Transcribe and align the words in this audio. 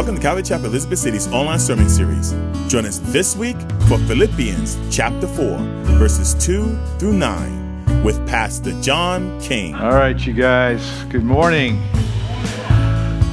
Welcome 0.00 0.16
to 0.16 0.22
Calvary 0.22 0.44
Chapel 0.44 0.64
Elizabeth 0.64 0.98
City's 0.98 1.30
online 1.30 1.58
sermon 1.58 1.86
series. 1.90 2.32
Join 2.68 2.86
us 2.86 3.00
this 3.12 3.36
week 3.36 3.58
for 3.86 3.98
Philippians 3.98 4.78
chapter 4.90 5.26
4, 5.26 5.58
verses 5.98 6.32
2 6.42 6.74
through 6.98 7.12
9, 7.12 8.02
with 8.02 8.26
Pastor 8.26 8.72
John 8.80 9.38
King. 9.42 9.74
All 9.74 9.92
right, 9.92 10.18
you 10.18 10.32
guys, 10.32 11.04
good 11.10 11.22
morning. 11.22 11.82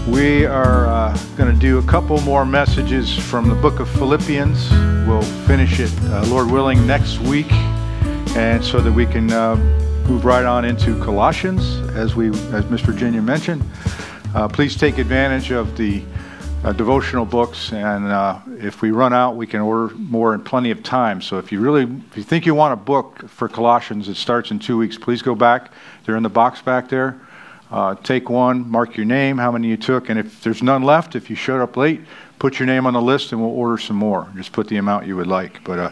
We 0.09 0.45
are 0.45 0.88
uh, 0.88 1.18
going 1.38 1.54
to 1.54 1.58
do 1.58 1.77
a 1.77 1.84
couple 1.84 2.20
more 2.23 2.45
messages 2.45 3.18
from 3.18 3.48
the 3.48 3.55
book 3.55 3.80
of 3.80 3.90
Philippians. 3.91 4.70
We'll 5.08 5.22
finish 5.48 5.80
it, 5.80 5.98
uh, 6.08 6.26
Lord 6.27 6.52
willing, 6.52 6.86
next 6.86 7.20
week, 7.20 7.49
and 8.36 8.62
so 8.62 8.81
that 8.81 8.91
we 8.91 9.05
can 9.05 9.31
uh, 9.31 9.55
move 10.09 10.26
right 10.26 10.44
on 10.44 10.66
into 10.66 11.02
Colossians, 11.02 11.80
as 11.95 12.13
we, 12.13 12.27
as 12.27 12.70
Miss 12.70 12.81
Virginia 12.81 13.22
mentioned. 13.22 13.63
Uh, 14.36 14.49
please 14.49 14.76
take 14.76 14.98
advantage 14.98 15.52
of 15.52 15.77
the 15.77 16.04
uh, 16.63 16.73
devotional 16.73 17.25
books, 17.25 17.71
and 17.71 18.05
uh, 18.05 18.39
if 18.59 18.81
we 18.81 18.91
run 18.91 19.13
out, 19.13 19.35
we 19.35 19.47
can 19.47 19.61
order 19.61 19.93
more 19.95 20.34
in 20.34 20.41
plenty 20.41 20.71
of 20.71 20.83
time. 20.83 21.21
So 21.21 21.38
if 21.38 21.52
you 21.52 21.59
really, 21.59 21.83
if 21.83 22.17
you 22.17 22.23
think 22.23 22.45
you 22.45 22.55
want 22.55 22.73
a 22.73 22.77
book 22.77 23.27
for 23.30 23.47
Colossians, 23.47 24.09
it 24.09 24.16
starts 24.16 24.52
in 24.52 24.59
two 24.59 24.77
weeks. 24.77 24.97
Please 24.97 25.21
go 25.21 25.35
back; 25.35 25.71
they're 26.05 26.17
in 26.17 26.23
the 26.23 26.30
box 26.30 26.61
back 26.61 26.89
there. 26.89 27.20
Uh, 27.70 27.95
take 27.95 28.30
one, 28.30 28.70
mark 28.70 28.95
your 28.95 29.05
name, 29.05 29.38
how 29.38 29.52
many 29.52 29.67
you 29.67 29.77
took, 29.77 30.09
and 30.09 30.17
if 30.17 30.41
there's 30.41 30.63
none 30.63 30.83
left, 30.83 31.16
if 31.16 31.30
you 31.30 31.35
showed 31.35 31.61
up 31.61 31.75
late, 31.75 32.02
put 32.39 32.59
your 32.59 32.66
name 32.66 32.85
on 32.85 32.94
the 32.94 33.02
list, 33.02 33.33
and 33.33 33.41
we'll 33.41 33.52
order 33.52 33.77
some 33.77 33.97
more. 33.97 34.27
Just 34.35 34.53
put 34.53 34.67
the 34.69 34.77
amount 34.77 35.05
you 35.05 35.17
would 35.17 35.27
like. 35.27 35.61
But 35.66 35.80
uh, 35.80 35.91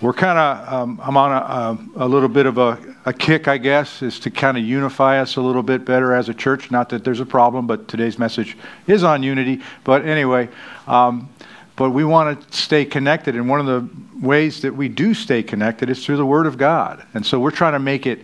we're 0.00 0.12
kind 0.12 0.38
of, 0.38 0.72
um, 0.72 1.00
I'm 1.02 1.16
on 1.16 1.32
a, 1.32 2.00
a, 2.00 2.04
a, 2.04 2.08
little 2.08 2.28
bit 2.28 2.44
of 2.44 2.58
a, 2.58 2.78
a 3.06 3.12
kick, 3.14 3.48
I 3.48 3.56
guess, 3.56 4.02
is 4.02 4.20
to 4.20 4.30
kind 4.30 4.58
of 4.58 4.64
unify 4.64 5.20
us 5.20 5.36
a 5.36 5.40
little 5.40 5.62
bit 5.62 5.86
better 5.86 6.12
as 6.12 6.28
a 6.28 6.34
church. 6.34 6.70
Not 6.70 6.90
that 6.90 7.02
there's 7.02 7.20
a 7.20 7.26
problem, 7.26 7.66
but 7.66 7.88
today's 7.88 8.18
message 8.18 8.58
is 8.86 9.04
on 9.04 9.22
unity. 9.22 9.62
But 9.84 10.04
anyway, 10.04 10.50
um, 10.86 11.30
but 11.76 11.90
we 11.90 12.04
want 12.04 12.50
to 12.50 12.56
stay 12.56 12.84
connected, 12.84 13.36
and 13.36 13.48
one 13.48 13.60
of 13.60 13.66
the 13.66 13.88
ways 14.26 14.62
that 14.62 14.74
we 14.74 14.88
do 14.88 15.14
stay 15.14 15.42
connected 15.42 15.88
is 15.88 16.04
through 16.04 16.16
the 16.16 16.26
Word 16.26 16.46
of 16.46 16.58
God. 16.58 17.02
And 17.14 17.24
so 17.24 17.40
we're 17.40 17.50
trying 17.50 17.72
to 17.72 17.78
make 17.78 18.06
it 18.06 18.20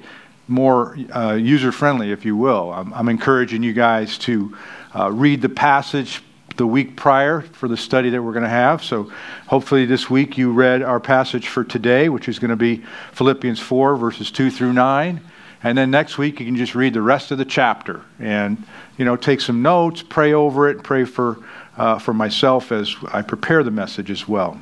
more 0.48 0.96
uh, 1.14 1.34
user 1.34 1.72
friendly, 1.72 2.12
if 2.12 2.24
you 2.24 2.36
will. 2.36 2.72
I'm, 2.72 2.92
I'm 2.92 3.08
encouraging 3.08 3.62
you 3.62 3.72
guys 3.72 4.18
to 4.18 4.56
uh, 4.94 5.10
read 5.10 5.40
the 5.40 5.48
passage 5.48 6.22
the 6.56 6.66
week 6.66 6.96
prior 6.96 7.40
for 7.40 7.68
the 7.68 7.76
study 7.76 8.10
that 8.10 8.22
we're 8.22 8.32
going 8.32 8.44
to 8.44 8.48
have. 8.48 8.82
So 8.82 9.12
hopefully 9.46 9.86
this 9.86 10.10
week 10.10 10.36
you 10.36 10.52
read 10.52 10.82
our 10.82 11.00
passage 11.00 11.48
for 11.48 11.64
today, 11.64 12.08
which 12.08 12.28
is 12.28 12.38
going 12.38 12.50
to 12.50 12.56
be 12.56 12.82
Philippians 13.12 13.60
4, 13.60 13.96
verses 13.96 14.30
2 14.30 14.50
through 14.50 14.72
9. 14.72 15.20
And 15.64 15.78
then 15.78 15.90
next 15.90 16.18
week 16.18 16.40
you 16.40 16.46
can 16.46 16.56
just 16.56 16.74
read 16.74 16.94
the 16.94 17.02
rest 17.02 17.30
of 17.30 17.38
the 17.38 17.44
chapter 17.44 18.02
and, 18.18 18.62
you 18.98 19.04
know, 19.04 19.16
take 19.16 19.40
some 19.40 19.62
notes, 19.62 20.02
pray 20.02 20.32
over 20.32 20.68
it, 20.68 20.82
pray 20.82 21.04
for, 21.04 21.38
uh, 21.76 21.98
for 21.98 22.12
myself 22.12 22.72
as 22.72 22.94
I 23.12 23.22
prepare 23.22 23.62
the 23.62 23.70
message 23.70 24.10
as 24.10 24.26
well. 24.26 24.60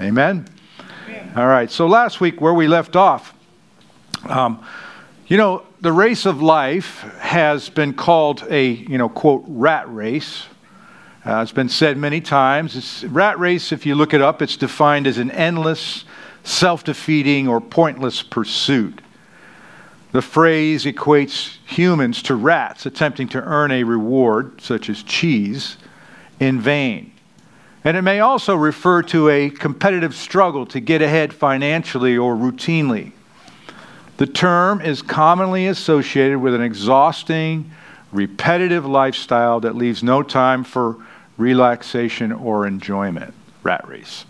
Amen? 0.00 0.46
Amen. 1.08 1.32
All 1.36 1.46
right. 1.46 1.70
So 1.70 1.86
last 1.86 2.20
week, 2.20 2.40
where 2.40 2.54
we 2.54 2.68
left 2.68 2.96
off, 2.96 3.34
um, 4.28 4.64
you 5.26 5.36
know, 5.36 5.64
the 5.80 5.92
race 5.92 6.26
of 6.26 6.42
life 6.42 7.00
has 7.20 7.68
been 7.68 7.94
called 7.94 8.44
a, 8.50 8.68
you 8.68 8.98
know, 8.98 9.08
quote, 9.08 9.44
rat 9.46 9.92
race 9.92 10.44
uh, 11.24 11.40
it's 11.42 11.52
been 11.52 11.68
said 11.68 11.98
many 11.98 12.20
times. 12.20 12.76
It's, 12.76 13.04
rat 13.04 13.38
race, 13.38 13.72
if 13.72 13.84
you 13.84 13.94
look 13.94 14.14
it 14.14 14.22
up, 14.22 14.40
it's 14.40 14.56
defined 14.56 15.06
as 15.06 15.18
an 15.18 15.30
endless, 15.30 16.04
self 16.44 16.82
defeating, 16.82 17.46
or 17.46 17.60
pointless 17.60 18.22
pursuit. 18.22 19.02
The 20.12 20.22
phrase 20.22 20.86
equates 20.86 21.58
humans 21.66 22.22
to 22.22 22.34
rats 22.34 22.86
attempting 22.86 23.28
to 23.28 23.42
earn 23.42 23.70
a 23.70 23.84
reward, 23.84 24.60
such 24.60 24.88
as 24.88 25.02
cheese, 25.02 25.76
in 26.40 26.60
vain. 26.60 27.12
And 27.84 27.96
it 27.96 28.02
may 28.02 28.20
also 28.20 28.56
refer 28.56 29.02
to 29.04 29.28
a 29.28 29.50
competitive 29.50 30.14
struggle 30.14 30.66
to 30.66 30.80
get 30.80 31.00
ahead 31.00 31.32
financially 31.32 32.16
or 32.16 32.34
routinely. 32.34 33.12
The 34.16 34.26
term 34.26 34.80
is 34.80 35.00
commonly 35.00 35.66
associated 35.66 36.38
with 36.38 36.54
an 36.54 36.60
exhausting, 36.60 37.70
repetitive 38.12 38.84
lifestyle 38.84 39.60
that 39.60 39.76
leaves 39.76 40.02
no 40.02 40.22
time 40.22 40.64
for 40.64 40.96
relaxation, 41.40 42.30
or 42.32 42.66
enjoyment. 42.66 43.34
Rat 43.62 43.86
race. 43.88 44.24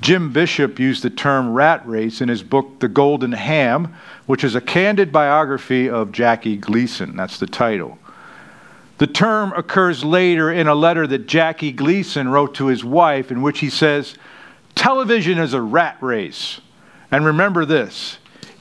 Jim 0.00 0.32
Bishop 0.32 0.78
used 0.78 1.02
the 1.02 1.10
term 1.10 1.52
rat 1.52 1.86
race 1.86 2.20
in 2.20 2.28
his 2.28 2.42
book, 2.42 2.80
The 2.80 2.88
Golden 2.88 3.32
Ham, 3.32 3.94
which 4.26 4.44
is 4.44 4.54
a 4.54 4.60
candid 4.60 5.12
biography 5.12 5.88
of 5.88 6.12
Jackie 6.12 6.56
Gleason. 6.56 7.16
That's 7.16 7.38
the 7.38 7.46
title. 7.46 7.98
The 8.98 9.06
term 9.06 9.52
occurs 9.52 10.04
later 10.04 10.52
in 10.52 10.68
a 10.68 10.74
letter 10.74 11.06
that 11.06 11.26
Jackie 11.26 11.72
Gleason 11.72 12.28
wrote 12.28 12.54
to 12.56 12.66
his 12.66 12.84
wife, 12.84 13.30
in 13.30 13.42
which 13.42 13.60
he 13.60 13.70
says, 13.70 14.14
Television 14.74 15.38
is 15.38 15.54
a 15.54 15.60
rat 15.60 15.96
race. 16.00 16.60
And 17.10 17.24
remember 17.24 17.64
this 17.64 18.18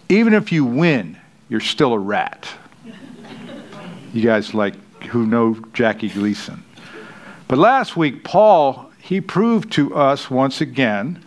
even 0.10 0.34
if 0.34 0.52
you 0.52 0.64
win, 0.64 1.18
you're 1.50 1.60
still 1.60 1.94
a 1.94 2.00
rat. 2.00 2.48
you 4.14 4.22
guys 4.22 4.54
like 4.54 4.76
who 5.06 5.26
know 5.26 5.56
Jackie 5.74 6.10
Gleason. 6.10 6.63
But 7.48 7.58
last 7.58 7.96
week, 7.98 8.24
Paul, 8.24 8.92
he 9.00 9.22
proved 9.22 9.72
to 9.74 9.96
us 9.96 10.32
once 10.32 10.62
again 10.62 11.24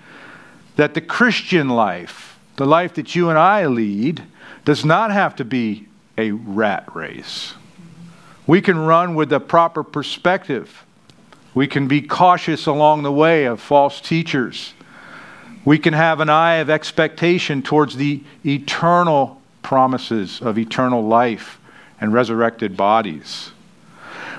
that 0.76 0.94
the 0.94 1.00
Christian 1.00 1.68
life, 1.68 2.38
the 2.56 2.66
life 2.66 2.94
that 2.94 3.14
you 3.14 3.28
and 3.28 3.38
I 3.38 3.66
lead, 3.66 4.22
does 4.64 4.84
not 4.84 5.10
have 5.10 5.36
to 5.36 5.44
be 5.44 5.86
a 6.18 6.32
rat 6.32 6.94
race. 6.94 7.54
We 8.46 8.60
can 8.60 8.78
run 8.78 9.14
with 9.14 9.28
the 9.28 9.40
proper 9.40 9.82
perspective. 9.82 10.84
We 11.54 11.66
can 11.66 11.88
be 11.88 12.02
cautious 12.02 12.66
along 12.66 13.02
the 13.02 13.12
way 13.12 13.44
of 13.44 13.60
false 13.60 14.00
teachers. 14.00 14.74
We 15.64 15.78
can 15.78 15.94
have 15.94 16.20
an 16.20 16.28
eye 16.28 16.56
of 16.56 16.70
expectation 16.70 17.62
towards 17.62 17.96
the 17.96 18.22
eternal 18.44 19.42
promises 19.62 20.40
of 20.40 20.58
eternal 20.58 21.02
life 21.02 21.58
and 22.00 22.12
resurrected 22.12 22.76
bodies. 22.76 23.50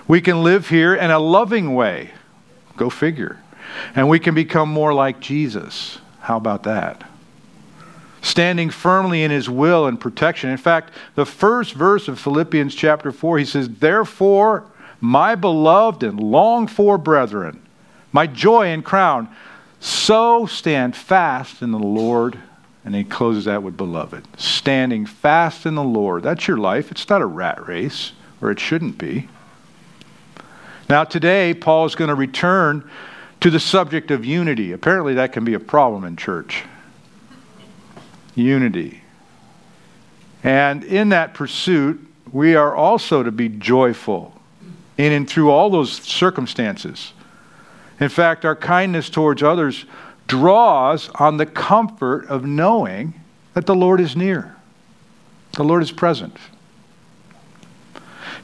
We 0.08 0.22
can 0.22 0.44
live 0.44 0.70
here 0.70 0.96
in 0.96 1.12
a 1.12 1.20
loving 1.20 1.76
way. 1.76 2.12
Go 2.78 2.90
figure. 2.90 3.38
And 3.96 4.08
we 4.08 4.20
can 4.20 4.34
become 4.34 4.70
more 4.70 4.94
like 4.94 5.20
Jesus. 5.20 6.00
How 6.22 6.38
about 6.38 6.64
that? 6.64 7.04
Standing 8.22 8.70
firmly 8.70 9.24
in 9.24 9.32
his 9.32 9.50
will 9.50 9.86
and 9.86 10.00
protection. 10.00 10.50
In 10.50 10.58
fact, 10.58 10.92
the 11.16 11.26
first 11.26 11.74
verse 11.74 12.08
of 12.08 12.20
Philippians 12.20 12.74
chapter 12.76 13.12
4, 13.12 13.40
he 13.40 13.46
says, 13.46 13.70
Therefore, 13.70 14.66
my 15.00 15.36
beloved 15.36 16.04
and 16.04 16.20
longed 16.20 16.72
for 16.72 16.98
brethren, 16.98 17.62
my 18.12 18.28
joy 18.28 18.68
and 18.68 18.84
crown, 18.84 19.30
so 19.80 20.46
stand 20.46 20.96
fast 20.96 21.62
in 21.62 21.72
the 21.72 21.80
Lord. 21.80 22.40
And 22.84 22.96
he 22.96 23.04
closes 23.04 23.46
that 23.46 23.64
with 23.64 23.76
beloved. 23.76 24.26
Standing 24.40 25.06
fast 25.06 25.66
in 25.66 25.76
the 25.76 25.84
Lord. 25.84 26.24
That's 26.24 26.48
your 26.48 26.58
life. 26.58 26.90
It's 26.90 27.10
not 27.10 27.22
a 27.22 27.26
rat 27.26 27.68
race, 27.68 28.14
or 28.42 28.50
it 28.50 28.60
shouldn't 28.60 28.98
be. 28.98 29.28
Now, 30.90 31.04
today, 31.04 31.54
Paul 31.54 31.86
is 31.86 31.96
going 31.96 32.10
to 32.10 32.16
return 32.16 32.90
to 33.42 33.50
the 33.50 33.60
subject 33.60 34.10
of 34.10 34.24
unity. 34.24 34.72
Apparently, 34.72 35.16
that 35.16 35.34
can 35.34 35.44
be 35.44 35.54
a 35.54 35.60
problem 35.60 36.04
in 36.04 36.16
church. 36.16 36.64
Unity. 38.36 39.02
And 40.44 40.84
in 40.84 41.10
that 41.10 41.34
pursuit, 41.34 42.00
we 42.32 42.56
are 42.56 42.76
also 42.76 43.24
to 43.24 43.32
be 43.32 43.50
joyful 43.50 44.34
in 44.98 45.12
and 45.12 45.30
through 45.30 45.52
all 45.52 45.70
those 45.70 45.92
circumstances. 45.92 47.14
In 48.00 48.10
fact, 48.10 48.46
our 48.46 48.56
kindness 48.56 49.10
towards 49.10 49.44
others 49.44 49.86
draws 50.28 51.10
on 51.16 51.38
the 51.38 51.46
comfort 51.46 52.26
of 52.28 52.46
knowing 52.46 53.14
that 53.54 53.66
the 53.66 53.76
Lord 53.76 54.00
is 54.00 54.16
near, 54.16 54.56
the 55.54 55.64
Lord 55.64 55.82
is 55.82 55.92
present. 55.92 56.38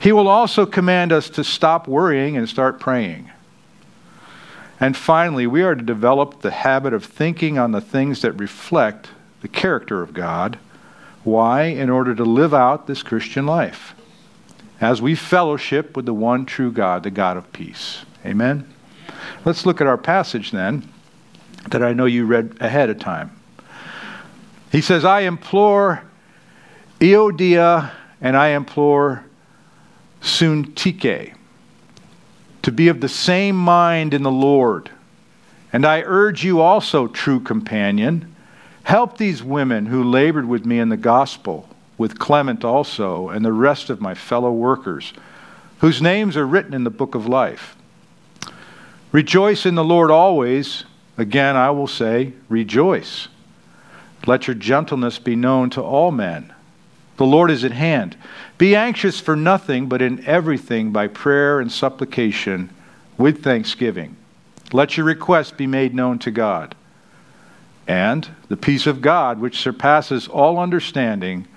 He 0.03 0.11
will 0.11 0.27
also 0.27 0.65
command 0.65 1.13
us 1.13 1.29
to 1.29 1.45
stop 1.45 1.87
worrying 1.87 2.35
and 2.35 2.49
start 2.49 2.77
praying. 2.77 3.31
And 4.77 4.97
finally, 4.97 5.47
we 5.47 5.63
are 5.63 5.75
to 5.75 5.81
develop 5.81 6.41
the 6.41 6.51
habit 6.51 6.93
of 6.93 7.05
thinking 7.05 7.57
on 7.57 7.71
the 7.71 7.79
things 7.79 8.21
that 8.21 8.33
reflect 8.33 9.11
the 9.39 9.47
character 9.47 10.01
of 10.01 10.13
God. 10.13 10.59
Why? 11.23 11.67
In 11.67 11.89
order 11.89 12.13
to 12.15 12.25
live 12.25 12.53
out 12.53 12.85
this 12.85 13.01
Christian 13.01 13.45
life 13.45 13.95
as 14.81 15.01
we 15.01 15.15
fellowship 15.15 15.95
with 15.95 16.05
the 16.05 16.13
one 16.13 16.45
true 16.45 16.73
God, 16.73 17.03
the 17.03 17.09
God 17.09 17.37
of 17.37 17.53
peace. 17.53 18.03
Amen? 18.25 18.69
Let's 19.45 19.65
look 19.65 19.79
at 19.79 19.87
our 19.87 19.97
passage 19.97 20.51
then 20.51 20.85
that 21.69 21.81
I 21.81 21.93
know 21.93 22.07
you 22.07 22.25
read 22.25 22.57
ahead 22.59 22.89
of 22.89 22.99
time. 22.99 23.31
He 24.69 24.81
says, 24.81 25.05
I 25.05 25.21
implore 25.21 26.03
Euodia 26.99 27.93
and 28.19 28.35
I 28.35 28.49
implore 28.49 29.23
Syntyche, 30.23 31.35
to 32.61 32.71
be 32.71 32.87
of 32.87 33.01
the 33.01 33.09
same 33.09 33.57
mind 33.57 34.13
in 34.13 34.23
the 34.23 34.31
Lord. 34.31 34.89
And 35.73 35.85
I 35.85 36.01
urge 36.01 36.43
you 36.43 36.61
also, 36.61 37.07
true 37.07 37.41
companion, 37.41 38.33
help 38.83 39.17
these 39.17 39.43
women 39.43 39.87
who 39.87 40.03
labored 40.03 40.47
with 40.47 40.65
me 40.65 40.79
in 40.79 40.89
the 40.89 40.97
gospel, 40.97 41.67
with 41.97 42.19
Clement 42.19 42.63
also, 42.63 43.29
and 43.29 43.43
the 43.43 43.51
rest 43.51 43.89
of 43.89 44.01
my 44.01 44.13
fellow 44.13 44.51
workers, 44.51 45.13
whose 45.79 46.01
names 46.01 46.37
are 46.37 46.47
written 46.47 46.73
in 46.73 46.85
the 46.85 46.89
book 46.89 47.15
of 47.15 47.27
life. 47.27 47.75
Rejoice 49.11 49.65
in 49.65 49.75
the 49.75 49.83
Lord 49.83 50.09
always. 50.09 50.85
Again, 51.17 51.55
I 51.55 51.69
will 51.71 51.87
say, 51.87 52.33
rejoice. 52.49 53.27
Let 54.25 54.47
your 54.47 54.55
gentleness 54.55 55.19
be 55.19 55.35
known 55.35 55.69
to 55.71 55.81
all 55.81 56.11
men. 56.11 56.53
The 57.23 57.29
Lord 57.29 57.51
is 57.51 57.63
at 57.63 57.71
hand. 57.71 58.17
Be 58.57 58.75
anxious 58.75 59.21
for 59.21 59.37
nothing, 59.37 59.87
but 59.87 60.01
in 60.01 60.25
everything 60.25 60.91
by 60.91 61.07
prayer 61.07 61.61
and 61.61 61.71
supplication 61.71 62.69
with 63.17 63.41
thanksgiving. 63.41 64.17
Let 64.73 64.97
your 64.97 65.05
requests 65.05 65.51
be 65.51 65.65
made 65.65 65.95
known 65.95 66.19
to 66.19 66.31
God. 66.31 66.75
And 67.87 68.27
the 68.49 68.57
peace 68.57 68.85
of 68.85 68.99
God, 68.99 69.39
which 69.39 69.61
surpasses 69.61 70.27
all 70.27 70.59
understanding, 70.59 71.47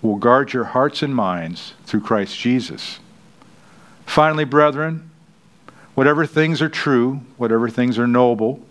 will 0.00 0.14
guard 0.14 0.52
your 0.52 0.62
hearts 0.62 1.02
and 1.02 1.12
minds 1.12 1.74
through 1.86 2.02
Christ 2.02 2.38
Jesus. 2.38 3.00
Finally, 4.04 4.44
brethren, 4.44 5.10
whatever 5.96 6.24
things 6.24 6.62
are 6.62 6.68
true, 6.68 7.20
whatever 7.36 7.68
things 7.68 7.98
are 7.98 8.06
noble, 8.06 8.64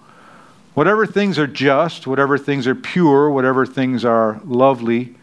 whatever 0.73 1.05
things 1.05 1.37
are 1.37 1.47
just, 1.47 2.07
whatever 2.07 2.37
things 2.37 2.65
are 2.65 2.75
pure, 2.75 3.29
whatever 3.29 3.65
things 3.65 4.05
are 4.05 4.39
lovely, 4.45 5.15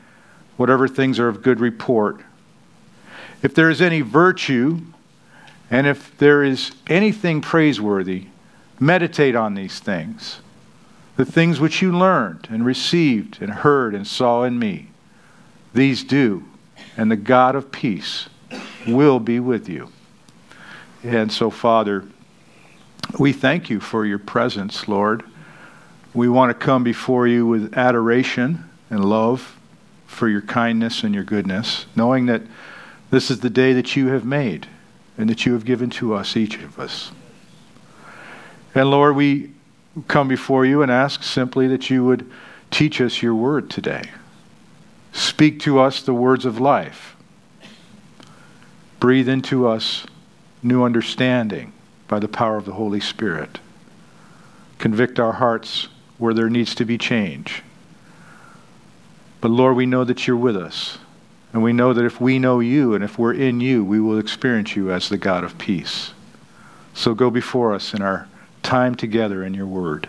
whatever 0.57 0.87
things 0.87 1.19
are 1.19 1.29
of 1.29 1.43
good 1.43 1.61
report, 1.61 2.21
if 3.43 3.55
there 3.55 3.71
is 3.71 3.83
any 3.83 4.01
virtue, 4.01 4.81
and 5.71 5.87
if 5.87 6.17
there 6.19 6.45
is 6.45 6.73
anything 6.87 7.41
praiseworthy, 7.41 8.27
meditate 8.79 9.35
on 9.35 9.55
these 9.55 9.81
things, 9.81 10.41
the 11.17 11.25
things 11.25 11.59
which 11.61 11.83
you 11.83 11.91
learned 11.97 12.47
and 12.51 12.65
received 12.65 13.41
and 13.41 13.51
heard 13.51 13.95
and 13.95 14.07
saw 14.07 14.45
in 14.45 14.59
me. 14.59 14.89
These 15.75 16.05
do, 16.05 16.45
and 16.97 17.11
the 17.11 17.17
God 17.17 17.55
of 17.55 17.73
peace 17.73 18.29
will 18.87 19.19
be 19.19 19.41
with 19.41 19.69
you. 19.69 19.91
And 21.03 21.33
so, 21.33 21.51
Father, 21.51 22.05
we 23.19 23.33
thank 23.33 23.71
you 23.71 23.81
for 23.81 24.07
your 24.07 24.19
presence, 24.19 24.89
Lord. 24.89 25.25
We 26.15 26.29
want 26.29 26.51
to 26.51 26.65
come 26.65 26.85
before 26.85 27.27
you 27.27 27.47
with 27.47 27.77
adoration 27.77 28.69
and 28.91 29.05
love 29.05 29.59
for 30.13 30.29
your 30.29 30.43
kindness 30.43 31.03
and 31.03 31.15
your 31.15 31.25
goodness, 31.25 31.87
knowing 31.97 32.27
that 32.27 32.43
this 33.11 33.31
is 33.31 33.41
the 33.41 33.51
day 33.51 33.73
that 33.73 33.97
you 33.97 34.09
have 34.09 34.25
made 34.25 34.67
and 35.19 35.29
that 35.29 35.45
you 35.45 35.53
have 35.55 35.65
given 35.65 35.91
to 35.91 36.15
us, 36.15 36.37
each 36.37 36.57
of 36.59 36.79
us. 36.79 37.11
And 38.75 38.91
Lord, 38.91 39.17
we 39.17 39.51
come 40.09 40.29
before 40.29 40.65
you 40.65 40.83
and 40.83 40.91
ask 40.91 41.23
simply 41.23 41.67
that 41.69 41.91
you 41.91 42.05
would 42.05 42.31
teach 42.71 43.01
us 43.01 43.23
your 43.23 43.35
word 43.35 43.69
today. 43.69 44.11
Speak 45.13 45.61
to 45.61 45.79
us 45.81 46.03
the 46.03 46.15
words 46.15 46.47
of 46.47 46.61
life. 46.61 47.17
Breathe 49.01 49.29
into 49.29 49.67
us 49.67 50.07
new 50.63 50.85
understanding 50.85 51.73
by 52.09 52.19
the 52.19 52.29
power 52.29 52.57
of 52.57 52.65
the 52.65 52.75
Holy 52.75 53.01
Spirit. 53.01 53.59
Convict 54.79 55.19
our 55.19 55.33
hearts 55.33 55.89
where 56.19 56.33
there 56.33 56.49
needs 56.49 56.75
to 56.77 56.85
be 56.85 56.97
change. 56.97 57.63
But 59.43 59.51
Lord, 59.51 59.77
we 59.77 59.87
know 59.87 60.05
that 60.05 60.27
you're 60.27 60.37
with 60.37 60.57
us. 60.57 60.99
And 61.53 61.63
we 61.63 61.75
know 61.75 61.93
that 61.93 62.05
if 62.05 62.21
we 62.21 62.39
know 62.39 62.61
you 62.61 62.95
and 62.95 63.05
if 63.05 63.19
we're 63.19 63.35
in 63.35 63.61
you, 63.61 63.85
we 63.85 64.01
will 64.01 64.19
experience 64.19 64.75
you 64.75 64.91
as 64.91 65.11
the 65.11 65.19
God 65.19 65.45
of 65.45 65.59
peace. 65.59 66.15
So 66.95 67.13
go 67.13 67.29
before 67.29 67.75
us 67.75 67.93
in 67.93 68.01
our 68.01 68.29
time 68.63 68.95
together 68.95 69.45
in 69.45 69.53
your 69.53 69.67
word. 69.67 70.09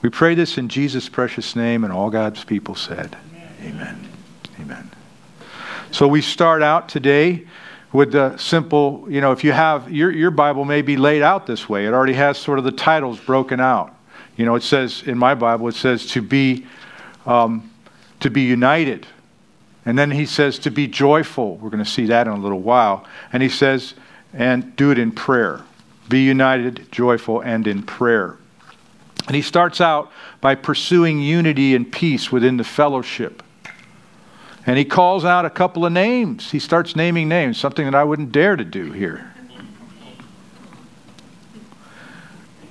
We 0.00 0.08
pray 0.08 0.34
this 0.34 0.56
in 0.56 0.68
Jesus' 0.68 1.08
precious 1.08 1.56
name, 1.56 1.82
and 1.84 1.92
all 1.92 2.08
God's 2.08 2.44
people 2.44 2.74
said, 2.74 3.16
Amen. 3.62 4.08
Amen. 4.60 4.90
So 5.90 6.06
we 6.06 6.20
start 6.22 6.62
out 6.62 6.88
today 6.88 7.46
with 7.92 8.12
the 8.12 8.36
simple, 8.36 9.06
you 9.08 9.20
know, 9.20 9.32
if 9.32 9.44
you 9.44 9.52
have 9.52 9.90
your, 9.90 10.10
your 10.10 10.30
Bible 10.30 10.64
may 10.64 10.82
be 10.82 10.96
laid 10.96 11.22
out 11.22 11.46
this 11.46 11.68
way. 11.68 11.86
It 11.86 11.92
already 11.92 12.14
has 12.14 12.38
sort 12.38 12.58
of 12.58 12.64
the 12.64 12.72
titles 12.72 13.18
broken 13.18 13.60
out. 13.60 13.94
You 14.36 14.44
know, 14.44 14.54
it 14.54 14.62
says 14.62 15.02
in 15.04 15.18
my 15.18 15.34
Bible, 15.34 15.68
it 15.68 15.74
says 15.74 16.06
to 16.08 16.22
be 16.22 16.66
um, 17.26 17.70
to 18.24 18.30
be 18.30 18.40
united. 18.40 19.06
And 19.84 19.98
then 19.98 20.10
he 20.10 20.24
says 20.24 20.58
to 20.60 20.70
be 20.70 20.86
joyful. 20.88 21.58
We're 21.58 21.68
going 21.68 21.84
to 21.84 21.90
see 21.90 22.06
that 22.06 22.26
in 22.26 22.32
a 22.32 22.38
little 22.38 22.60
while. 22.60 23.06
And 23.34 23.42
he 23.42 23.50
says, 23.50 23.92
and 24.32 24.74
do 24.76 24.90
it 24.90 24.98
in 24.98 25.12
prayer. 25.12 25.60
Be 26.08 26.22
united, 26.22 26.90
joyful, 26.90 27.42
and 27.42 27.66
in 27.66 27.82
prayer. 27.82 28.38
And 29.26 29.36
he 29.36 29.42
starts 29.42 29.78
out 29.78 30.10
by 30.40 30.54
pursuing 30.54 31.20
unity 31.20 31.74
and 31.74 31.92
peace 31.92 32.32
within 32.32 32.56
the 32.56 32.64
fellowship. 32.64 33.42
And 34.66 34.78
he 34.78 34.86
calls 34.86 35.26
out 35.26 35.44
a 35.44 35.50
couple 35.50 35.84
of 35.84 35.92
names. 35.92 36.50
He 36.50 36.58
starts 36.58 36.96
naming 36.96 37.28
names, 37.28 37.58
something 37.58 37.84
that 37.84 37.94
I 37.94 38.04
wouldn't 38.04 38.32
dare 38.32 38.56
to 38.56 38.64
do 38.64 38.90
here. 38.92 39.34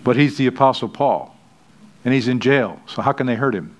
But 0.04 0.16
he's 0.16 0.36
the 0.36 0.48
Apostle 0.48 0.90
Paul, 0.90 1.38
and 2.04 2.12
he's 2.12 2.28
in 2.28 2.40
jail. 2.40 2.82
So 2.88 3.04
how 3.04 3.12
can 3.12 3.28
they 3.28 3.36
hurt 3.36 3.54
him? 3.54 3.78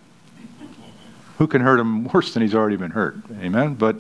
Who 1.44 1.48
can 1.48 1.60
hurt 1.60 1.78
him 1.78 2.06
worse 2.06 2.34
than 2.34 2.42
he's 2.42 2.56
already 2.56 2.78
been 2.78 2.92
hurt? 2.92 3.18
Amen. 3.42 3.74
But 3.74 4.00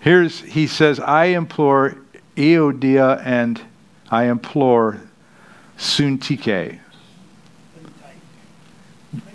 here's 0.00 0.40
he 0.40 0.66
says, 0.66 0.98
I 0.98 1.26
implore 1.26 1.98
Euodia 2.36 3.20
and 3.22 3.60
I 4.10 4.30
implore 4.30 4.98
Suntike. 5.76 6.78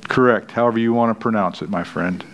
Correct, 0.07 0.49
however 0.49 0.79
you 0.79 0.91
want 0.91 1.15
to 1.15 1.21
pronounce 1.21 1.61
it, 1.61 1.69
my 1.69 1.83
friend. 1.83 2.25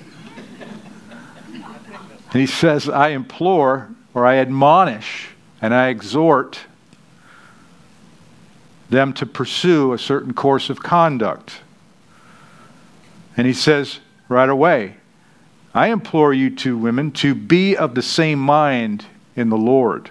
And 1.52 2.40
he 2.40 2.48
says, 2.48 2.88
I 2.88 3.10
implore 3.10 3.90
or 4.14 4.26
I 4.26 4.38
admonish 4.38 5.28
and 5.62 5.74
I 5.74 5.90
exhort 5.90 6.58
them 8.90 9.12
to 9.16 9.26
pursue 9.26 9.92
a 9.92 10.00
certain 10.00 10.34
course 10.34 10.70
of 10.70 10.82
conduct. 10.82 11.60
And 13.36 13.46
he 13.46 13.52
says 13.52 14.00
right 14.30 14.48
away, 14.48 14.96
I 15.74 15.88
implore 15.88 16.34
you 16.34 16.50
two 16.50 16.78
women 16.78 17.12
to 17.14 17.34
be 17.34 17.76
of 17.78 17.96
the 17.96 18.02
same 18.02 18.40
mind 18.40 19.06
in 19.36 19.50
the 19.50 19.58
Lord. 19.58 20.10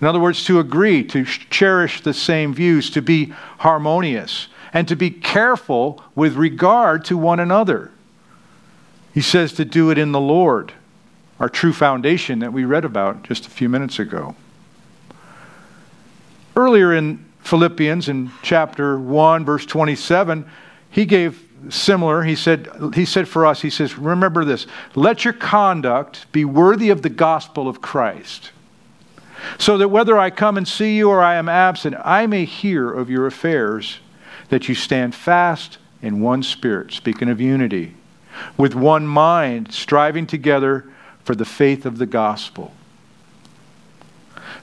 In 0.00 0.06
other 0.06 0.20
words, 0.20 0.44
to 0.44 0.58
agree, 0.58 1.04
to 1.04 1.24
cherish 1.24 2.00
the 2.00 2.14
same 2.14 2.54
views, 2.54 2.90
to 2.90 3.02
be 3.02 3.32
harmonious, 3.58 4.48
and 4.72 4.88
to 4.88 4.96
be 4.96 5.10
careful 5.10 6.02
with 6.14 6.34
regard 6.34 7.04
to 7.06 7.16
one 7.16 7.40
another. 7.40 7.90
He 9.12 9.20
says 9.20 9.52
to 9.54 9.64
do 9.64 9.90
it 9.90 9.98
in 9.98 10.12
the 10.12 10.20
Lord, 10.20 10.72
our 11.38 11.48
true 11.48 11.72
foundation 11.72 12.40
that 12.40 12.52
we 12.52 12.64
read 12.64 12.84
about 12.84 13.22
just 13.22 13.46
a 13.46 13.50
few 13.50 13.68
minutes 13.68 13.98
ago. 13.98 14.34
Earlier 16.56 16.92
in 16.92 17.24
Philippians, 17.40 18.08
in 18.08 18.30
chapter 18.42 18.98
1, 18.98 19.44
verse 19.44 19.66
27, 19.66 20.48
he 20.90 21.04
gave 21.04 21.48
similar. 21.70 22.22
He 22.22 22.36
said, 22.36 22.68
he 22.94 23.04
said 23.04 23.28
for 23.28 23.46
us, 23.46 23.62
he 23.62 23.70
says, 23.70 23.98
remember 23.98 24.44
this 24.44 24.66
let 24.94 25.24
your 25.24 25.34
conduct 25.34 26.30
be 26.32 26.44
worthy 26.44 26.90
of 26.90 27.02
the 27.02 27.10
gospel 27.10 27.68
of 27.68 27.80
Christ, 27.80 28.50
so 29.58 29.78
that 29.78 29.88
whether 29.88 30.18
I 30.18 30.30
come 30.30 30.56
and 30.56 30.66
see 30.66 30.96
you 30.96 31.10
or 31.10 31.22
I 31.22 31.36
am 31.36 31.48
absent, 31.48 31.96
I 32.04 32.26
may 32.26 32.44
hear 32.44 32.90
of 32.90 33.10
your 33.10 33.26
affairs, 33.26 33.98
that 34.48 34.68
you 34.68 34.74
stand 34.74 35.14
fast 35.14 35.78
in 36.02 36.20
one 36.20 36.42
spirit, 36.42 36.92
speaking 36.92 37.28
of 37.28 37.40
unity, 37.40 37.94
with 38.56 38.74
one 38.74 39.06
mind, 39.06 39.72
striving 39.72 40.26
together 40.26 40.84
for 41.24 41.34
the 41.34 41.44
faith 41.44 41.86
of 41.86 41.98
the 41.98 42.06
gospel. 42.06 42.72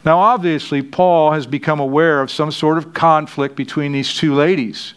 Now, 0.03 0.19
obviously, 0.19 0.81
Paul 0.81 1.31
has 1.31 1.45
become 1.45 1.79
aware 1.79 2.21
of 2.21 2.31
some 2.31 2.51
sort 2.51 2.77
of 2.77 2.93
conflict 2.93 3.55
between 3.55 3.91
these 3.91 4.13
two 4.13 4.33
ladies. 4.33 4.93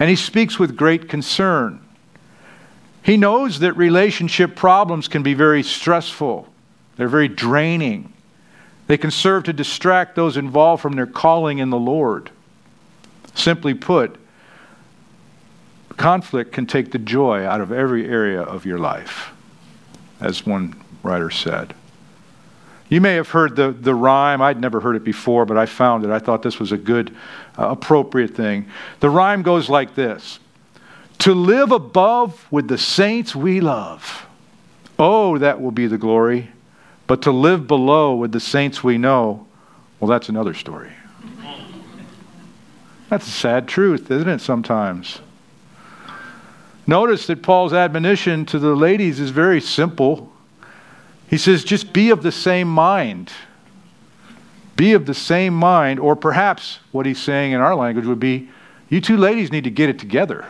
And 0.00 0.08
he 0.08 0.16
speaks 0.16 0.58
with 0.58 0.76
great 0.76 1.08
concern. 1.10 1.78
He 3.02 3.18
knows 3.18 3.60
that 3.60 3.74
relationship 3.74 4.56
problems 4.56 5.08
can 5.08 5.22
be 5.22 5.34
very 5.34 5.62
stressful, 5.62 6.48
they're 6.96 7.08
very 7.08 7.28
draining. 7.28 8.12
They 8.86 8.98
can 8.98 9.12
serve 9.12 9.44
to 9.44 9.52
distract 9.52 10.16
those 10.16 10.36
involved 10.36 10.82
from 10.82 10.94
their 10.94 11.06
calling 11.06 11.58
in 11.58 11.70
the 11.70 11.78
Lord. 11.78 12.30
Simply 13.36 13.72
put, 13.72 14.16
conflict 15.96 16.50
can 16.50 16.66
take 16.66 16.90
the 16.90 16.98
joy 16.98 17.44
out 17.44 17.60
of 17.60 17.70
every 17.70 18.08
area 18.08 18.42
of 18.42 18.66
your 18.66 18.80
life, 18.80 19.30
as 20.20 20.44
one 20.44 20.74
writer 21.04 21.30
said. 21.30 21.72
You 22.90 23.00
may 23.00 23.14
have 23.14 23.30
heard 23.30 23.56
the, 23.56 23.70
the 23.70 23.94
rhyme. 23.94 24.42
I'd 24.42 24.60
never 24.60 24.80
heard 24.80 24.96
it 24.96 25.04
before, 25.04 25.46
but 25.46 25.56
I 25.56 25.64
found 25.64 26.04
it. 26.04 26.10
I 26.10 26.18
thought 26.18 26.42
this 26.42 26.58
was 26.58 26.72
a 26.72 26.76
good, 26.76 27.16
uh, 27.56 27.68
appropriate 27.68 28.34
thing. 28.34 28.66
The 28.98 29.08
rhyme 29.08 29.42
goes 29.42 29.70
like 29.70 29.94
this 29.94 30.40
To 31.20 31.32
live 31.32 31.70
above 31.72 32.46
with 32.50 32.68
the 32.68 32.76
saints 32.76 33.34
we 33.34 33.60
love. 33.60 34.26
Oh, 34.98 35.38
that 35.38 35.62
will 35.62 35.70
be 35.70 35.86
the 35.86 35.96
glory. 35.96 36.50
But 37.06 37.22
to 37.22 37.30
live 37.30 37.66
below 37.66 38.14
with 38.14 38.32
the 38.32 38.40
saints 38.40 38.84
we 38.84 38.98
know, 38.98 39.46
well, 39.98 40.08
that's 40.08 40.28
another 40.28 40.54
story. 40.54 40.92
That's 43.08 43.26
a 43.26 43.32
sad 43.32 43.66
truth, 43.66 44.10
isn't 44.10 44.28
it, 44.28 44.40
sometimes? 44.40 45.20
Notice 46.86 47.26
that 47.26 47.42
Paul's 47.42 47.72
admonition 47.72 48.46
to 48.46 48.58
the 48.58 48.74
ladies 48.74 49.20
is 49.20 49.30
very 49.30 49.60
simple. 49.60 50.32
He 51.30 51.38
says, 51.38 51.62
just 51.62 51.92
be 51.92 52.10
of 52.10 52.24
the 52.24 52.32
same 52.32 52.66
mind. 52.66 53.30
Be 54.74 54.94
of 54.94 55.06
the 55.06 55.14
same 55.14 55.54
mind, 55.54 56.00
or 56.00 56.16
perhaps 56.16 56.80
what 56.90 57.06
he's 57.06 57.20
saying 57.20 57.52
in 57.52 57.60
our 57.60 57.76
language 57.76 58.04
would 58.04 58.18
be, 58.18 58.48
you 58.88 59.00
two 59.00 59.16
ladies 59.16 59.52
need 59.52 59.62
to 59.62 59.70
get 59.70 59.88
it 59.88 60.00
together. 60.00 60.44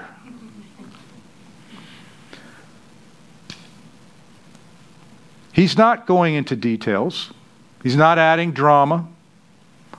He's 5.53 5.77
not 5.77 6.07
going 6.07 6.35
into 6.35 6.57
details. 6.57 7.31
He's 7.83 7.97
not 7.97 8.17
adding 8.19 8.53
drama, 8.53 9.07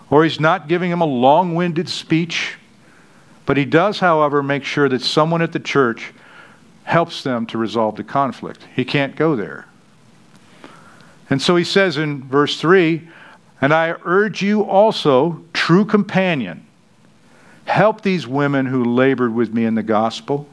or 0.10 0.24
he's 0.24 0.40
not 0.40 0.68
giving 0.68 0.90
him 0.90 1.02
a 1.02 1.06
long 1.06 1.54
winded 1.54 1.90
speech. 1.90 2.56
But 3.46 3.58
he 3.58 3.66
does, 3.66 4.00
however, 4.00 4.42
make 4.42 4.64
sure 4.64 4.90
that 4.90 5.04
someone 5.04 5.44
at 5.44 5.52
the 5.52 5.60
church 5.60 6.12
helps 6.86 7.22
them 7.22 7.46
to 7.48 7.60
resolve 7.60 7.98
the 7.98 8.04
conflict. 8.04 8.66
He 8.76 8.84
can't 8.84 9.16
go 9.16 9.36
there. 9.36 9.68
And 11.32 11.42
so 11.42 11.56
he 11.56 11.64
says 11.64 11.98
in 11.98 12.24
verse 12.26 12.60
3 12.60 13.08
And 13.62 13.74
I 13.74 13.96
urge 14.04 14.44
you 14.44 14.64
also, 14.64 15.44
true 15.54 15.86
companion, 15.86 16.68
help 17.66 18.02
these 18.02 18.28
women 18.28 18.66
who 18.66 18.84
labored 18.84 19.34
with 19.34 19.54
me 19.54 19.64
in 19.64 19.74
the 19.74 19.82
gospel. 19.82 20.48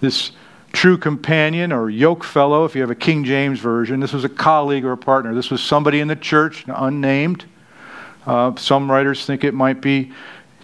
This 0.00 0.32
true 0.72 0.96
companion 0.96 1.70
or 1.70 1.90
yoke 1.90 2.24
fellow, 2.24 2.64
if 2.64 2.74
you 2.74 2.80
have 2.80 2.90
a 2.90 2.94
King 2.94 3.24
James 3.24 3.60
version, 3.60 4.00
this 4.00 4.14
was 4.14 4.24
a 4.24 4.28
colleague 4.28 4.86
or 4.86 4.92
a 4.92 4.96
partner. 4.96 5.34
This 5.34 5.50
was 5.50 5.62
somebody 5.62 6.00
in 6.00 6.08
the 6.08 6.16
church, 6.16 6.64
unnamed. 6.66 7.44
Uh, 8.26 8.56
some 8.56 8.90
writers 8.90 9.26
think 9.26 9.44
it 9.44 9.52
might 9.52 9.82
be 9.82 10.12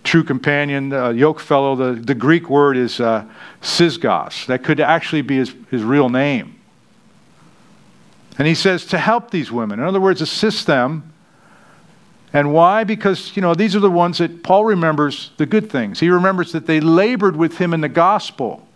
true 0.02 0.25
companion, 0.25 0.92
uh, 0.92 1.11
yoke 1.11 1.40
fellow. 1.40 1.76
The, 1.76 2.00
the 2.00 2.14
Greek 2.14 2.49
word 2.49 2.78
is 2.78 3.00
uh, 3.00 3.26
syzygos. 3.61 4.46
That 4.46 4.64
could 4.64 4.80
actually 4.80 5.23
be 5.23 5.37
his, 5.37 5.54
his 5.70 5.82
real 5.82 6.08
name. 6.08 6.53
And 8.38 8.49
he 8.49 8.55
says 8.55 8.87
to 8.87 8.99
help 8.99 9.31
these 9.31 9.53
women. 9.53 9.79
In 9.79 9.87
other 9.87 10.00
words, 10.00 10.21
assist 10.21 10.67
them. 10.67 11.12
And 12.33 12.53
why? 12.53 12.83
Because, 12.83 13.37
you 13.37 13.43
know, 13.43 13.55
these 13.55 13.76
are 13.76 13.81
the 13.81 13.91
ones 13.91 14.19
that 14.19 14.43
Paul 14.43 14.64
remembers 14.64 15.31
the 15.37 15.47
good 15.47 15.71
things. 15.71 16.00
He 16.00 16.09
remembers 16.09 16.50
that 16.53 16.67
they 16.67 16.81
labored 16.81 17.37
with 17.37 17.59
him 17.59 17.73
in 17.73 17.81
the 17.81 17.88
gospel. 17.88 18.67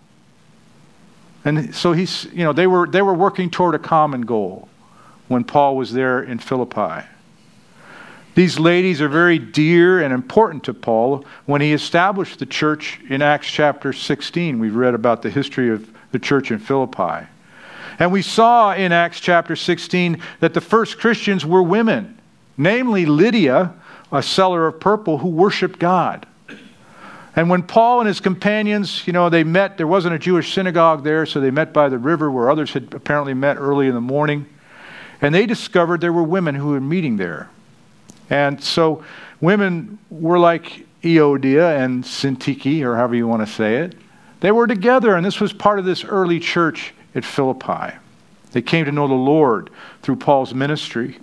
And 1.45 1.75
so 1.75 1.93
he's, 1.93 2.27
you 2.27 2.45
know, 2.45 2.53
they 2.53 2.69
were, 2.69 2.87
they 2.87 3.03
were 3.03 3.15
working 3.15 3.51
toward 3.51 3.75
a 3.75 3.79
common 3.79 4.23
goal 4.23 4.69
when 5.27 5.43
Paul 5.43 5.77
was 5.77 5.93
there 5.93 6.23
in 6.23 6.39
Philippi. 6.39 7.07
These 8.37 8.61
ladies 8.61 9.01
are 9.01 9.09
very 9.09 9.41
dear 9.41 10.01
and 10.01 10.15
important 10.15 10.63
to 10.65 10.75
Paul 10.75 11.25
when 11.47 11.61
he 11.61 11.73
established 11.73 12.39
the 12.39 12.47
church 12.47 13.01
in 13.09 13.21
Acts 13.21 13.49
chapter 13.49 13.93
16. 13.93 14.61
We've 14.61 14.77
read 14.77 14.95
about 14.95 15.23
the 15.23 15.31
history 15.31 15.71
of 15.71 15.91
the 16.13 16.21
church 16.21 16.53
in 16.53 16.61
Philippi. 16.61 17.27
And 17.99 18.13
we 18.13 18.23
saw 18.23 18.75
in 18.75 18.93
Acts 18.93 19.21
chapter 19.21 19.57
16 19.57 20.23
that 20.41 20.55
the 20.55 20.61
first 20.61 20.99
Christians 20.99 21.45
were 21.45 21.63
women, 21.63 22.19
namely 22.57 23.07
Lydia, 23.07 23.75
a 24.13 24.23
seller 24.23 24.67
of 24.67 24.79
purple, 24.79 25.19
who 25.19 25.29
worshiped 25.29 25.79
God. 25.79 26.27
And 27.35 27.51
when 27.51 27.63
Paul 27.63 28.01
and 28.01 28.09
his 28.09 28.21
companions, 28.21 29.07
you 29.07 29.13
know, 29.13 29.29
they 29.29 29.45
met, 29.45 29.77
there 29.77 29.87
wasn't 29.87 30.15
a 30.15 30.19
Jewish 30.19 30.55
synagogue 30.55 31.05
there, 31.05 31.27
so 31.27 31.41
they 31.41 31.51
met 31.51 31.73
by 31.73 31.89
the 31.89 31.99
river 31.99 32.31
where 32.31 32.51
others 32.51 32.73
had 32.73 32.95
apparently 32.95 33.35
met 33.35 33.57
early 33.57 33.87
in 33.87 33.95
the 33.95 34.01
morning. 34.01 34.47
And 35.21 35.35
they 35.35 35.47
discovered 35.47 36.01
there 36.01 36.13
were 36.13 36.23
women 36.23 36.55
who 36.55 36.69
were 36.69 36.81
meeting 36.81 37.17
there. 37.17 37.49
And 38.31 38.63
so 38.63 39.05
women 39.41 39.99
were 40.11 40.39
like 40.39 40.87
Euodia 41.03 41.79
and 41.79 42.05
Syntyche, 42.05 42.83
or 42.83 42.97
however 42.97 43.15
you 43.15 43.27
want 43.27 43.47
to 43.47 43.53
say 43.53 43.77
it. 43.77 43.95
They 44.41 44.53
were 44.53 44.67
together, 44.67 45.15
and 45.17 45.25
this 45.25 45.41
was 45.41 45.53
part 45.53 45.79
of 45.79 45.85
this 45.85 46.05
early 46.05 46.41
church 46.41 46.93
at 47.15 47.25
Philippi. 47.25 47.97
They 48.53 48.63
came 48.63 48.85
to 48.87 48.93
know 48.93 49.09
the 49.09 49.15
Lord 49.15 49.71
through 50.03 50.17
Paul's 50.17 50.55
ministry. 50.55 51.19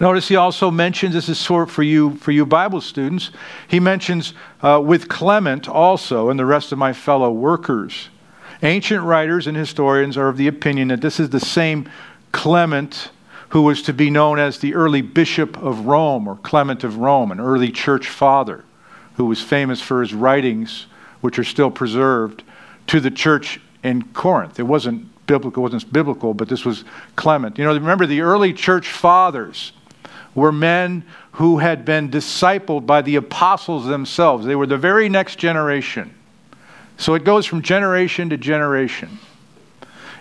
Notice 0.00 0.28
he 0.28 0.36
also 0.36 0.70
mentions 0.70 1.14
this 1.14 1.28
is 1.28 1.38
sort 1.38 1.70
for 1.70 1.82
you 1.82 2.16
for 2.16 2.32
you 2.32 2.44
Bible 2.46 2.80
students. 2.80 3.30
He 3.68 3.80
mentions 3.80 4.34
uh, 4.62 4.80
with 4.84 5.08
Clement 5.08 5.68
also 5.68 6.30
and 6.30 6.38
the 6.38 6.46
rest 6.46 6.72
of 6.72 6.78
my 6.78 6.92
fellow 6.92 7.30
workers. 7.30 8.08
Ancient 8.62 9.02
writers 9.02 9.46
and 9.46 9.56
historians 9.56 10.16
are 10.16 10.28
of 10.28 10.36
the 10.36 10.48
opinion 10.48 10.88
that 10.88 11.00
this 11.00 11.20
is 11.20 11.30
the 11.30 11.40
same 11.40 11.88
Clement 12.32 13.10
who 13.50 13.62
was 13.62 13.82
to 13.82 13.92
be 13.92 14.10
known 14.10 14.38
as 14.38 14.58
the 14.58 14.74
early 14.74 15.02
bishop 15.02 15.56
of 15.62 15.86
Rome 15.86 16.26
or 16.26 16.36
Clement 16.36 16.82
of 16.84 16.98
Rome, 16.98 17.30
an 17.30 17.40
early 17.40 17.70
church 17.70 18.08
father 18.08 18.64
who 19.14 19.24
was 19.24 19.42
famous 19.42 19.80
for 19.80 20.00
his 20.00 20.12
writings, 20.12 20.86
which 21.20 21.38
are 21.38 21.44
still 21.44 21.70
preserved, 21.70 22.42
to 22.86 23.00
the 23.00 23.10
church 23.10 23.60
in 23.86 24.02
Corinth. 24.02 24.58
It 24.58 24.64
wasn't 24.64 25.06
biblical, 25.26 25.62
it 25.64 25.72
wasn't 25.72 25.92
biblical, 25.92 26.34
but 26.34 26.48
this 26.48 26.64
was 26.64 26.84
Clement. 27.14 27.56
You 27.56 27.64
know, 27.64 27.72
remember 27.72 28.04
the 28.04 28.20
early 28.20 28.52
church 28.52 28.88
fathers 28.88 29.72
were 30.34 30.52
men 30.52 31.04
who 31.32 31.58
had 31.58 31.84
been 31.84 32.10
discipled 32.10 32.84
by 32.84 33.00
the 33.02 33.16
apostles 33.16 33.86
themselves. 33.86 34.44
They 34.44 34.56
were 34.56 34.66
the 34.66 34.76
very 34.76 35.08
next 35.08 35.36
generation. 35.36 36.12
So 36.98 37.14
it 37.14 37.24
goes 37.24 37.46
from 37.46 37.62
generation 37.62 38.30
to 38.30 38.36
generation. 38.36 39.18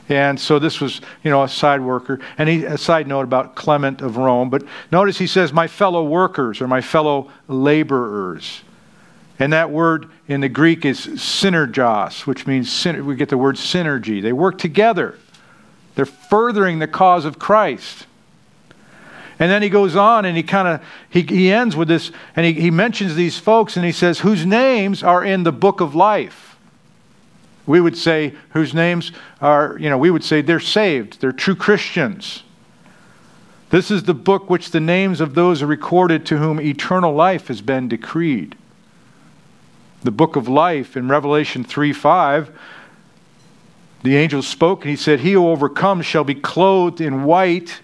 And 0.10 0.40
so 0.40 0.60
this 0.60 0.80
was, 0.80 1.02
you 1.24 1.32
know, 1.32 1.44
a 1.44 1.50
side 1.50 1.82
worker. 1.82 2.20
And 2.38 2.48
he, 2.48 2.66
a 2.66 2.78
side 2.78 3.08
note 3.08 3.24
about 3.24 3.56
Clement 3.56 4.02
of 4.02 4.18
Rome. 4.18 4.52
But 4.52 4.64
notice 4.92 5.18
he 5.18 5.26
says, 5.26 5.52
my 5.52 5.68
fellow 5.68 6.04
workers 6.04 6.62
or 6.62 6.68
my 6.68 6.82
fellow 6.82 7.32
laborers. 7.48 8.62
And 9.38 9.52
that 9.54 9.70
word 9.70 10.10
in 10.28 10.42
the 10.42 10.50
Greek 10.50 10.86
is 10.86 11.06
synergos, 11.06 12.26
which 12.26 12.48
means 12.48 12.86
we 12.86 13.16
get 13.16 13.30
the 13.30 13.38
word 13.38 13.56
synergy. 13.56 14.22
They 14.22 14.34
work 14.34 14.58
together, 14.58 15.18
they're 15.96 16.06
furthering 16.06 16.80
the 16.80 16.88
cause 16.88 17.26
of 17.26 17.40
Christ. 17.40 18.08
And 19.38 19.52
then 19.52 19.62
he 19.62 19.68
goes 19.68 19.98
on 19.98 20.24
and 20.24 20.38
he 20.38 20.44
kind 20.44 20.68
of 20.68 20.82
he, 21.10 21.22
he 21.24 21.52
ends 21.52 21.76
with 21.76 21.90
this 21.90 22.12
and 22.38 22.46
he, 22.46 22.54
he 22.54 22.72
mentions 22.72 23.16
these 23.16 23.38
folks 23.38 23.76
and 23.76 23.86
he 23.86 23.92
says, 23.92 24.20
whose 24.20 24.46
names 24.46 25.04
are 25.04 25.26
in 25.26 25.44
the 25.44 25.52
book 25.52 25.82
of 25.82 25.94
life. 25.94 26.58
We 27.66 27.82
would 27.82 27.98
say, 27.98 28.34
whose 28.52 28.74
names 28.74 29.12
are, 29.42 29.76
you 29.80 29.90
know, 29.90 29.98
we 29.98 30.12
would 30.12 30.24
say 30.24 30.42
they're 30.42 30.60
saved, 30.60 31.20
they're 31.20 31.32
true 31.32 31.56
Christians. 31.56 32.44
This 33.72 33.92
is 33.92 34.04
the 34.04 34.14
book 34.14 34.50
which 34.50 34.72
the 34.72 34.80
names 34.80 35.20
of 35.20 35.34
those 35.34 35.62
are 35.62 35.68
recorded 35.68 36.26
to 36.28 36.38
whom 36.38 36.62
eternal 36.62 37.14
life 37.14 37.48
has 37.48 37.62
been 37.62 37.90
decreed. 37.90 38.56
The 40.06 40.12
book 40.12 40.36
of 40.36 40.48
life 40.48 40.96
in 40.96 41.08
Revelation 41.08 41.64
3 41.64 41.92
5, 41.92 42.52
the 44.04 44.16
angel 44.16 44.44
spoke 44.44 44.82
and 44.82 44.92
he 44.92 44.96
said, 44.96 45.22
He 45.22 45.32
who 45.32 45.48
overcomes 45.48 46.06
shall 46.06 46.24
be 46.24 46.36
clothed 46.36 47.02
in 47.02 47.24
white 47.24 47.82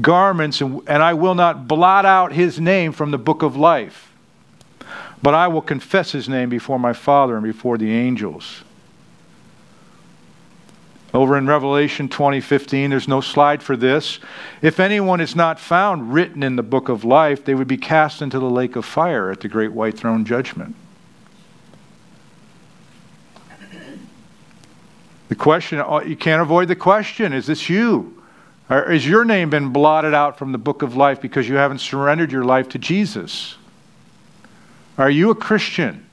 garments, 0.00 0.62
and, 0.62 0.80
and 0.86 1.02
I 1.02 1.12
will 1.12 1.34
not 1.34 1.68
blot 1.68 2.06
out 2.06 2.32
his 2.32 2.58
name 2.58 2.92
from 2.92 3.10
the 3.10 3.18
book 3.18 3.42
of 3.42 3.54
life. 3.54 4.10
But 5.22 5.34
I 5.34 5.48
will 5.48 5.60
confess 5.60 6.10
his 6.10 6.26
name 6.26 6.48
before 6.48 6.78
my 6.78 6.94
Father 6.94 7.34
and 7.36 7.44
before 7.44 7.76
the 7.76 7.90
angels. 7.92 8.62
Over 11.12 11.36
in 11.36 11.46
Revelation 11.46 12.08
20:15, 12.08 12.88
there's 12.88 13.08
no 13.08 13.20
slide 13.20 13.62
for 13.62 13.76
this. 13.76 14.20
If 14.62 14.80
anyone 14.80 15.20
is 15.20 15.36
not 15.36 15.60
found 15.60 16.14
written 16.14 16.42
in 16.42 16.56
the 16.56 16.62
book 16.62 16.88
of 16.88 17.04
life, 17.04 17.44
they 17.44 17.54
would 17.54 17.68
be 17.68 17.76
cast 17.76 18.22
into 18.22 18.38
the 18.38 18.48
lake 18.48 18.74
of 18.74 18.86
fire 18.86 19.30
at 19.30 19.40
the 19.40 19.48
great 19.48 19.72
white 19.72 19.98
throne 19.98 20.24
judgment. 20.24 20.74
The 25.28 25.34
question, 25.34 25.78
uh, 25.78 26.00
you 26.00 26.16
can't 26.16 26.42
avoid 26.42 26.68
the 26.68 26.76
question 26.76 27.32
is 27.32 27.46
this 27.46 27.68
you? 27.68 28.22
Or 28.70 28.90
has 28.90 29.06
your 29.06 29.24
name 29.24 29.50
been 29.50 29.70
blotted 29.70 30.14
out 30.14 30.38
from 30.38 30.52
the 30.52 30.58
book 30.58 30.82
of 30.82 30.96
life 30.96 31.20
because 31.20 31.48
you 31.48 31.56
haven't 31.56 31.78
surrendered 31.78 32.32
your 32.32 32.44
life 32.44 32.68
to 32.70 32.78
Jesus? 32.78 33.56
Are 34.98 35.10
you 35.10 35.30
a 35.30 35.34
Christian? 35.34 36.06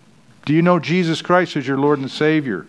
Do 0.45 0.53
you 0.53 0.62
know 0.62 0.79
Jesus 0.79 1.22
Christ 1.22 1.57
as 1.57 1.67
your 1.67 1.77
Lord 1.77 2.00
and 2.00 2.10
Savior? 2.10 2.67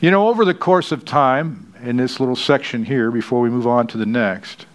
You 0.00 0.10
know, 0.10 0.28
over 0.28 0.44
the 0.44 0.54
course 0.54 0.92
of 0.92 1.04
time, 1.04 1.72
in 1.82 1.96
this 1.96 2.20
little 2.20 2.36
section 2.36 2.84
here, 2.84 3.10
before 3.10 3.40
we 3.40 3.48
move 3.48 3.66
on 3.66 3.86
to 3.88 3.98
the 3.98 4.06
next, 4.06 4.66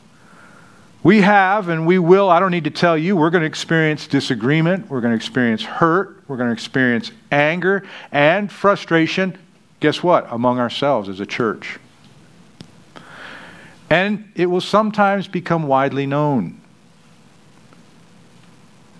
we 1.01 1.21
have 1.21 1.69
and 1.69 1.87
we 1.87 1.97
will, 1.97 2.29
I 2.29 2.39
don't 2.39 2.51
need 2.51 2.65
to 2.65 2.71
tell 2.71 2.97
you, 2.97 3.15
we're 3.15 3.29
going 3.29 3.41
to 3.41 3.47
experience 3.47 4.07
disagreement, 4.07 4.89
we're 4.89 5.01
going 5.01 5.11
to 5.11 5.15
experience 5.15 5.63
hurt, 5.63 6.21
we're 6.27 6.37
going 6.37 6.49
to 6.49 6.53
experience 6.53 7.11
anger 7.31 7.83
and 8.11 8.51
frustration. 8.51 9.37
Guess 9.79 10.03
what? 10.03 10.27
Among 10.29 10.59
ourselves 10.59 11.07
as 11.07 11.19
a 11.19 11.25
church. 11.25 11.79
And 13.89 14.31
it 14.35 14.47
will 14.47 14.61
sometimes 14.61 15.27
become 15.27 15.67
widely 15.67 16.05
known. 16.05 16.59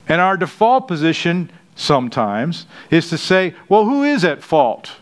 And 0.07 0.19
our 0.21 0.37
default 0.37 0.87
position 0.87 1.51
sometimes 1.75 2.65
is 2.89 3.09
to 3.09 3.17
say, 3.17 3.55
well, 3.67 3.85
who 3.85 4.03
is 4.03 4.23
at 4.23 4.41
fault? 4.41 4.93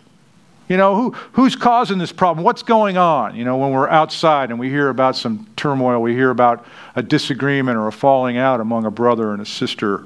You 0.67 0.75
know, 0.75 0.95
who, 0.95 1.11
who's 1.31 1.55
causing 1.55 1.97
this 1.97 2.11
problem? 2.11 2.43
What's 2.43 2.63
going 2.63 2.97
on? 2.97 3.35
You 3.35 3.45
know, 3.45 3.57
when 3.57 3.71
we're 3.71 3.87
outside 3.87 4.49
and 4.49 4.59
we 4.59 4.69
hear 4.69 4.89
about 4.89 5.15
some 5.15 5.47
turmoil, 5.55 6.01
we 6.01 6.13
hear 6.13 6.29
about 6.29 6.65
a 6.95 7.01
disagreement 7.01 7.77
or 7.77 7.87
a 7.87 7.91
falling 7.91 8.37
out 8.37 8.59
among 8.59 8.85
a 8.85 8.91
brother 8.91 9.31
and 9.31 9.41
a 9.41 9.45
sister 9.45 10.05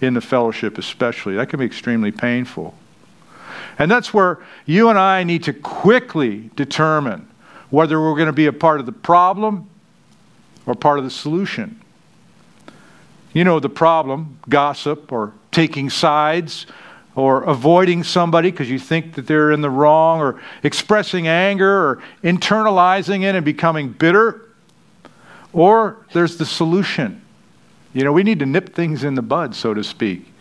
in 0.00 0.14
the 0.14 0.20
fellowship, 0.20 0.78
especially. 0.78 1.36
That 1.36 1.50
can 1.50 1.58
be 1.58 1.66
extremely 1.66 2.10
painful. 2.10 2.74
And 3.78 3.90
that's 3.90 4.14
where 4.14 4.38
you 4.64 4.88
and 4.88 4.98
I 4.98 5.24
need 5.24 5.44
to 5.44 5.52
quickly 5.52 6.50
determine 6.56 7.28
whether 7.70 8.00
we're 8.00 8.14
going 8.14 8.26
to 8.26 8.32
be 8.32 8.46
a 8.46 8.52
part 8.52 8.80
of 8.80 8.86
the 8.86 8.92
problem 8.92 9.68
or 10.66 10.74
part 10.74 10.98
of 10.98 11.04
the 11.04 11.10
solution. 11.10 11.80
You 13.34 13.44
know 13.44 13.60
the 13.60 13.68
problem 13.68 14.38
gossip 14.48 15.12
or 15.12 15.34
taking 15.52 15.90
sides 15.90 16.66
or 17.18 17.42
avoiding 17.42 18.04
somebody 18.04 18.48
because 18.48 18.70
you 18.70 18.78
think 18.78 19.14
that 19.14 19.26
they're 19.26 19.50
in 19.50 19.60
the 19.60 19.68
wrong 19.68 20.20
or 20.20 20.40
expressing 20.62 21.26
anger 21.26 21.68
or 21.68 22.02
internalizing 22.22 23.24
it 23.24 23.34
and 23.34 23.44
becoming 23.44 23.90
bitter. 23.90 24.52
Or 25.52 25.96
there's 26.12 26.36
the 26.36 26.46
solution. 26.46 27.20
You 27.92 28.04
know, 28.04 28.12
we 28.12 28.22
need 28.22 28.38
to 28.38 28.46
nip 28.46 28.72
things 28.72 29.02
in 29.02 29.16
the 29.16 29.22
bud, 29.22 29.56
so 29.56 29.74
to 29.74 29.82
speak. 29.82 30.32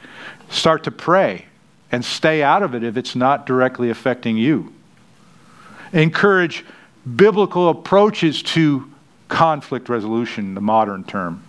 Start 0.52 0.84
to 0.84 0.92
pray 0.92 1.48
and 1.92 2.06
stay 2.06 2.44
out 2.44 2.62
of 2.62 2.76
it 2.76 2.84
if 2.84 2.96
it's 2.96 3.16
not 3.16 3.48
directly 3.48 3.90
affecting 3.90 4.38
you. 4.38 4.72
Encourage 5.94 6.64
biblical 7.16 7.70
approaches 7.70 8.44
to 8.44 8.88
conflict 9.30 9.90
resolution, 9.90 10.54
the 10.54 10.62
modern 10.62 11.04
term. 11.04 11.42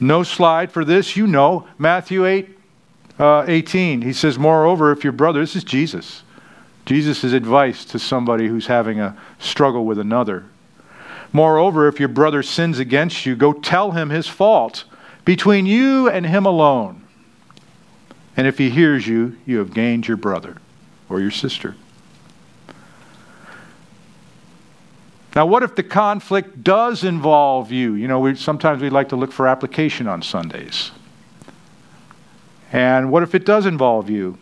No 0.00 0.24
slide 0.24 0.72
for 0.72 0.84
this, 0.84 1.16
you 1.16 1.28
know. 1.28 1.68
Matthew 1.78 2.26
8, 2.26 2.55
uh, 3.18 3.44
18. 3.46 4.02
He 4.02 4.12
says, 4.12 4.38
Moreover, 4.38 4.92
if 4.92 5.04
your 5.04 5.12
brother, 5.12 5.40
this 5.40 5.56
is 5.56 5.64
Jesus, 5.64 6.22
Jesus' 6.84 7.24
advice 7.24 7.84
to 7.86 7.98
somebody 7.98 8.48
who's 8.48 8.66
having 8.66 9.00
a 9.00 9.16
struggle 9.38 9.84
with 9.84 9.98
another. 9.98 10.44
Moreover, 11.32 11.88
if 11.88 11.98
your 11.98 12.08
brother 12.08 12.42
sins 12.42 12.78
against 12.78 13.26
you, 13.26 13.34
go 13.34 13.52
tell 13.52 13.90
him 13.90 14.10
his 14.10 14.26
fault 14.28 14.84
between 15.24 15.66
you 15.66 16.08
and 16.08 16.24
him 16.24 16.46
alone. 16.46 17.02
And 18.36 18.46
if 18.46 18.58
he 18.58 18.70
hears 18.70 19.06
you, 19.06 19.36
you 19.46 19.58
have 19.58 19.74
gained 19.74 20.06
your 20.06 20.16
brother 20.16 20.58
or 21.08 21.20
your 21.20 21.30
sister. 21.30 21.74
Now, 25.34 25.44
what 25.44 25.62
if 25.62 25.74
the 25.74 25.82
conflict 25.82 26.62
does 26.64 27.04
involve 27.04 27.70
you? 27.70 27.94
You 27.94 28.08
know, 28.08 28.20
we, 28.20 28.34
sometimes 28.36 28.80
we 28.80 28.88
like 28.88 29.10
to 29.10 29.16
look 29.16 29.32
for 29.32 29.46
application 29.46 30.06
on 30.06 30.22
Sundays. 30.22 30.92
And 32.76 33.10
what 33.10 33.22
if 33.22 33.34
it 33.34 33.46
does 33.46 33.64
involve 33.64 34.10
you? 34.10 34.36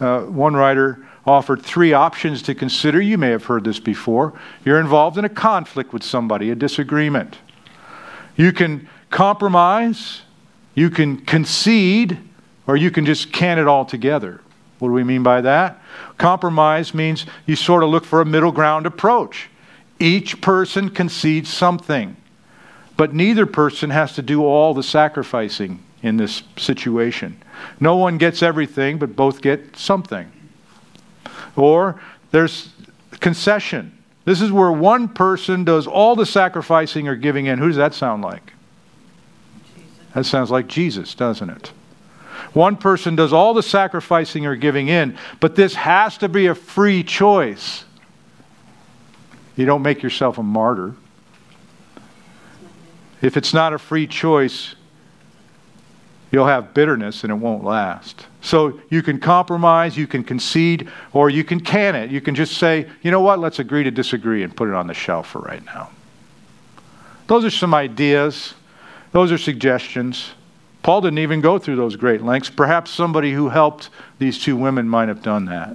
Uh, 0.00 0.20
one 0.22 0.56
writer 0.56 1.06
offered 1.26 1.60
three 1.60 1.92
options 1.92 2.40
to 2.44 2.54
consider. 2.54 3.02
You 3.02 3.18
may 3.18 3.28
have 3.28 3.44
heard 3.44 3.64
this 3.64 3.78
before. 3.78 4.32
You're 4.64 4.80
involved 4.80 5.18
in 5.18 5.26
a 5.26 5.28
conflict 5.28 5.92
with 5.92 6.02
somebody, 6.02 6.50
a 6.50 6.54
disagreement. 6.54 7.36
You 8.34 8.54
can 8.54 8.88
compromise, 9.10 10.22
you 10.74 10.88
can 10.88 11.18
concede, 11.18 12.16
or 12.66 12.78
you 12.78 12.90
can 12.90 13.04
just 13.04 13.30
can 13.30 13.58
it 13.58 13.66
all 13.66 13.84
together. 13.84 14.40
What 14.78 14.88
do 14.88 14.94
we 14.94 15.04
mean 15.04 15.22
by 15.22 15.42
that? 15.42 15.82
Compromise 16.16 16.94
means 16.94 17.26
you 17.44 17.56
sort 17.56 17.82
of 17.82 17.90
look 17.90 18.06
for 18.06 18.22
a 18.22 18.24
middle 18.24 18.52
ground 18.52 18.86
approach. 18.86 19.50
Each 20.00 20.40
person 20.40 20.88
concedes 20.88 21.52
something, 21.52 22.16
but 22.96 23.12
neither 23.12 23.44
person 23.44 23.90
has 23.90 24.14
to 24.14 24.22
do 24.22 24.46
all 24.46 24.72
the 24.72 24.82
sacrificing 24.82 25.82
in 26.02 26.16
this 26.16 26.42
situation. 26.56 27.36
No 27.80 27.96
one 27.96 28.18
gets 28.18 28.42
everything, 28.42 28.98
but 28.98 29.16
both 29.16 29.42
get 29.42 29.76
something. 29.76 30.30
Or 31.56 32.00
there's 32.30 32.70
concession. 33.20 33.96
This 34.24 34.40
is 34.40 34.52
where 34.52 34.72
one 34.72 35.08
person 35.08 35.64
does 35.64 35.86
all 35.86 36.16
the 36.16 36.26
sacrificing 36.26 37.08
or 37.08 37.16
giving 37.16 37.46
in. 37.46 37.58
Who 37.58 37.68
does 37.68 37.76
that 37.76 37.94
sound 37.94 38.22
like? 38.22 38.52
Jesus. 39.74 40.14
That 40.14 40.24
sounds 40.24 40.50
like 40.50 40.66
Jesus, 40.66 41.14
doesn't 41.14 41.50
it? 41.50 41.72
One 42.52 42.76
person 42.76 43.16
does 43.16 43.32
all 43.32 43.54
the 43.54 43.62
sacrificing 43.62 44.46
or 44.46 44.56
giving 44.56 44.88
in, 44.88 45.18
but 45.40 45.56
this 45.56 45.74
has 45.74 46.18
to 46.18 46.28
be 46.28 46.46
a 46.46 46.54
free 46.54 47.02
choice. 47.02 47.84
You 49.56 49.66
don't 49.66 49.82
make 49.82 50.02
yourself 50.02 50.38
a 50.38 50.42
martyr. 50.42 50.94
If 53.20 53.36
it's 53.36 53.52
not 53.52 53.72
a 53.72 53.78
free 53.78 54.06
choice, 54.06 54.75
you'll 56.36 56.46
have 56.46 56.74
bitterness 56.74 57.24
and 57.24 57.32
it 57.32 57.36
won't 57.36 57.64
last. 57.64 58.26
So 58.42 58.78
you 58.90 59.02
can 59.02 59.18
compromise, 59.18 59.96
you 59.96 60.06
can 60.06 60.22
concede, 60.22 60.86
or 61.14 61.30
you 61.30 61.42
can 61.42 61.58
can 61.60 61.94
it. 61.94 62.10
You 62.10 62.20
can 62.20 62.34
just 62.34 62.58
say, 62.58 62.90
you 63.00 63.10
know 63.10 63.22
what, 63.22 63.38
let's 63.38 63.58
agree 63.58 63.84
to 63.84 63.90
disagree 63.90 64.42
and 64.42 64.54
put 64.54 64.68
it 64.68 64.74
on 64.74 64.86
the 64.86 64.92
shelf 64.92 65.28
for 65.28 65.38
right 65.38 65.64
now. 65.64 65.88
Those 67.26 67.46
are 67.46 67.50
some 67.50 67.72
ideas, 67.72 68.52
those 69.12 69.32
are 69.32 69.38
suggestions. 69.38 70.32
Paul 70.82 71.00
didn't 71.00 71.20
even 71.20 71.40
go 71.40 71.58
through 71.58 71.76
those 71.76 71.96
great 71.96 72.20
lengths. 72.20 72.50
Perhaps 72.50 72.90
somebody 72.90 73.32
who 73.32 73.48
helped 73.48 73.88
these 74.18 74.38
two 74.38 74.58
women 74.58 74.86
might 74.86 75.08
have 75.08 75.22
done 75.22 75.46
that. 75.46 75.74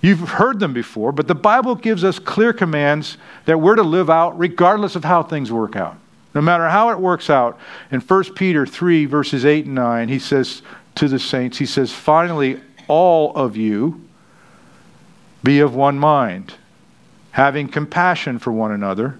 You've 0.00 0.20
heard 0.20 0.58
them 0.58 0.72
before, 0.72 1.12
but 1.12 1.28
the 1.28 1.34
Bible 1.34 1.74
gives 1.74 2.02
us 2.02 2.18
clear 2.18 2.54
commands 2.54 3.18
that 3.44 3.60
we're 3.60 3.76
to 3.76 3.82
live 3.82 4.08
out 4.08 4.38
regardless 4.38 4.96
of 4.96 5.04
how 5.04 5.22
things 5.22 5.52
work 5.52 5.76
out. 5.76 5.98
No 6.34 6.40
matter 6.40 6.68
how 6.68 6.90
it 6.90 6.98
works 6.98 7.28
out. 7.28 7.58
In 7.90 8.00
1 8.00 8.34
Peter 8.34 8.66
3, 8.66 9.04
verses 9.06 9.44
8 9.44 9.66
and 9.66 9.74
9, 9.74 10.08
he 10.08 10.18
says 10.18 10.62
to 10.94 11.08
the 11.08 11.18
saints, 11.18 11.58
he 11.58 11.66
says, 11.66 11.92
Finally, 11.92 12.60
all 12.88 13.34
of 13.36 13.56
you 13.56 14.00
be 15.44 15.60
of 15.60 15.74
one 15.74 15.98
mind, 15.98 16.54
having 17.32 17.68
compassion 17.68 18.38
for 18.38 18.52
one 18.52 18.72
another, 18.72 19.18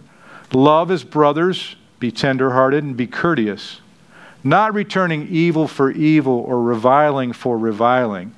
love 0.52 0.90
as 0.90 1.04
brothers, 1.04 1.76
be 1.98 2.10
tenderhearted, 2.10 2.84
and 2.84 2.96
be 2.96 3.06
courteous, 3.06 3.80
not 4.44 4.74
returning 4.74 5.28
evil 5.28 5.68
for 5.68 5.90
evil 5.90 6.38
or 6.40 6.62
reviling 6.62 7.32
for 7.32 7.58
reviling 7.58 8.34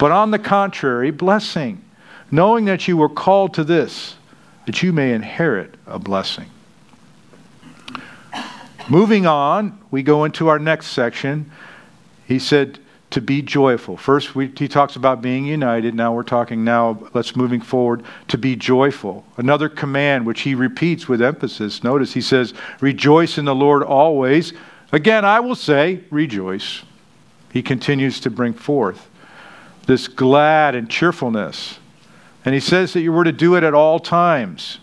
but 0.00 0.12
on 0.12 0.30
the 0.30 0.38
contrary, 0.38 1.10
blessing, 1.10 1.84
knowing 2.30 2.64
that 2.64 2.88
you 2.88 2.96
were 2.96 3.10
called 3.10 3.52
to 3.52 3.64
this, 3.64 4.16
that 4.64 4.82
you 4.82 4.94
may 4.94 5.12
inherit 5.12 5.74
a 5.86 5.98
blessing. 5.98 6.46
Moving 8.90 9.24
on, 9.24 9.78
we 9.92 10.02
go 10.02 10.24
into 10.24 10.48
our 10.48 10.58
next 10.58 10.88
section. 10.88 11.52
He 12.26 12.40
said 12.40 12.80
to 13.10 13.20
be 13.20 13.40
joyful. 13.40 13.96
First, 13.96 14.34
we, 14.34 14.48
he 14.56 14.66
talks 14.66 14.96
about 14.96 15.22
being 15.22 15.46
united. 15.46 15.94
Now 15.94 16.12
we're 16.12 16.24
talking 16.24 16.64
now, 16.64 17.08
let's 17.14 17.36
moving 17.36 17.60
forward 17.60 18.02
to 18.28 18.36
be 18.36 18.56
joyful. 18.56 19.24
Another 19.36 19.68
command 19.68 20.26
which 20.26 20.40
he 20.40 20.56
repeats 20.56 21.08
with 21.08 21.22
emphasis. 21.22 21.84
Notice 21.84 22.14
he 22.14 22.20
says, 22.20 22.52
Rejoice 22.80 23.38
in 23.38 23.44
the 23.44 23.54
Lord 23.54 23.84
always. 23.84 24.52
Again, 24.90 25.24
I 25.24 25.38
will 25.38 25.54
say, 25.54 26.02
rejoice. 26.10 26.82
He 27.52 27.62
continues 27.62 28.18
to 28.20 28.30
bring 28.30 28.54
forth 28.54 29.08
this 29.86 30.08
glad 30.08 30.74
and 30.74 30.90
cheerfulness. 30.90 31.78
And 32.44 32.54
he 32.54 32.60
says 32.60 32.92
that 32.94 33.02
you 33.02 33.12
were 33.12 33.24
to 33.24 33.32
do 33.32 33.54
it 33.54 33.62
at 33.62 33.74
all 33.74 34.00
times. 34.00 34.78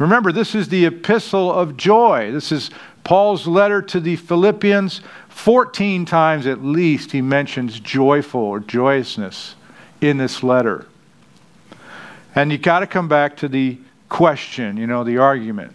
Remember, 0.00 0.32
this 0.32 0.54
is 0.54 0.68
the 0.68 0.86
epistle 0.86 1.52
of 1.52 1.76
joy. 1.76 2.32
This 2.32 2.52
is 2.52 2.70
Paul's 3.04 3.46
letter 3.46 3.82
to 3.82 4.00
the 4.00 4.16
Philippians. 4.16 5.02
14 5.28 6.06
times 6.06 6.46
at 6.46 6.64
least 6.64 7.12
he 7.12 7.20
mentions 7.20 7.78
joyful 7.78 8.40
or 8.40 8.60
joyousness 8.60 9.56
in 10.00 10.16
this 10.16 10.42
letter. 10.42 10.86
And 12.34 12.50
you 12.50 12.56
got 12.56 12.80
to 12.80 12.86
come 12.86 13.08
back 13.08 13.36
to 13.38 13.48
the 13.48 13.78
question, 14.08 14.78
you 14.78 14.86
know, 14.86 15.04
the 15.04 15.18
argument. 15.18 15.74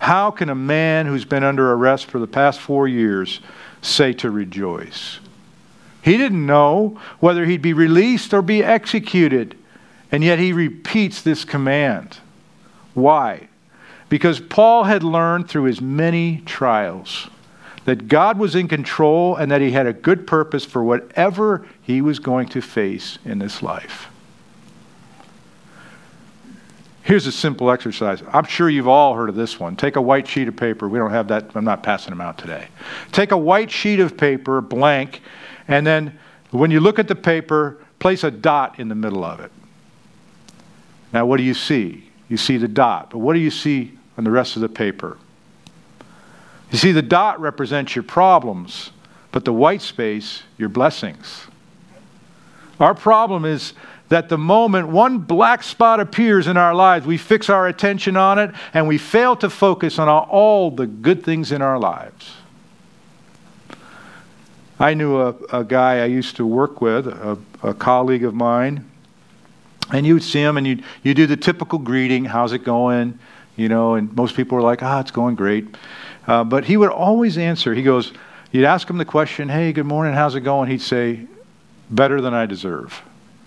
How 0.00 0.30
can 0.30 0.50
a 0.50 0.54
man 0.54 1.06
who's 1.06 1.24
been 1.24 1.42
under 1.42 1.72
arrest 1.72 2.04
for 2.04 2.18
the 2.18 2.26
past 2.26 2.60
four 2.60 2.86
years 2.86 3.40
say 3.80 4.12
to 4.12 4.30
rejoice? 4.30 5.20
He 6.02 6.18
didn't 6.18 6.44
know 6.44 7.00
whether 7.18 7.46
he'd 7.46 7.62
be 7.62 7.72
released 7.72 8.34
or 8.34 8.42
be 8.42 8.62
executed. 8.62 9.56
And 10.12 10.22
yet 10.22 10.38
he 10.38 10.52
repeats 10.52 11.22
this 11.22 11.46
command. 11.46 12.18
Why? 12.98 13.48
Because 14.08 14.40
Paul 14.40 14.84
had 14.84 15.02
learned 15.02 15.48
through 15.48 15.64
his 15.64 15.80
many 15.80 16.42
trials 16.46 17.28
that 17.84 18.08
God 18.08 18.38
was 18.38 18.54
in 18.54 18.68
control 18.68 19.36
and 19.36 19.50
that 19.50 19.60
he 19.60 19.70
had 19.70 19.86
a 19.86 19.92
good 19.92 20.26
purpose 20.26 20.64
for 20.64 20.82
whatever 20.82 21.66
he 21.82 22.00
was 22.02 22.18
going 22.18 22.48
to 22.48 22.60
face 22.60 23.18
in 23.24 23.38
this 23.38 23.62
life. 23.62 24.08
Here's 27.02 27.26
a 27.26 27.32
simple 27.32 27.70
exercise. 27.70 28.22
I'm 28.30 28.44
sure 28.44 28.68
you've 28.68 28.88
all 28.88 29.14
heard 29.14 29.30
of 29.30 29.34
this 29.34 29.58
one. 29.58 29.76
Take 29.76 29.96
a 29.96 30.02
white 30.02 30.28
sheet 30.28 30.48
of 30.48 30.56
paper. 30.56 30.88
We 30.88 30.98
don't 30.98 31.10
have 31.10 31.28
that. 31.28 31.52
I'm 31.54 31.64
not 31.64 31.82
passing 31.82 32.10
them 32.10 32.20
out 32.20 32.36
today. 32.36 32.68
Take 33.12 33.30
a 33.30 33.38
white 33.38 33.70
sheet 33.70 34.00
of 34.00 34.18
paper, 34.18 34.60
blank, 34.60 35.22
and 35.66 35.86
then 35.86 36.18
when 36.50 36.70
you 36.70 36.80
look 36.80 36.98
at 36.98 37.08
the 37.08 37.14
paper, 37.14 37.78
place 37.98 38.24
a 38.24 38.30
dot 38.30 38.78
in 38.78 38.88
the 38.88 38.94
middle 38.94 39.24
of 39.24 39.40
it. 39.40 39.50
Now, 41.12 41.24
what 41.24 41.38
do 41.38 41.42
you 41.44 41.54
see? 41.54 42.07
You 42.28 42.36
see 42.36 42.56
the 42.56 42.68
dot, 42.68 43.10
but 43.10 43.18
what 43.18 43.34
do 43.34 43.40
you 43.40 43.50
see 43.50 43.92
on 44.16 44.24
the 44.24 44.30
rest 44.30 44.56
of 44.56 44.62
the 44.62 44.68
paper? 44.68 45.16
You 46.70 46.78
see, 46.78 46.92
the 46.92 47.02
dot 47.02 47.40
represents 47.40 47.96
your 47.96 48.02
problems, 48.02 48.90
but 49.32 49.44
the 49.44 49.52
white 49.52 49.80
space, 49.80 50.42
your 50.58 50.68
blessings. 50.68 51.46
Our 52.78 52.94
problem 52.94 53.44
is 53.44 53.72
that 54.08 54.28
the 54.28 54.38
moment 54.38 54.88
one 54.88 55.18
black 55.18 55.62
spot 55.62 56.00
appears 56.00 56.46
in 56.46 56.56
our 56.56 56.74
lives, 56.74 57.06
we 57.06 57.16
fix 57.16 57.50
our 57.50 57.66
attention 57.68 58.16
on 58.16 58.38
it 58.38 58.50
and 58.72 58.86
we 58.86 58.98
fail 58.98 59.36
to 59.36 59.50
focus 59.50 59.98
on 59.98 60.08
all 60.08 60.70
the 60.70 60.86
good 60.86 61.24
things 61.24 61.52
in 61.52 61.62
our 61.62 61.78
lives. 61.78 62.34
I 64.78 64.94
knew 64.94 65.20
a, 65.20 65.34
a 65.52 65.64
guy 65.64 66.02
I 66.02 66.04
used 66.04 66.36
to 66.36 66.46
work 66.46 66.80
with, 66.80 67.08
a, 67.08 67.36
a 67.62 67.74
colleague 67.74 68.24
of 68.24 68.34
mine, 68.34 68.88
And 69.92 70.06
you 70.06 70.14
would 70.14 70.22
see 70.22 70.40
him 70.40 70.56
and 70.56 70.66
you 70.66 70.82
you 71.02 71.14
do 71.14 71.26
the 71.26 71.36
typical 71.36 71.78
greeting, 71.78 72.24
how's 72.24 72.52
it 72.52 72.64
going? 72.64 73.18
You 73.56 73.68
know, 73.68 73.94
and 73.94 74.14
most 74.14 74.36
people 74.36 74.58
are 74.58 74.62
like, 74.62 74.82
ah, 74.82 75.00
it's 75.00 75.10
going 75.10 75.34
great. 75.34 75.66
Uh, 76.26 76.44
but 76.44 76.64
he 76.64 76.76
would 76.76 76.90
always 76.90 77.38
answer. 77.38 77.74
He 77.74 77.82
goes, 77.82 78.12
you'd 78.52 78.64
ask 78.64 78.88
him 78.88 78.98
the 78.98 79.04
question, 79.04 79.48
hey, 79.48 79.72
good 79.72 79.86
morning, 79.86 80.14
how's 80.14 80.34
it 80.34 80.40
going? 80.40 80.70
He'd 80.70 80.82
say, 80.82 81.26
better 81.90 82.20
than 82.20 82.34
I 82.34 82.46
deserve. 82.46 83.02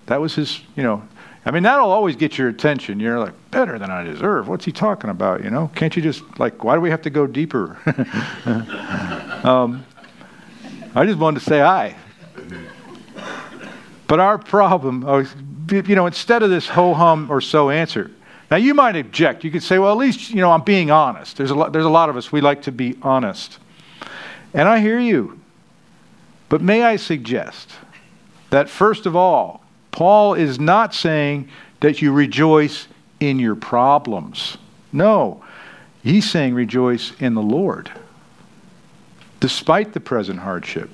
That 0.07 0.19
was 0.19 0.35
his, 0.35 0.61
you 0.75 0.83
know, 0.83 1.03
I 1.45 1.51
mean, 1.51 1.63
that'll 1.63 1.91
always 1.91 2.15
get 2.15 2.37
your 2.37 2.49
attention. 2.49 2.99
You're 2.99 3.19
like, 3.19 3.33
better 3.49 3.79
than 3.79 3.89
I 3.89 4.03
deserve. 4.03 4.47
What's 4.47 4.65
he 4.65 4.71
talking 4.71 5.09
about? 5.09 5.43
You 5.43 5.49
know, 5.49 5.71
can't 5.73 5.95
you 5.95 6.01
just, 6.01 6.21
like, 6.39 6.63
why 6.63 6.75
do 6.75 6.81
we 6.81 6.91
have 6.91 7.01
to 7.03 7.09
go 7.09 7.25
deeper? 7.25 7.77
um, 9.43 9.83
I 10.93 11.05
just 11.05 11.17
wanted 11.17 11.39
to 11.39 11.45
say 11.45 11.59
hi. 11.59 11.95
But 14.07 14.19
our 14.19 14.37
problem, 14.37 15.03
oh, 15.07 15.25
you 15.71 15.95
know, 15.95 16.05
instead 16.05 16.43
of 16.43 16.49
this 16.49 16.67
ho 16.67 16.93
hum 16.93 17.31
or 17.31 17.41
so 17.41 17.69
answer, 17.69 18.11
now 18.49 18.57
you 18.57 18.73
might 18.73 18.95
object. 18.95 19.43
You 19.43 19.51
could 19.51 19.63
say, 19.63 19.79
well, 19.79 19.91
at 19.91 19.97
least, 19.97 20.29
you 20.29 20.41
know, 20.41 20.51
I'm 20.51 20.63
being 20.63 20.91
honest. 20.91 21.37
There's 21.37 21.51
a 21.51 21.55
lot, 21.55 21.71
there's 21.71 21.85
a 21.85 21.89
lot 21.89 22.09
of 22.09 22.17
us, 22.17 22.31
we 22.31 22.41
like 22.41 22.63
to 22.63 22.71
be 22.71 22.97
honest. 23.01 23.59
And 24.53 24.67
I 24.67 24.79
hear 24.79 24.99
you. 24.99 25.39
But 26.49 26.61
may 26.61 26.83
I 26.83 26.97
suggest 26.97 27.71
that, 28.49 28.69
first 28.69 29.05
of 29.05 29.15
all, 29.15 29.63
Paul 29.91 30.33
is 30.33 30.59
not 30.59 30.93
saying 30.93 31.47
that 31.79 32.01
you 32.01 32.11
rejoice 32.11 32.87
in 33.21 33.39
your 33.39 33.55
problems. 33.55 34.57
No, 34.91 35.43
he's 36.03 36.29
saying 36.29 36.53
rejoice 36.53 37.13
in 37.21 37.35
the 37.35 37.41
Lord, 37.41 37.89
despite 39.39 39.93
the 39.93 40.01
present 40.01 40.39
hardship. 40.39 40.89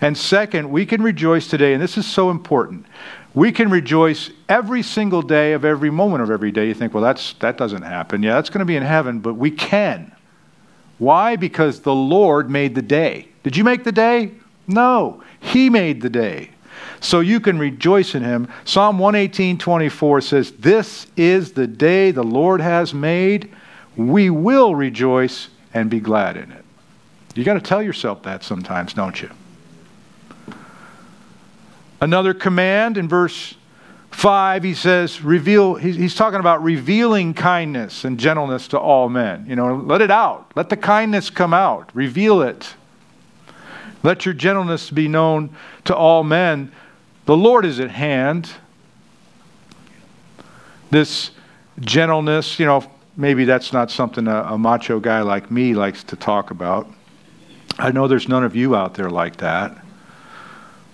And 0.00 0.16
second, 0.16 0.70
we 0.70 0.86
can 0.86 1.02
rejoice 1.02 1.48
today, 1.48 1.72
and 1.72 1.82
this 1.82 1.98
is 1.98 2.06
so 2.06 2.30
important. 2.30 2.86
We 3.36 3.52
can 3.52 3.70
rejoice 3.70 4.30
every 4.48 4.82
single 4.82 5.20
day 5.20 5.52
of 5.52 5.62
every 5.66 5.90
moment 5.90 6.22
of 6.22 6.30
every 6.30 6.50
day. 6.50 6.68
You 6.68 6.74
think, 6.74 6.94
well, 6.94 7.04
that's, 7.04 7.34
that 7.34 7.58
doesn't 7.58 7.82
happen. 7.82 8.22
Yeah, 8.22 8.32
that's 8.32 8.48
going 8.48 8.60
to 8.60 8.64
be 8.64 8.76
in 8.76 8.82
heaven, 8.82 9.20
but 9.20 9.34
we 9.34 9.50
can. 9.50 10.10
Why? 10.96 11.36
Because 11.36 11.80
the 11.80 11.94
Lord 11.94 12.48
made 12.48 12.74
the 12.74 12.80
day. 12.80 13.28
Did 13.42 13.54
you 13.54 13.62
make 13.62 13.84
the 13.84 13.92
day? 13.92 14.30
No, 14.66 15.22
He 15.38 15.68
made 15.68 16.00
the 16.00 16.08
day. 16.08 16.48
So 17.00 17.20
you 17.20 17.38
can 17.38 17.58
rejoice 17.58 18.14
in 18.14 18.22
Him. 18.22 18.50
Psalm 18.64 18.98
118 18.98 19.58
24 19.58 20.22
says, 20.22 20.52
This 20.52 21.06
is 21.14 21.52
the 21.52 21.66
day 21.66 22.12
the 22.12 22.24
Lord 22.24 22.62
has 22.62 22.94
made. 22.94 23.52
We 23.96 24.30
will 24.30 24.74
rejoice 24.74 25.50
and 25.74 25.90
be 25.90 26.00
glad 26.00 26.38
in 26.38 26.50
it. 26.52 26.64
You 27.34 27.44
got 27.44 27.54
to 27.54 27.60
tell 27.60 27.82
yourself 27.82 28.22
that 28.22 28.42
sometimes, 28.42 28.94
don't 28.94 29.20
you? 29.20 29.28
Another 32.06 32.34
command 32.34 32.98
in 32.98 33.08
verse 33.08 33.56
5, 34.12 34.62
he 34.62 34.74
says, 34.74 35.22
reveal, 35.22 35.74
he's 35.74 36.14
talking 36.14 36.38
about 36.38 36.62
revealing 36.62 37.34
kindness 37.34 38.04
and 38.04 38.16
gentleness 38.16 38.68
to 38.68 38.78
all 38.78 39.08
men. 39.08 39.44
You 39.48 39.56
know, 39.56 39.74
let 39.74 40.00
it 40.00 40.12
out. 40.12 40.52
Let 40.54 40.68
the 40.68 40.76
kindness 40.76 41.30
come 41.30 41.52
out. 41.52 41.90
Reveal 41.94 42.42
it. 42.42 42.74
Let 44.04 44.24
your 44.24 44.34
gentleness 44.34 44.88
be 44.88 45.08
known 45.08 45.50
to 45.86 45.96
all 45.96 46.22
men. 46.22 46.70
The 47.24 47.36
Lord 47.36 47.64
is 47.64 47.80
at 47.80 47.90
hand. 47.90 48.52
This 50.92 51.32
gentleness, 51.80 52.60
you 52.60 52.66
know, 52.66 52.88
maybe 53.16 53.44
that's 53.44 53.72
not 53.72 53.90
something 53.90 54.28
a, 54.28 54.42
a 54.44 54.56
macho 54.56 55.00
guy 55.00 55.22
like 55.22 55.50
me 55.50 55.74
likes 55.74 56.04
to 56.04 56.14
talk 56.14 56.52
about. 56.52 56.88
I 57.80 57.90
know 57.90 58.06
there's 58.06 58.28
none 58.28 58.44
of 58.44 58.54
you 58.54 58.76
out 58.76 58.94
there 58.94 59.10
like 59.10 59.38
that. 59.38 59.76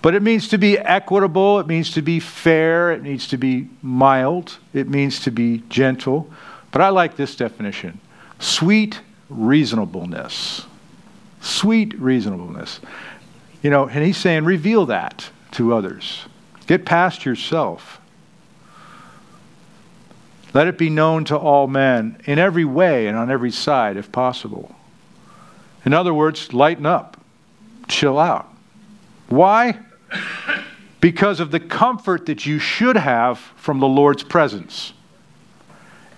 But 0.03 0.17
it 0.17 0.23
means 0.23 0.49
to 0.49 0.59
be 0.59 0.77
equitable, 0.77 1.61
it 1.61 1.69
means 1.69 1.93
to 1.93 2.03
be 2.03 2.19
fair, 2.19 2.91
it 2.91 3.03
needs 3.03 3.29
to 3.29 3.37
be 3.37 3.69
mild, 3.83 4.59
it 4.75 4.88
means 4.88 5.21
to 5.21 5.31
be 5.31 5.62
gentle. 5.69 6.29
But 6.73 6.83
I 6.83 6.88
like 6.88 7.17
this 7.17 7.37
definition 7.37 8.01
sweet 8.41 9.01
reasonableness. 9.29 10.67
Sweet 11.41 11.99
reasonableness. 11.99 12.81
You 13.62 13.71
know, 13.71 13.88
and 13.88 14.05
he's 14.05 14.17
saying, 14.17 14.45
reveal 14.45 14.87
that 14.87 15.31
to 15.53 15.73
others. 15.73 16.27
Get 16.67 16.85
past 16.85 17.25
yourself. 17.25 18.01
Let 20.55 20.67
it 20.67 20.77
be 20.77 20.91
known 20.91 21.25
to 21.27 21.37
all 21.37 21.67
men 21.67 22.21
in 22.25 22.38
every 22.38 22.65
way 22.65 23.07
and 23.07 23.17
on 23.17 23.31
every 23.31 23.51
side, 23.51 23.97
if 23.97 24.11
possible. 24.11 24.75
In 25.85 25.95
other 25.95 26.12
words, 26.12 26.53
lighten 26.53 26.87
up, 26.87 27.17
chill 27.88 28.19
out. 28.19 28.49
Why? 29.29 29.79
Because 31.01 31.40
of 31.40 31.51
the 31.51 31.61
comfort 31.61 32.27
that 32.27 32.46
you 32.46 32.59
should 32.59 32.96
have 32.96 33.38
from 33.38 33.81
the 33.81 33.88
Lord's 33.88 34.22
presence. 34.22 34.92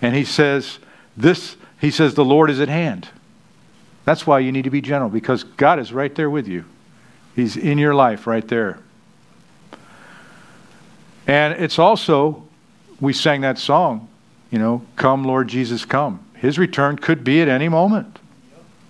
And 0.01 0.15
he 0.15 0.23
says, 0.23 0.79
this 1.17 1.57
he 1.79 1.91
says 1.91 2.13
the 2.13 2.25
Lord 2.25 2.49
is 2.49 2.59
at 2.59 2.69
hand. 2.69 3.09
That's 4.05 4.25
why 4.25 4.39
you 4.39 4.51
need 4.51 4.63
to 4.63 4.69
be 4.69 4.81
gentle 4.81 5.09
because 5.09 5.43
God 5.43 5.79
is 5.79 5.91
right 5.91 6.13
there 6.13 6.29
with 6.29 6.47
you. 6.47 6.65
He's 7.35 7.57
in 7.57 7.77
your 7.77 7.93
life 7.95 8.27
right 8.27 8.47
there. 8.47 8.79
And 11.27 11.53
it's 11.61 11.79
also 11.79 12.43
we 13.01 13.13
sang 13.13 13.41
that 13.41 13.57
song, 13.57 14.07
you 14.51 14.59
know, 14.59 14.83
come 14.95 15.23
Lord 15.23 15.47
Jesus 15.47 15.83
come. 15.83 16.23
His 16.35 16.59
return 16.59 16.97
could 16.97 17.23
be 17.23 17.41
at 17.41 17.47
any 17.47 17.67
moment. 17.67 18.19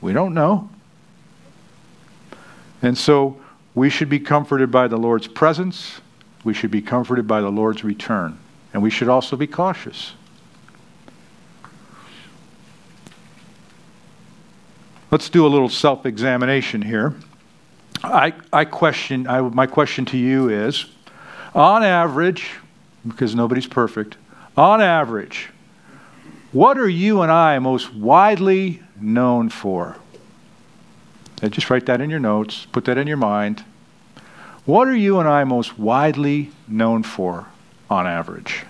We 0.02 0.13
don't 0.13 0.34
know. 0.34 0.70
And 2.82 2.98
so 2.98 3.41
we 3.76 3.90
should 3.90 4.10
be 4.10 4.20
comforted 4.20 4.72
by 4.72 4.88
the 4.88 4.98
Lord's 4.98 5.28
presence. 5.28 6.02
We 6.46 6.54
should 6.54 6.72
be 6.72 6.82
comforted 6.82 7.28
by 7.28 7.42
the 7.42 7.50
Lord's 7.50 7.84
return. 7.84 8.40
And 8.74 8.82
we 8.82 8.90
should 8.90 9.10
also 9.10 9.36
be 9.36 9.48
cautious. 9.48 10.14
Let's 15.12 15.30
do 15.30 15.46
a 15.46 15.50
little 15.50 15.70
self 15.70 16.06
examination 16.06 16.82
here. 16.82 17.14
I, 18.04 18.34
I 18.52 18.66
question, 18.66 19.28
I, 19.28 19.42
my 19.42 19.68
question 19.68 20.06
to 20.06 20.18
you 20.18 20.50
is 20.50 20.86
on 21.54 21.84
average, 21.84 22.50
because 23.08 23.34
nobody's 23.34 23.68
perfect, 23.68 24.18
on 24.58 24.82
average, 24.82 25.50
what 26.52 26.78
are 26.78 26.90
you 26.90 27.22
and 27.22 27.32
I 27.32 27.60
most 27.60 27.94
widely 27.94 28.82
known 29.00 29.50
for? 29.50 29.96
Just 31.41 31.69
write 31.69 31.86
that 31.86 32.02
in 32.02 32.10
your 32.10 32.19
notes, 32.19 32.65
put 32.71 32.86
that 32.86 32.98
in 32.98 33.08
your 33.08 33.17
mind. 33.17 33.63
What 34.65 34.88
are 34.88 34.95
you 34.95 35.19
and 35.19 35.30
I 35.30 35.43
most 35.43 35.78
widely 35.78 36.52
known 36.67 37.04
for 37.04 37.48
on 37.89 38.08
average? 38.08 38.63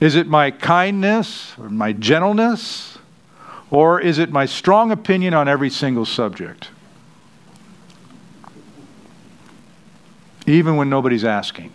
Is 0.00 0.14
it 0.14 0.26
my 0.26 0.50
kindness 0.50 1.54
or 1.58 1.68
my 1.70 1.92
gentleness? 1.92 2.98
Or 3.70 4.00
is 4.00 4.18
it 4.18 4.30
my 4.30 4.46
strong 4.46 4.90
opinion 4.90 5.34
on 5.34 5.48
every 5.48 5.70
single 5.70 6.04
subject? 6.04 6.68
Even 10.46 10.76
when 10.76 10.88
nobody's 10.88 11.24
asking. 11.24 11.72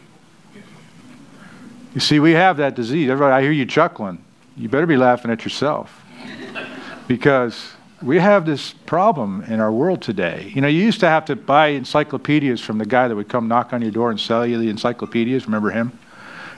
You 1.93 2.01
see, 2.01 2.19
we 2.19 2.31
have 2.31 2.57
that 2.57 2.73
disease. 2.73 3.09
Everybody, 3.09 3.33
I 3.33 3.41
hear 3.41 3.51
you 3.51 3.67
chuckling. 3.67 4.23
You 4.57 4.69
better 4.69 4.87
be 4.87 4.97
laughing 4.97 5.29
at 5.29 5.43
yourself. 5.43 6.03
Because 7.07 7.73
we 8.03 8.19
have 8.19 8.45
this 8.45 8.73
problem 8.73 9.43
in 9.43 9.59
our 9.59 9.71
world 9.71 10.01
today. 10.01 10.51
You 10.53 10.61
know, 10.61 10.67
you 10.67 10.83
used 10.83 10.99
to 10.99 11.07
have 11.07 11.25
to 11.25 11.35
buy 11.35 11.67
encyclopedias 11.67 12.59
from 12.59 12.77
the 12.77 12.85
guy 12.85 13.07
that 13.07 13.15
would 13.15 13.29
come 13.29 13.47
knock 13.47 13.71
on 13.71 13.81
your 13.81 13.91
door 13.91 14.11
and 14.11 14.19
sell 14.19 14.45
you 14.45 14.57
the 14.57 14.69
encyclopedias. 14.69 15.45
Remember 15.45 15.69
him? 15.69 15.97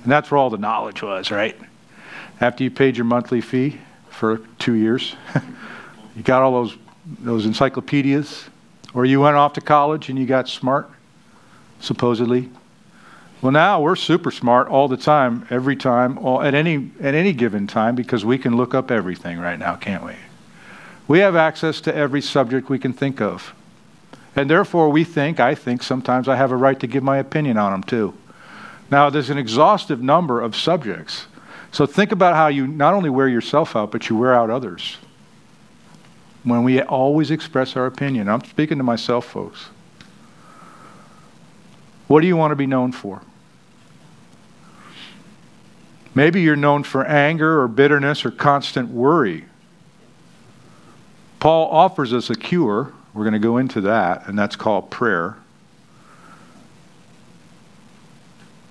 And 0.04 0.12
that's 0.12 0.32
where 0.32 0.40
all 0.40 0.50
the 0.50 0.58
knowledge 0.58 1.04
was, 1.04 1.30
right? 1.30 1.56
After 2.42 2.64
you 2.64 2.72
paid 2.72 2.98
your 2.98 3.06
monthly 3.06 3.42
fee 3.42 3.80
for 4.10 4.38
two 4.60 4.74
years, 4.74 5.16
you 6.16 6.24
got 6.24 6.42
all 6.42 6.64
those 6.64 6.78
those 7.20 7.46
encyclopedias, 7.46 8.46
or 8.96 9.06
you 9.06 9.22
went 9.22 9.36
off 9.36 9.54
to 9.54 9.62
college 9.62 10.10
and 10.10 10.18
you 10.18 10.26
got 10.26 10.50
smart, 10.50 10.90
supposedly. 11.80 12.50
Well, 13.44 13.52
now 13.52 13.80
we're 13.80 13.96
super 13.96 14.32
smart 14.32 14.68
all 14.70 14.88
the 14.88 14.98
time, 14.98 15.46
every 15.52 15.76
time, 15.76 16.18
all, 16.18 16.42
at 16.42 16.56
any 16.56 16.90
at 17.00 17.14
any 17.14 17.32
given 17.32 17.68
time, 17.68 17.94
because 17.94 18.26
we 18.26 18.40
can 18.40 18.58
look 18.58 18.74
up 18.74 18.90
everything 18.90 19.38
right 19.38 19.60
now, 19.60 19.76
can't 19.76 20.04
we? 20.04 20.16
We 21.08 21.20
have 21.20 21.36
access 21.36 21.82
to 21.82 21.96
every 21.96 22.22
subject 22.22 22.70
we 22.70 22.80
can 22.80 22.94
think 22.94 23.22
of. 23.22 23.54
And 24.36 24.50
therefore, 24.50 24.90
we 24.90 25.04
think, 25.04 25.40
I 25.40 25.56
think 25.56 25.84
sometimes 25.84 26.28
I 26.28 26.36
have 26.36 26.52
a 26.52 26.58
right 26.58 26.80
to 26.80 26.88
give 26.88 27.04
my 27.04 27.18
opinion 27.18 27.58
on 27.58 27.72
them 27.72 27.84
too. 27.84 28.14
Now, 28.92 29.10
there's 29.10 29.30
an 29.30 29.38
exhaustive 29.38 30.02
number 30.02 30.42
of 30.42 30.56
subjects. 30.56 31.28
So 31.72 31.86
think 31.86 32.12
about 32.12 32.36
how 32.36 32.48
you 32.48 32.68
not 32.68 32.94
only 32.94 33.10
wear 33.10 33.28
yourself 33.28 33.76
out, 33.76 33.92
but 33.92 34.10
you 34.10 34.18
wear 34.18 34.34
out 34.34 34.50
others. 34.50 34.98
When 36.44 36.64
we 36.64 36.82
always 36.82 37.32
express 37.32 37.76
our 37.76 37.86
opinion. 37.86 38.30
I'm 38.30 38.44
speaking 38.44 38.78
to 38.78 38.84
myself, 38.84 39.26
folks. 39.26 39.70
What 42.08 42.22
do 42.22 42.28
you 42.28 42.38
want 42.38 42.52
to 42.52 42.56
be 42.56 42.68
known 42.68 42.92
for? 42.92 43.22
Maybe 46.14 46.42
you're 46.42 46.56
known 46.56 46.84
for 46.84 47.04
anger 47.06 47.60
or 47.62 47.68
bitterness 47.68 48.26
or 48.26 48.32
constant 48.32 48.90
worry 48.90 49.46
Paul 51.46 51.70
offers 51.70 52.12
us 52.12 52.32
a 52.32 52.36
cure. 52.36 52.92
We're 53.14 53.22
going 53.22 53.34
to 53.34 53.38
go 53.40 53.58
into 53.58 53.82
that, 53.82 54.28
and 54.28 54.36
that's 54.36 54.56
called 54.56 54.90
prayer. 54.90 55.38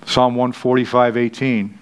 Psalm 0.05 0.35
145 0.35 1.15
18. 1.15 1.79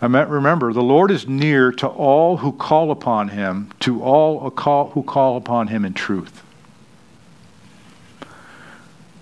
I 0.00 0.06
remember, 0.06 0.72
the 0.72 0.82
Lord 0.82 1.12
is 1.12 1.28
near 1.28 1.70
to 1.70 1.86
all 1.86 2.38
who 2.38 2.50
call 2.50 2.90
upon 2.90 3.28
him, 3.28 3.70
to 3.78 4.02
all 4.02 4.50
who 4.50 5.02
call 5.04 5.36
upon 5.36 5.68
him 5.68 5.84
in 5.84 5.94
truth. 5.94 6.42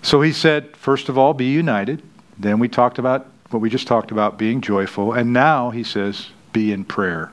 So 0.01 0.22
he 0.22 0.33
said, 0.33 0.74
first 0.74 1.11
of 1.11 1.18
all, 1.18 1.35
be 1.35 1.53
united. 1.53 2.03
Then 2.38 2.59
we 2.59 2.66
talked 2.66 2.98
about 2.98 3.27
what 3.51 3.61
we 3.61 3.68
just 3.68 3.87
talked 3.87 4.11
about, 4.11 4.38
being 4.38 4.62
joyful. 4.62 5.12
And 5.12 5.35
now 5.35 5.68
he 5.68 5.85
says, 5.85 6.31
be 6.55 6.72
in 6.72 6.87
prayer. 6.87 7.31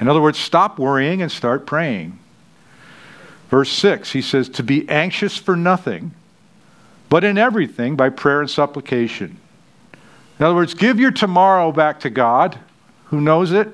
In 0.00 0.08
other 0.08 0.22
words, 0.22 0.38
stop 0.38 0.78
worrying 0.78 1.20
and 1.20 1.30
start 1.30 1.66
praying. 1.66 2.18
Verse 3.52 3.70
6, 3.70 4.12
he 4.12 4.22
says, 4.22 4.48
to 4.48 4.62
be 4.62 4.88
anxious 4.88 5.36
for 5.36 5.56
nothing, 5.56 6.12
but 7.10 7.22
in 7.22 7.36
everything 7.36 7.96
by 7.96 8.08
prayer 8.08 8.40
and 8.40 8.48
supplication. 8.48 9.36
In 10.38 10.46
other 10.46 10.54
words, 10.54 10.72
give 10.72 10.98
your 10.98 11.10
tomorrow 11.10 11.70
back 11.70 12.00
to 12.00 12.08
God, 12.08 12.58
who 13.08 13.20
knows 13.20 13.52
it. 13.52 13.68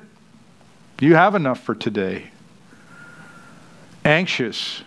You 0.98 1.14
have 1.14 1.36
enough 1.36 1.60
for 1.60 1.76
today. 1.76 2.32
Anxious, 4.04 4.82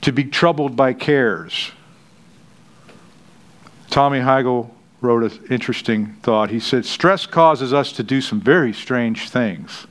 to 0.00 0.10
be 0.10 0.24
troubled 0.24 0.74
by 0.74 0.92
cares. 0.92 1.70
Tommy 3.88 4.18
Heigl 4.18 4.68
wrote 5.00 5.30
an 5.32 5.46
interesting 5.48 6.14
thought. 6.24 6.50
He 6.50 6.58
said, 6.58 6.84
Stress 6.84 7.24
causes 7.24 7.72
us 7.72 7.92
to 7.92 8.02
do 8.02 8.20
some 8.20 8.40
very 8.40 8.72
strange 8.72 9.30
things. 9.30 9.86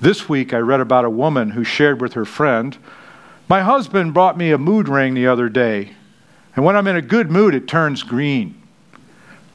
This 0.00 0.28
week, 0.28 0.54
I 0.54 0.58
read 0.58 0.80
about 0.80 1.04
a 1.04 1.10
woman 1.10 1.50
who 1.50 1.64
shared 1.64 2.00
with 2.00 2.12
her 2.12 2.24
friend, 2.24 2.78
My 3.48 3.62
husband 3.62 4.14
brought 4.14 4.38
me 4.38 4.52
a 4.52 4.58
mood 4.58 4.88
ring 4.88 5.14
the 5.14 5.26
other 5.26 5.48
day, 5.48 5.94
and 6.54 6.64
when 6.64 6.76
I'm 6.76 6.86
in 6.86 6.94
a 6.94 7.02
good 7.02 7.32
mood, 7.32 7.52
it 7.54 7.66
turns 7.66 8.04
green. 8.04 8.62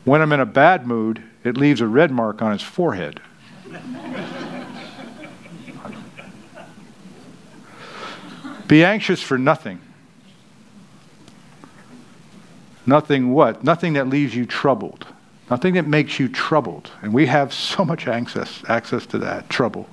When 0.03 0.21
I'm 0.21 0.33
in 0.33 0.41
a 0.41 0.45
bad 0.45 0.85
mood, 0.85 1.23
it 1.45 1.55
leaves 1.55 1.79
a 1.79 1.87
red 1.87 2.11
mark 2.11 2.41
on 2.41 2.51
his 2.51 2.61
forehead. 2.61 3.21
Be 8.67 8.83
anxious 8.83 9.21
for 9.21 9.37
nothing. 9.37 9.79
Nothing 12.85 13.31
what? 13.31 13.63
Nothing 13.63 13.93
that 13.93 14.09
leaves 14.09 14.35
you 14.35 14.45
troubled. 14.45 15.07
Nothing 15.49 15.75
that 15.75 15.87
makes 15.87 16.19
you 16.19 16.27
troubled. 16.27 16.91
And 17.01 17.13
we 17.13 17.27
have 17.27 17.53
so 17.53 17.85
much 17.85 18.07
access, 18.07 18.61
access 18.67 19.05
to 19.07 19.17
that 19.19 19.49
trouble. 19.49 19.87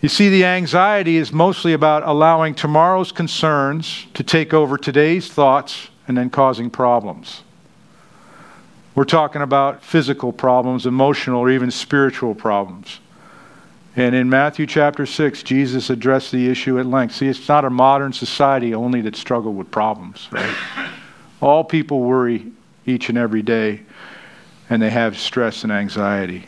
You 0.00 0.08
see, 0.08 0.28
the 0.28 0.44
anxiety 0.44 1.16
is 1.16 1.32
mostly 1.32 1.72
about 1.72 2.04
allowing 2.04 2.54
tomorrow's 2.54 3.10
concerns 3.10 4.06
to 4.14 4.22
take 4.22 4.54
over 4.54 4.78
today's 4.78 5.28
thoughts 5.28 5.88
and 6.06 6.16
then 6.16 6.30
causing 6.30 6.70
problems. 6.70 7.42
We're 8.94 9.04
talking 9.04 9.42
about 9.42 9.82
physical 9.82 10.32
problems, 10.32 10.86
emotional, 10.86 11.40
or 11.40 11.50
even 11.50 11.70
spiritual 11.70 12.34
problems. 12.34 13.00
And 13.96 14.14
in 14.14 14.30
Matthew 14.30 14.66
chapter 14.66 15.06
6, 15.06 15.42
Jesus 15.42 15.90
addressed 15.90 16.30
the 16.30 16.48
issue 16.48 16.78
at 16.78 16.86
length. 16.86 17.16
See, 17.16 17.26
it's 17.26 17.48
not 17.48 17.64
a 17.64 17.70
modern 17.70 18.12
society 18.12 18.74
only 18.74 19.00
that 19.00 19.16
struggle 19.16 19.52
with 19.52 19.70
problems, 19.72 20.28
right? 20.30 20.54
All 21.40 21.64
people 21.64 22.00
worry 22.00 22.52
each 22.86 23.08
and 23.08 23.18
every 23.18 23.42
day, 23.42 23.80
and 24.70 24.80
they 24.80 24.90
have 24.90 25.18
stress 25.18 25.64
and 25.64 25.72
anxiety. 25.72 26.46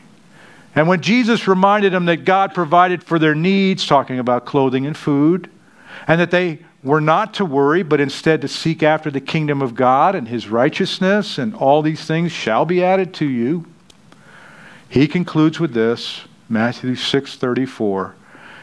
And 0.74 0.86
when 0.86 1.00
Jesus 1.00 1.48
reminded 1.48 1.92
them 1.92 2.06
that 2.06 2.24
God 2.24 2.54
provided 2.54 3.02
for 3.02 3.18
their 3.18 3.34
needs, 3.34 3.86
talking 3.86 4.18
about 4.18 4.46
clothing 4.46 4.86
and 4.86 4.96
food, 4.96 5.50
and 6.06 6.20
that 6.20 6.30
they 6.30 6.60
were 6.82 7.00
not 7.00 7.34
to 7.34 7.44
worry, 7.44 7.82
but 7.82 8.00
instead 8.00 8.40
to 8.40 8.48
seek 8.48 8.82
after 8.82 9.10
the 9.10 9.20
kingdom 9.20 9.60
of 9.60 9.74
God 9.74 10.14
and 10.14 10.28
his 10.28 10.48
righteousness, 10.48 11.38
and 11.38 11.54
all 11.54 11.82
these 11.82 12.04
things 12.04 12.32
shall 12.32 12.64
be 12.64 12.82
added 12.82 13.12
to 13.14 13.26
you, 13.26 13.66
he 14.88 15.06
concludes 15.06 15.60
with 15.60 15.74
this 15.74 16.22
Matthew 16.48 16.94
6:34. 16.94 18.14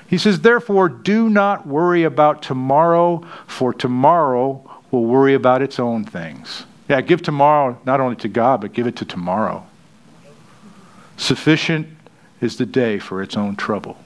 He 0.08 0.18
says, 0.18 0.40
"Therefore 0.40 0.88
do 0.88 1.30
not 1.30 1.68
worry 1.68 2.04
about 2.04 2.42
tomorrow, 2.42 3.22
for 3.46 3.74
tomorrow 3.74 4.62
will 4.90 5.06
worry 5.06 5.34
about 5.34 5.62
its 5.62 5.80
own 5.80 6.06
things." 6.06 6.66
Yeah, 6.90 7.02
give 7.02 7.22
tomorrow 7.22 7.78
not 7.86 8.00
only 8.00 8.16
to 8.18 8.30
God, 8.30 8.62
but 8.62 8.74
give 8.74 8.88
it 8.88 8.96
to 8.96 9.06
tomorrow. 9.06 9.64
Sufficient 11.18 11.88
is 12.42 12.58
the 12.58 12.66
day 12.66 13.00
for 13.00 13.22
its 13.22 13.36
own 13.36 13.56
trouble. 13.56 13.98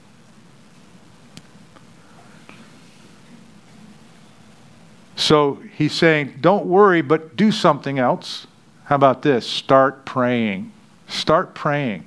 So 5.16 5.62
he's 5.76 5.92
saying, 5.92 6.38
don't 6.40 6.66
worry, 6.66 7.02
but 7.02 7.36
do 7.36 7.52
something 7.52 7.98
else. 7.98 8.46
How 8.84 8.96
about 8.96 9.22
this? 9.22 9.46
Start 9.46 10.04
praying. 10.04 10.72
Start 11.06 11.54
praying. 11.54 12.06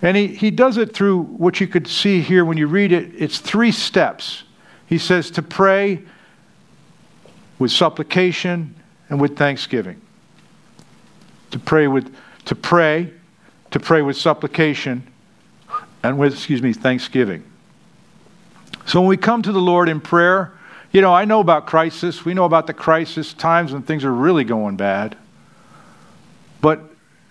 And 0.00 0.16
he, 0.16 0.28
he 0.28 0.50
does 0.50 0.76
it 0.76 0.94
through 0.94 1.22
what 1.22 1.60
you 1.60 1.66
could 1.66 1.88
see 1.88 2.20
here 2.20 2.44
when 2.44 2.56
you 2.56 2.68
read 2.68 2.92
it. 2.92 3.10
It's 3.16 3.38
three 3.38 3.72
steps. 3.72 4.44
He 4.86 4.98
says 4.98 5.30
to 5.32 5.42
pray 5.42 6.02
with 7.58 7.72
supplication 7.72 8.74
and 9.08 9.20
with 9.20 9.36
thanksgiving. 9.36 10.00
To 11.50 11.58
pray 11.58 11.88
with 11.88 12.14
to 12.44 12.54
pray 12.54 13.12
to 13.70 13.80
pray 13.80 14.02
with 14.02 14.16
supplication 14.16 15.06
and 16.02 16.18
with, 16.18 16.34
excuse 16.34 16.62
me, 16.62 16.72
thanksgiving. 16.72 17.44
So 18.86 19.00
when 19.00 19.08
we 19.08 19.16
come 19.16 19.42
to 19.42 19.52
the 19.52 19.60
Lord 19.60 19.88
in 19.88 20.00
prayer, 20.00 20.52
you 20.92 21.02
know, 21.02 21.12
I 21.12 21.26
know 21.26 21.40
about 21.40 21.66
crisis. 21.66 22.24
We 22.24 22.32
know 22.32 22.44
about 22.44 22.66
the 22.66 22.72
crisis 22.72 23.34
times 23.34 23.72
when 23.72 23.82
things 23.82 24.04
are 24.04 24.12
really 24.12 24.44
going 24.44 24.76
bad. 24.76 25.16
But 26.60 26.80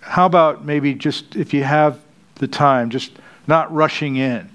how 0.01 0.25
about 0.25 0.63
maybe 0.63 0.93
just 0.93 1.35
if 1.35 1.53
you 1.53 1.63
have 1.63 1.99
the 2.35 2.47
time, 2.47 2.91
just 2.91 3.11
not 3.47 3.73
rushing 3.73 4.15
in, 4.15 4.49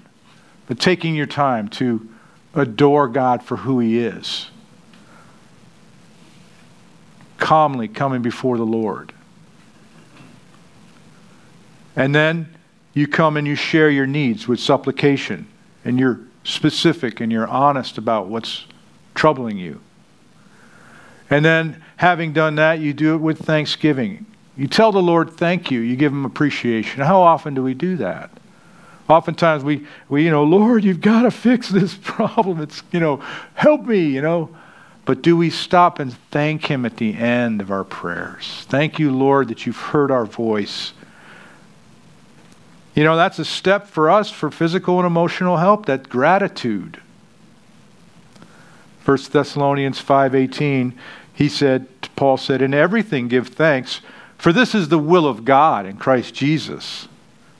but 0.67 0.79
taking 0.79 1.15
your 1.15 1.25
time 1.25 1.67
to 1.67 2.07
adore 2.55 3.07
God 3.09 3.43
for 3.43 3.57
who 3.57 3.79
He 3.79 3.99
is? 3.99 4.49
Calmly 7.37 7.89
coming 7.89 8.21
before 8.21 8.57
the 8.57 8.65
Lord. 8.65 9.11
And 11.95 12.13
then 12.13 12.53
you 12.93 13.07
come 13.07 13.37
and 13.37 13.47
you 13.47 13.55
share 13.55 13.89
your 13.89 14.05
needs 14.05 14.47
with 14.47 14.59
supplication, 14.59 15.47
and 15.85 15.99
you're 15.99 16.19
specific 16.43 17.21
and 17.21 17.31
you're 17.31 17.47
honest 17.47 17.97
about 17.97 18.27
what's 18.27 18.65
troubling 19.15 19.57
you. 19.57 19.79
And 21.29 21.43
then, 21.43 21.83
having 21.97 22.33
done 22.33 22.55
that, 22.55 22.79
you 22.79 22.93
do 22.93 23.15
it 23.15 23.19
with 23.19 23.39
thanksgiving. 23.39 24.25
You 24.55 24.67
tell 24.67 24.91
the 24.91 25.01
Lord 25.01 25.31
thank 25.31 25.71
you, 25.71 25.79
you 25.79 25.95
give 25.95 26.11
him 26.11 26.25
appreciation. 26.25 27.01
How 27.01 27.21
often 27.21 27.55
do 27.55 27.63
we 27.63 27.73
do 27.73 27.95
that? 27.97 28.29
Oftentimes 29.09 29.63
we, 29.63 29.85
we 30.09 30.23
you 30.23 30.31
know, 30.31 30.43
Lord, 30.43 30.83
you've 30.83 31.01
got 31.01 31.23
to 31.23 31.31
fix 31.31 31.69
this 31.69 31.95
problem. 32.01 32.61
It's, 32.61 32.83
you 32.91 32.99
know, 32.99 33.17
help 33.55 33.85
me, 33.85 34.05
you 34.05 34.21
know. 34.21 34.55
But 35.05 35.21
do 35.21 35.35
we 35.35 35.49
stop 35.49 35.99
and 35.99 36.13
thank 36.31 36.67
him 36.67 36.85
at 36.85 36.97
the 36.97 37.13
end 37.13 37.59
of 37.59 37.71
our 37.71 37.83
prayers? 37.83 38.65
Thank 38.69 38.99
you, 38.99 39.11
Lord, 39.11 39.49
that 39.49 39.65
you've 39.65 39.77
heard 39.77 40.11
our 40.11 40.25
voice 40.25 40.93
you 42.93 43.03
know, 43.03 43.15
that's 43.15 43.39
a 43.39 43.45
step 43.45 43.87
for 43.87 44.09
us 44.09 44.29
for 44.29 44.51
physical 44.51 44.97
and 44.99 45.07
emotional 45.07 45.57
help, 45.57 45.85
that 45.87 46.09
gratitude. 46.09 46.99
1 49.03 49.31
Thessalonians 49.31 49.99
5:18, 49.99 50.93
he 51.33 51.49
said, 51.49 51.87
Paul 52.15 52.37
said, 52.37 52.61
"In 52.61 52.73
everything 52.73 53.27
give 53.27 53.47
thanks, 53.47 54.01
for 54.37 54.53
this 54.53 54.75
is 54.75 54.89
the 54.89 54.99
will 54.99 55.27
of 55.27 55.43
God 55.43 55.85
in 55.85 55.97
Christ 55.97 56.33
Jesus." 56.33 57.07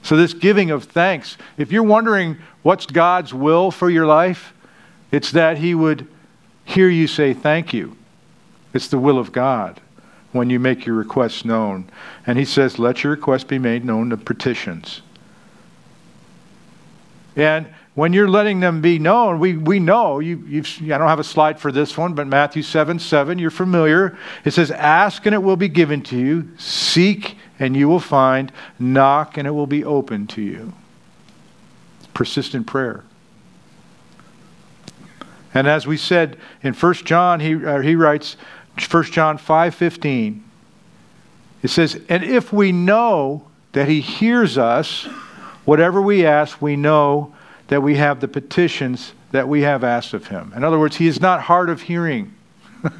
So 0.03 0.15
this 0.15 0.33
giving 0.33 0.69
of 0.69 0.83
thanks, 0.83 1.37
if 1.57 1.71
you're 1.71 1.83
wondering 1.83 2.37
what's 2.61 2.85
God's 2.85 3.33
will 3.33 3.71
for 3.71 3.89
your 3.89 4.05
life, 4.05 4.53
it's 5.11 5.31
that 5.31 5.57
he 5.57 5.73
would 5.73 6.07
hear 6.65 6.89
you 6.89 7.07
say 7.07 7.33
thank 7.33 7.73
you. 7.73 7.95
It's 8.73 8.87
the 8.87 8.97
will 8.97 9.17
of 9.17 9.31
God 9.31 9.79
when 10.31 10.49
you 10.49 10.59
make 10.59 10.85
your 10.85 10.95
requests 10.95 11.45
known. 11.45 11.85
And 12.25 12.37
he 12.37 12.45
says, 12.45 12.79
"Let 12.79 13.03
your 13.03 13.11
requests 13.11 13.43
be 13.43 13.59
made 13.59 13.85
known 13.85 14.09
to 14.09 14.17
petitions." 14.17 15.01
And 17.35 17.67
when 17.95 18.13
you're 18.13 18.29
letting 18.29 18.59
them 18.59 18.81
be 18.81 18.99
known, 18.99 19.39
we, 19.39 19.57
we 19.57 19.79
know, 19.79 20.19
you, 20.19 20.43
you've, 20.47 20.67
I 20.83 20.97
don't 20.97 21.07
have 21.07 21.19
a 21.19 21.23
slide 21.23 21.59
for 21.59 21.71
this 21.71 21.97
one, 21.97 22.13
but 22.13 22.27
Matthew 22.27 22.63
7 22.63 22.99
7, 22.99 23.39
you're 23.39 23.51
familiar. 23.51 24.17
It 24.45 24.51
says, 24.51 24.71
Ask 24.71 25.25
and 25.25 25.35
it 25.35 25.43
will 25.43 25.57
be 25.57 25.69
given 25.69 26.01
to 26.03 26.17
you, 26.17 26.49
seek 26.57 27.37
and 27.59 27.77
you 27.77 27.87
will 27.87 27.99
find, 27.99 28.51
knock 28.79 29.37
and 29.37 29.47
it 29.47 29.51
will 29.51 29.67
be 29.67 29.83
open 29.83 30.27
to 30.27 30.41
you. 30.41 30.73
Persistent 32.13 32.67
prayer. 32.67 33.03
And 35.53 35.67
as 35.67 35.85
we 35.85 35.97
said 35.97 36.37
in 36.63 36.73
1 36.73 36.93
John, 36.95 37.39
he, 37.39 37.63
uh, 37.63 37.79
he 37.79 37.95
writes, 37.95 38.37
1 38.89 39.03
John 39.05 39.37
5 39.37 39.75
15, 39.75 40.43
it 41.61 41.69
says, 41.69 41.99
And 42.09 42.23
if 42.23 42.51
we 42.51 42.71
know 42.71 43.47
that 43.73 43.87
he 43.87 44.01
hears 44.01 44.57
us, 44.57 45.07
Whatever 45.65 46.01
we 46.01 46.25
ask, 46.25 46.61
we 46.61 46.75
know 46.75 47.33
that 47.67 47.81
we 47.81 47.95
have 47.95 48.19
the 48.19 48.27
petitions 48.27 49.13
that 49.31 49.47
we 49.47 49.61
have 49.61 49.83
asked 49.83 50.13
of 50.13 50.27
him. 50.27 50.53
In 50.55 50.63
other 50.63 50.77
words, 50.77 50.97
he 50.97 51.07
is 51.07 51.19
not 51.19 51.41
hard 51.41 51.69
of 51.69 51.83
hearing. 51.83 52.33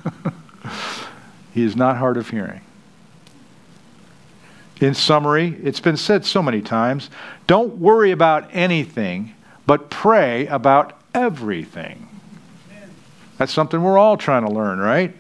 He 1.54 1.64
is 1.64 1.76
not 1.76 1.98
hard 1.98 2.18
of 2.18 2.30
hearing. 2.30 2.62
In 4.82 4.96
summary, 4.96 5.56
it's 5.64 5.80
been 5.80 5.98
said 5.98 6.26
so 6.26 6.42
many 6.42 6.62
times 6.62 7.10
don't 7.46 7.78
worry 7.78 8.12
about 8.12 8.50
anything, 8.52 9.36
but 9.66 9.90
pray 9.90 10.48
about 10.48 11.00
everything. 11.14 12.10
That's 13.38 13.54
something 13.54 13.82
we're 13.84 13.98
all 13.98 14.18
trying 14.18 14.46
to 14.46 14.52
learn, 14.52 14.80
right? 14.80 15.16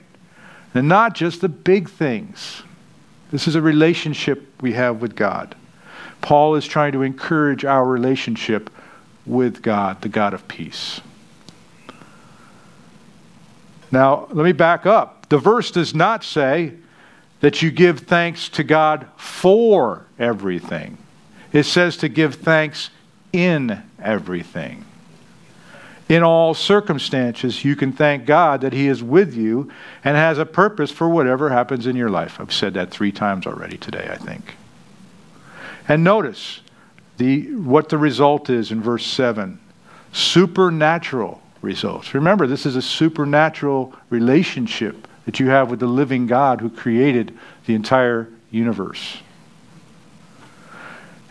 And 0.73 0.88
not 0.88 1.13
just 1.13 1.41
the 1.41 1.49
big 1.49 1.89
things. 1.89 2.63
This 3.32 3.47
is 3.47 3.56
a 3.56 3.62
relationship 3.62 4.49
we 4.62 4.73
have 4.73 5.01
with 5.01 5.15
God. 5.15 5.56
Paul 6.23 6.55
is 6.55 6.65
trying 6.65 6.93
to 6.93 7.01
encourage 7.01 7.65
our 7.65 7.86
relationship 7.86 8.69
with 9.25 9.62
God, 9.62 10.01
the 10.01 10.09
God 10.09 10.33
of 10.33 10.47
peace. 10.47 11.01
Now, 13.91 14.27
let 14.31 14.45
me 14.45 14.53
back 14.53 14.86
up. 14.86 15.27
The 15.27 15.38
verse 15.38 15.69
does 15.69 15.93
not 15.93 16.23
say 16.23 16.73
that 17.41 17.62
you 17.62 17.71
give 17.71 17.99
thanks 17.99 18.47
to 18.49 18.63
God 18.63 19.05
for 19.17 20.05
everything, 20.17 20.97
it 21.51 21.63
says 21.63 21.97
to 21.97 22.07
give 22.07 22.36
thanks 22.36 22.89
in 23.33 23.83
everything. 24.01 24.86
In 26.07 26.23
all 26.23 26.53
circumstances, 26.53 27.65
you 27.65 27.75
can 27.75 27.91
thank 27.91 28.25
God 28.25 28.62
that 28.62 28.71
He 28.71 28.88
is 28.88 29.03
with 29.03 29.36
you 29.36 29.69
and 30.03 30.15
has 30.15 30.38
a 30.38 30.45
purpose 30.45 30.91
for 30.91 31.09
whatever 31.09 31.49
happens 31.49 31.86
in 31.86 31.97
your 31.97 32.09
life. 32.09 32.39
I've 32.39 32.53
said 32.53 32.73
that 32.75 32.91
three 32.91 33.12
times 33.12 33.45
already 33.45 33.77
today, 33.77 34.09
I 34.09 34.17
think. 34.17 34.55
And 35.88 36.04
notice 36.04 36.62
the, 37.17 37.56
what 37.56 37.89
the 37.89 37.98
result 37.98 38.50
is 38.50 38.72
in 38.72 38.82
verse 38.82 39.06
7 39.06 39.60
supernatural 40.12 41.41
results. 41.63 42.13
Remember, 42.13 42.46
this 42.46 42.67
is 42.67 42.76
a 42.76 42.82
supernatural 42.82 43.96
relationship 44.12 45.08
that 45.26 45.39
you 45.39 45.48
have 45.48 45.72
with 45.72 45.80
the 45.80 45.88
living 45.88 46.28
God 46.28 46.62
who 46.62 46.69
created 46.69 47.38
the 47.65 47.74
entire 47.74 48.30
universe. 48.52 49.17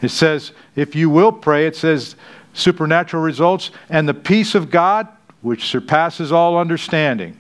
It 0.01 0.09
says, 0.09 0.53
if 0.75 0.97
you 0.97 1.09
will 1.09 1.31
pray, 1.31 1.67
it 1.67 1.77
says, 1.77 2.17
supernatural 2.55 3.23
results, 3.23 3.71
and 3.89 4.09
the 4.09 4.15
peace 4.15 4.55
of 4.55 4.69
God, 4.71 5.07
which 5.43 5.69
surpasses 5.69 6.33
all 6.33 6.59
understanding. 6.59 7.39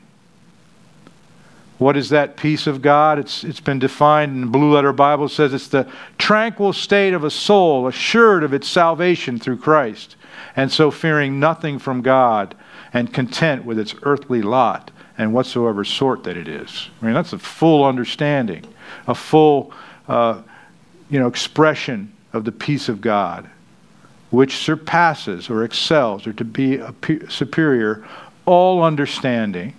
What 1.79 1.97
is 1.97 2.11
that 2.11 2.37
peace 2.37 2.67
of 2.67 2.83
God? 2.83 3.19
It's, 3.19 3.45
it's 3.45 3.61
been 3.61 3.79
defined 3.79 4.33
in 4.33 4.41
the 4.43 4.47
Blue 4.47 4.75
Letter 4.75 4.93
Bible. 4.93 5.29
Says 5.29 5.53
it's 5.53 5.69
the 5.69 5.91
tranquil 6.19 6.73
state 6.73 7.13
of 7.13 7.25
a 7.25 7.31
soul 7.31 7.89
assured 7.89 8.45
of 8.45 8.55
its 8.55 8.69
salvation 8.69 9.39
through 9.39 9.59
Christ, 9.59 10.17
and 10.55 10.71
so 10.71 10.91
fearing 10.91 11.41
nothing 11.41 11.79
from 11.79 12.03
God 12.03 12.55
and 12.93 13.13
content 13.13 13.65
with 13.65 13.79
its 13.79 13.95
earthly 14.03 14.43
lot 14.43 14.91
and 15.19 15.33
whatsoever 15.33 15.85
sort 15.85 16.25
that 16.25 16.37
it 16.37 16.49
is. 16.49 16.89
I 17.01 17.07
mean, 17.07 17.15
that's 17.15 17.33
a 17.33 17.39
full 17.39 17.85
understanding, 17.85 18.65
a 19.07 19.15
full 19.15 19.73
uh, 20.09 20.43
you 21.11 21.19
know, 21.19 21.27
expression 21.27 22.13
of 22.33 22.45
the 22.45 22.53
peace 22.53 22.89
of 22.89 23.01
God 23.01 23.49
which 24.33 24.57
surpasses 24.57 25.51
or 25.51 25.63
excels 25.63 26.27
or 26.27 26.33
to 26.33 26.45
be 26.45 26.81
superior 27.29 28.03
all 28.47 28.83
understanding. 28.83 29.75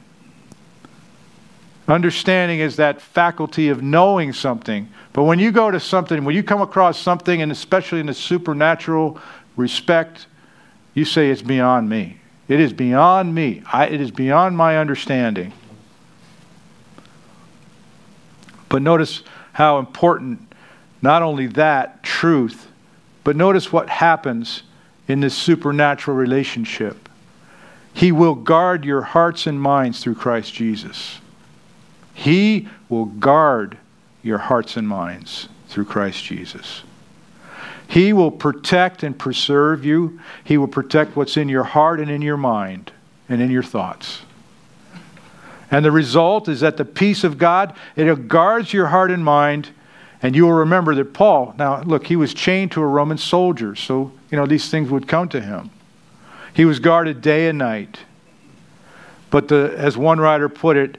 Understanding 1.88 2.60
is 2.60 2.78
that 2.78 3.02
faculty 3.02 3.70
of 3.70 3.82
knowing 3.82 4.32
something. 4.34 4.90
But 5.12 5.24
when 5.24 5.40
you 5.40 5.52
go 5.52 5.70
to 5.70 5.80
something, 5.80 6.24
when 6.24 6.36
you 6.36 6.44
come 6.44 6.62
across 6.62 6.98
something, 6.98 7.42
and 7.42 7.52
especially 7.52 8.00
in 8.00 8.06
the 8.06 8.14
supernatural 8.14 9.20
respect, 9.58 10.28
you 10.94 11.06
say 11.06 11.30
it's 11.30 11.42
beyond 11.42 11.90
me. 11.90 12.20
It 12.48 12.60
is 12.60 12.72
beyond 12.72 13.36
me. 13.36 13.64
I, 13.72 13.88
it 13.88 14.00
is 14.00 14.12
beyond 14.12 14.56
my 14.56 14.78
understanding. 14.78 15.54
But 18.70 18.82
notice 18.82 19.24
how 19.54 19.80
important 19.80 20.54
not 21.02 21.22
only 21.22 21.48
that 21.48 22.02
truth 22.02 22.68
but 23.24 23.36
notice 23.36 23.72
what 23.72 23.90
happens 23.90 24.64
in 25.08 25.22
this 25.22 25.36
supernatural 25.36 26.18
relationship. 26.18 27.10
He 27.94 28.12
will 28.12 28.36
guard 28.36 28.86
your 28.86 29.02
hearts 29.02 29.48
and 29.48 29.62
minds 29.62 30.02
through 30.02 30.16
Christ 30.16 30.54
Jesus. 30.54 31.20
He 32.14 32.68
will 32.90 33.06
guard 33.06 33.78
your 34.22 34.38
hearts 34.38 34.78
and 34.78 34.88
minds 34.88 35.50
through 35.68 35.86
Christ 35.86 36.24
Jesus. 36.24 36.84
He 37.88 38.14
will 38.14 38.32
protect 38.32 39.04
and 39.04 39.18
preserve 39.18 39.86
you. 39.86 40.20
He 40.44 40.58
will 40.58 40.68
protect 40.68 41.16
what's 41.16 41.38
in 41.38 41.50
your 41.50 41.64
heart 41.64 42.00
and 42.00 42.10
in 42.10 42.22
your 42.22 42.38
mind 42.38 42.92
and 43.30 43.42
in 43.42 43.52
your 43.52 43.64
thoughts. 43.64 44.22
And 45.70 45.84
the 45.84 45.92
result 45.92 46.48
is 46.48 46.60
that 46.62 46.78
the 46.78 46.86
peace 46.86 47.24
of 47.24 47.38
God, 47.38 47.76
it 47.96 48.28
guards 48.28 48.74
your 48.74 48.88
heart 48.88 49.12
and 49.12 49.24
mind 49.24 49.72
and 50.24 50.38
you 50.38 50.46
will 50.46 50.54
remember 50.54 50.96
that 50.96 51.14
Paul, 51.14 51.54
now 51.60 51.82
look, 51.82 52.08
he 52.08 52.16
was 52.16 52.34
chained 52.34 52.72
to 52.72 52.82
a 52.82 52.88
Roman 52.88 53.18
soldier, 53.18 53.76
so, 53.76 54.14
you 54.32 54.38
know, 54.38 54.46
these 54.46 54.70
things 54.70 54.90
would 54.90 55.06
come 55.06 55.28
to 55.30 55.42
him. 55.42 55.70
He 56.54 56.64
was 56.64 56.80
guarded 56.80 57.22
day 57.22 57.50
and 57.50 57.58
night. 57.58 58.00
But 59.30 59.50
the, 59.50 59.74
as 59.76 59.98
one 59.98 60.22
writer 60.22 60.48
put 60.48 60.78
it, 60.78 60.98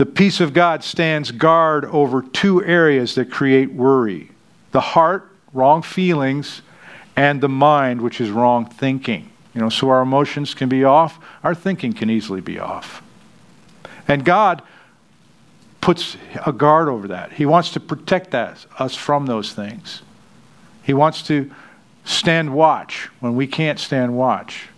the 0.00 0.06
peace 0.06 0.40
of 0.40 0.54
God 0.54 0.82
stands 0.82 1.30
guard 1.30 1.84
over 1.84 2.22
two 2.22 2.64
areas 2.64 3.16
that 3.16 3.30
create 3.30 3.70
worry 3.70 4.30
the 4.70 4.80
heart, 4.80 5.30
wrong 5.52 5.82
feelings, 5.82 6.62
and 7.16 7.42
the 7.42 7.50
mind, 7.50 8.00
which 8.00 8.18
is 8.18 8.30
wrong 8.30 8.64
thinking. 8.64 9.30
You 9.54 9.60
know, 9.60 9.68
so 9.68 9.90
our 9.90 10.00
emotions 10.00 10.54
can 10.54 10.70
be 10.70 10.84
off, 10.84 11.18
our 11.44 11.54
thinking 11.54 11.92
can 11.92 12.08
easily 12.08 12.40
be 12.40 12.58
off. 12.58 13.02
And 14.08 14.24
God 14.24 14.62
puts 15.82 16.16
a 16.46 16.52
guard 16.54 16.88
over 16.88 17.08
that. 17.08 17.32
He 17.34 17.44
wants 17.44 17.70
to 17.72 17.80
protect 17.80 18.34
us, 18.34 18.66
us 18.78 18.96
from 18.96 19.26
those 19.26 19.52
things. 19.52 20.00
He 20.82 20.94
wants 20.94 21.20
to 21.24 21.50
stand 22.06 22.54
watch 22.54 23.10
when 23.20 23.36
we 23.36 23.46
can't 23.46 23.78
stand 23.78 24.16
watch. 24.16 24.68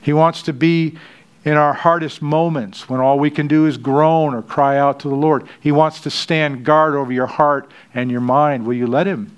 He 0.00 0.14
wants 0.14 0.40
to 0.44 0.54
be 0.54 0.96
in 1.44 1.54
our 1.54 1.72
hardest 1.72 2.20
moments 2.20 2.88
when 2.88 3.00
all 3.00 3.18
we 3.18 3.30
can 3.30 3.46
do 3.46 3.66
is 3.66 3.76
groan 3.76 4.34
or 4.34 4.42
cry 4.42 4.76
out 4.76 5.00
to 5.00 5.08
the 5.08 5.14
Lord. 5.14 5.46
He 5.60 5.72
wants 5.72 6.00
to 6.02 6.10
stand 6.10 6.64
guard 6.64 6.94
over 6.94 7.12
your 7.12 7.26
heart 7.26 7.70
and 7.94 8.10
your 8.10 8.20
mind. 8.20 8.66
Will 8.66 8.74
you 8.74 8.86
let 8.86 9.06
Him? 9.06 9.36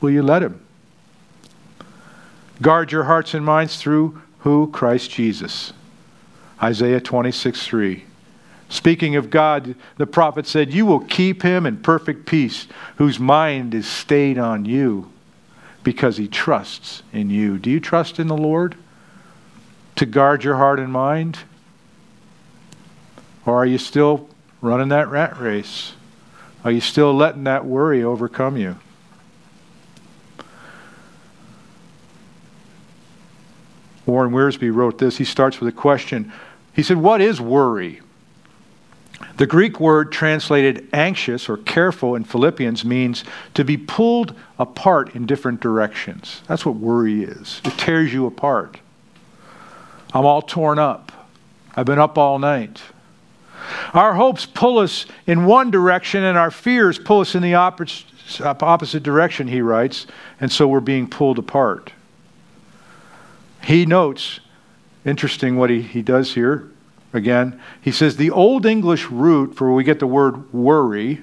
Will 0.00 0.10
you 0.10 0.22
let 0.22 0.42
Him? 0.42 0.60
Guard 2.60 2.92
your 2.92 3.04
hearts 3.04 3.34
and 3.34 3.44
minds 3.44 3.76
through 3.76 4.20
who? 4.40 4.70
Christ 4.70 5.10
Jesus. 5.10 5.72
Isaiah 6.62 7.00
26 7.00 7.66
3. 7.66 8.04
Speaking 8.68 9.16
of 9.16 9.30
God, 9.30 9.74
the 9.98 10.06
prophet 10.06 10.46
said, 10.46 10.72
You 10.72 10.86
will 10.86 11.00
keep 11.00 11.42
him 11.42 11.66
in 11.66 11.78
perfect 11.78 12.26
peace, 12.26 12.66
whose 12.96 13.20
mind 13.20 13.74
is 13.74 13.86
stayed 13.86 14.38
on 14.38 14.64
you 14.64 15.10
because 15.82 16.16
he 16.16 16.26
trusts 16.26 17.02
in 17.12 17.30
you. 17.30 17.58
Do 17.58 17.70
you 17.70 17.78
trust 17.78 18.18
in 18.18 18.26
the 18.26 18.36
Lord 18.36 18.76
to 19.96 20.06
guard 20.06 20.44
your 20.44 20.56
heart 20.56 20.80
and 20.80 20.92
mind? 20.92 21.38
Or 23.46 23.56
are 23.56 23.66
you 23.66 23.78
still 23.78 24.28
running 24.60 24.88
that 24.88 25.08
rat 25.08 25.38
race? 25.38 25.94
Are 26.64 26.70
you 26.70 26.80
still 26.80 27.14
letting 27.14 27.44
that 27.44 27.64
worry 27.64 28.02
overcome 28.02 28.56
you? 28.56 28.76
Warren 34.06 34.32
Wiersbe 34.32 34.74
wrote 34.74 34.98
this. 34.98 35.18
He 35.18 35.24
starts 35.24 35.60
with 35.60 35.68
a 35.68 35.76
question. 35.76 36.32
He 36.72 36.82
said, 36.82 36.98
What 36.98 37.20
is 37.20 37.40
worry? 37.40 38.00
The 39.36 39.46
Greek 39.46 39.80
word 39.80 40.12
translated 40.12 40.88
anxious 40.92 41.48
or 41.48 41.56
careful 41.56 42.14
in 42.14 42.24
Philippians 42.24 42.84
means 42.84 43.24
to 43.54 43.64
be 43.64 43.76
pulled 43.76 44.34
apart 44.58 45.14
in 45.14 45.26
different 45.26 45.60
directions. 45.60 46.42
That's 46.46 46.64
what 46.64 46.76
worry 46.76 47.24
is. 47.24 47.60
It 47.64 47.72
tears 47.76 48.12
you 48.12 48.26
apart. 48.26 48.78
I'm 50.14 50.24
all 50.24 50.40
torn 50.42 50.78
up. 50.78 51.12
I've 51.76 51.86
been 51.86 51.98
up 51.98 52.16
all 52.16 52.38
night. 52.38 52.80
Our 53.92 54.14
hopes 54.14 54.46
pull 54.46 54.78
us 54.78 55.06
in 55.26 55.44
one 55.44 55.70
direction, 55.70 56.22
and 56.22 56.38
our 56.38 56.50
fears 56.50 56.98
pull 56.98 57.20
us 57.20 57.34
in 57.34 57.42
the 57.42 57.54
opposite 57.54 59.02
direction, 59.02 59.48
he 59.48 59.60
writes, 59.60 60.06
and 60.40 60.52
so 60.52 60.68
we're 60.68 60.80
being 60.80 61.08
pulled 61.08 61.38
apart. 61.38 61.92
He 63.62 63.86
notes, 63.86 64.40
interesting 65.04 65.56
what 65.56 65.70
he, 65.70 65.82
he 65.82 66.02
does 66.02 66.34
here, 66.34 66.70
again. 67.12 67.60
He 67.80 67.90
says 67.90 68.16
the 68.16 68.30
Old 68.30 68.66
English 68.66 69.06
root 69.06 69.56
for 69.56 69.66
where 69.66 69.74
we 69.74 69.84
get 69.84 69.98
the 69.98 70.06
word 70.06 70.52
worry 70.52 71.22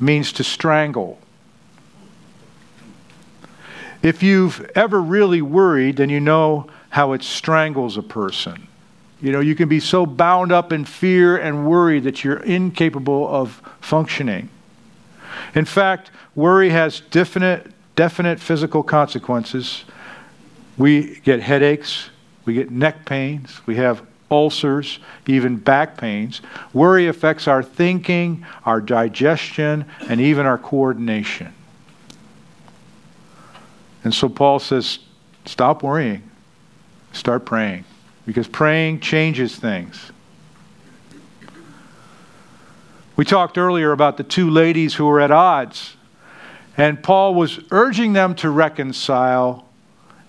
means 0.00 0.32
to 0.34 0.44
strangle. 0.44 1.18
If 4.00 4.22
you've 4.22 4.70
ever 4.76 5.00
really 5.00 5.42
worried, 5.42 5.96
then 5.96 6.08
you 6.08 6.20
know 6.20 6.68
how 6.90 7.12
it 7.12 7.22
strangles 7.22 7.96
a 7.96 8.02
person. 8.02 8.66
You 9.20 9.32
know, 9.32 9.40
you 9.40 9.54
can 9.54 9.68
be 9.68 9.80
so 9.80 10.06
bound 10.06 10.52
up 10.52 10.72
in 10.72 10.84
fear 10.84 11.36
and 11.36 11.66
worry 11.66 12.00
that 12.00 12.22
you're 12.22 12.42
incapable 12.42 13.28
of 13.28 13.60
functioning. 13.80 14.48
In 15.54 15.64
fact, 15.64 16.10
worry 16.34 16.70
has 16.70 17.00
definite, 17.00 17.66
definite 17.96 18.38
physical 18.40 18.82
consequences. 18.82 19.84
We 20.76 21.20
get 21.20 21.40
headaches, 21.40 22.10
we 22.44 22.54
get 22.54 22.70
neck 22.70 23.04
pains, 23.04 23.60
we 23.66 23.76
have 23.76 24.02
ulcers, 24.30 24.98
even 25.26 25.56
back 25.56 25.96
pains. 25.96 26.40
Worry 26.72 27.08
affects 27.08 27.48
our 27.48 27.62
thinking, 27.62 28.44
our 28.64 28.80
digestion, 28.80 29.84
and 30.08 30.20
even 30.20 30.46
our 30.46 30.58
coordination. 30.58 31.52
And 34.04 34.14
so 34.14 34.28
Paul 34.28 34.58
says, 34.58 35.00
stop 35.44 35.82
worrying, 35.82 36.22
start 37.18 37.44
praying, 37.44 37.84
because 38.26 38.46
praying 38.46 39.00
changes 39.00 39.56
things. 39.56 40.12
We 43.16 43.24
talked 43.24 43.58
earlier 43.58 43.90
about 43.92 44.16
the 44.16 44.22
two 44.22 44.48
ladies 44.48 44.94
who 44.94 45.06
were 45.06 45.20
at 45.20 45.30
odds, 45.30 45.96
and 46.76 47.02
Paul 47.02 47.34
was 47.34 47.58
urging 47.72 48.12
them 48.12 48.36
to 48.36 48.48
reconcile 48.48 49.66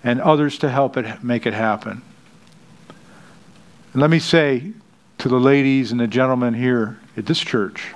and 0.04 0.20
others 0.20 0.58
to 0.60 0.70
help 0.70 0.98
it 0.98 1.24
make 1.24 1.46
it 1.46 1.54
happen. 1.54 2.02
And 3.94 4.02
let 4.02 4.10
me 4.10 4.20
say 4.20 4.72
to 5.20 5.30
the 5.30 5.40
ladies 5.40 5.92
and 5.92 6.00
the 6.00 6.08
gentlemen 6.08 6.54
here 6.54 7.00
at 7.16 7.26
this 7.26 7.40
church, 7.40 7.94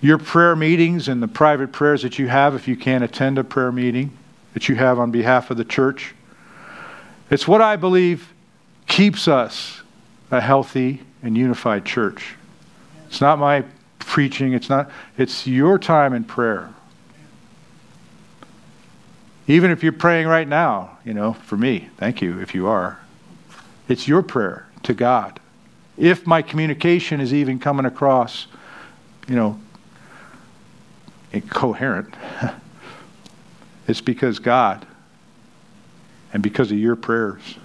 your 0.00 0.18
prayer 0.18 0.54
meetings 0.54 1.08
and 1.08 1.22
the 1.22 1.28
private 1.28 1.72
prayers 1.72 2.02
that 2.02 2.18
you 2.18 2.28
have, 2.28 2.54
if 2.54 2.68
you 2.68 2.76
can't 2.76 3.02
attend 3.02 3.38
a 3.38 3.44
prayer 3.44 3.72
meeting 3.72 4.16
that 4.52 4.68
you 4.68 4.74
have 4.76 4.98
on 4.98 5.10
behalf 5.10 5.50
of 5.50 5.56
the 5.56 5.64
church, 5.64 6.14
it's 7.30 7.48
what 7.48 7.60
I 7.60 7.76
believe 7.76 8.32
keeps 8.86 9.28
us 9.28 9.82
a 10.30 10.40
healthy 10.40 11.02
and 11.22 11.36
unified 11.36 11.84
church. 11.84 12.34
It's 13.08 13.20
not 13.20 13.38
my 13.38 13.64
preaching, 13.98 14.52
it's 14.52 14.68
not 14.68 14.90
it's 15.16 15.46
your 15.46 15.78
time 15.78 16.12
in 16.12 16.24
prayer. 16.24 16.70
Even 19.46 19.70
if 19.70 19.82
you're 19.82 19.92
praying 19.92 20.26
right 20.26 20.48
now, 20.48 20.98
you 21.04 21.12
know, 21.12 21.34
for 21.34 21.56
me, 21.56 21.88
thank 21.98 22.22
you 22.22 22.40
if 22.40 22.54
you 22.54 22.66
are. 22.66 22.98
It's 23.88 24.08
your 24.08 24.22
prayer 24.22 24.66
to 24.84 24.94
God. 24.94 25.38
If 25.98 26.26
my 26.26 26.40
communication 26.42 27.20
is 27.20 27.32
even 27.32 27.58
coming 27.58 27.84
across, 27.84 28.46
you 29.28 29.36
know, 29.36 29.60
incoherent, 31.32 32.14
it's 33.88 34.00
because 34.00 34.38
God 34.38 34.86
and 36.34 36.42
because 36.42 36.70
of 36.70 36.78
your 36.78 36.96
prayers. 36.96 37.56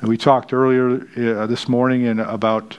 And 0.00 0.08
we 0.08 0.16
talked 0.16 0.52
earlier 0.52 1.06
uh, 1.16 1.46
this 1.46 1.68
morning 1.68 2.02
in, 2.02 2.18
about 2.18 2.78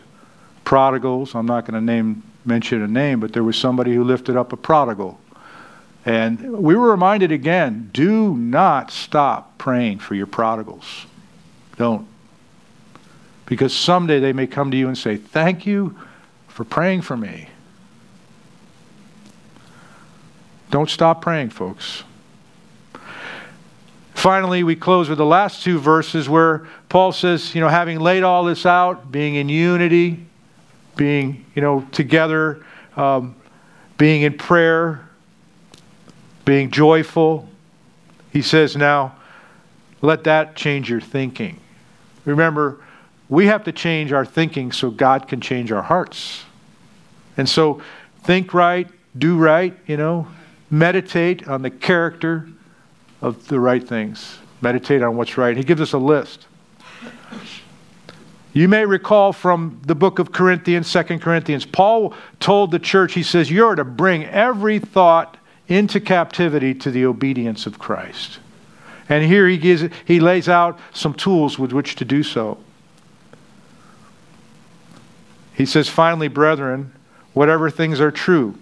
prodigals. 0.65 1.35
I'm 1.35 1.45
not 1.45 1.65
going 1.65 1.75
to 1.75 1.81
name 1.81 2.23
mention 2.45 2.81
a 2.81 2.87
name, 2.87 3.21
but 3.21 3.31
there 3.31 3.43
was 3.43 3.55
somebody 3.55 3.93
who 3.93 4.03
lifted 4.03 4.35
up 4.35 4.51
a 4.51 4.57
prodigal. 4.57 5.17
And 6.05 6.57
we 6.57 6.75
were 6.75 6.91
reminded 6.91 7.31
again 7.31 7.89
do 7.93 8.35
not 8.35 8.91
stop 8.91 9.57
praying 9.57 9.99
for 9.99 10.15
your 10.15 10.25
prodigals. 10.25 11.05
Don't. 11.77 12.05
Because 13.45 13.73
someday 13.73 14.19
they 14.19 14.33
may 14.33 14.47
come 14.47 14.71
to 14.71 14.77
you 14.77 14.87
and 14.87 14.97
say, 14.97 15.15
Thank 15.15 15.65
you 15.65 15.97
for 16.47 16.65
praying 16.65 17.01
for 17.01 17.15
me. 17.15 17.47
Don't 20.71 20.89
stop 20.89 21.21
praying, 21.21 21.51
folks. 21.51 22.03
Finally, 24.23 24.63
we 24.63 24.73
close 24.73 25.09
with 25.09 25.17
the 25.17 25.25
last 25.25 25.63
two 25.63 25.77
verses 25.77 26.29
where 26.29 26.65
Paul 26.87 27.11
says, 27.11 27.53
you 27.53 27.59
know, 27.59 27.67
having 27.67 27.99
laid 27.99 28.23
all 28.23 28.45
this 28.45 28.65
out, 28.65 29.11
being 29.11 29.35
in 29.35 29.49
unity, 29.49 30.25
being, 30.95 31.45
you 31.53 31.61
know, 31.61 31.85
together, 31.91 32.65
um, 32.95 33.35
being 33.97 34.21
in 34.21 34.37
prayer, 34.37 35.09
being 36.45 36.71
joyful. 36.71 37.49
He 38.31 38.41
says, 38.41 38.77
now, 38.77 39.13
let 40.01 40.23
that 40.23 40.55
change 40.55 40.89
your 40.89 41.01
thinking. 41.01 41.59
Remember, 42.23 42.79
we 43.27 43.47
have 43.47 43.65
to 43.65 43.73
change 43.73 44.13
our 44.13 44.25
thinking 44.25 44.71
so 44.71 44.89
God 44.89 45.27
can 45.27 45.41
change 45.41 45.69
our 45.69 45.81
hearts. 45.81 46.45
And 47.35 47.49
so, 47.49 47.81
think 48.23 48.53
right, 48.53 48.87
do 49.17 49.35
right, 49.35 49.77
you 49.85 49.97
know, 49.97 50.29
meditate 50.71 51.45
on 51.45 51.61
the 51.61 51.69
character 51.69 52.47
of 53.23 53.47
the 53.47 53.57
right 53.57 53.87
things, 53.87 54.37
meditate 54.61 55.01
on 55.01 55.15
what's 55.15 55.37
right. 55.37 55.55
He 55.55 55.63
gives 55.63 55.79
us 55.79 55.93
a 55.93 55.97
list. 55.97 56.45
You 58.51 58.67
may 58.67 58.85
recall 58.85 59.31
from 59.31 59.81
the 59.85 59.95
book 59.95 60.19
of 60.19 60.33
Corinthians, 60.33 60.87
Second 60.87 61.21
Corinthians, 61.21 61.65
Paul 61.65 62.13
told 62.41 62.69
the 62.69 62.79
church, 62.79 63.13
he 63.13 63.23
says, 63.23 63.49
You're 63.49 63.75
to 63.75 63.85
bring 63.85 64.25
every 64.25 64.77
thought 64.77 65.37
into 65.69 66.01
captivity 66.01 66.75
to 66.75 66.91
the 66.91 67.05
obedience 67.05 67.65
of 67.65 67.79
Christ. 67.79 68.39
And 69.07 69.23
here 69.23 69.47
he, 69.47 69.57
gives, 69.57 69.85
he 70.05 70.19
lays 70.19 70.49
out 70.49 70.77
some 70.91 71.13
tools 71.13 71.57
with 71.57 71.71
which 71.71 71.95
to 71.95 72.05
do 72.05 72.23
so. 72.23 72.57
He 75.53 75.65
says, 75.65 75.87
Finally, 75.87 76.27
brethren, 76.27 76.91
whatever 77.31 77.69
things 77.69 78.01
are 78.01 78.11
true, 78.11 78.55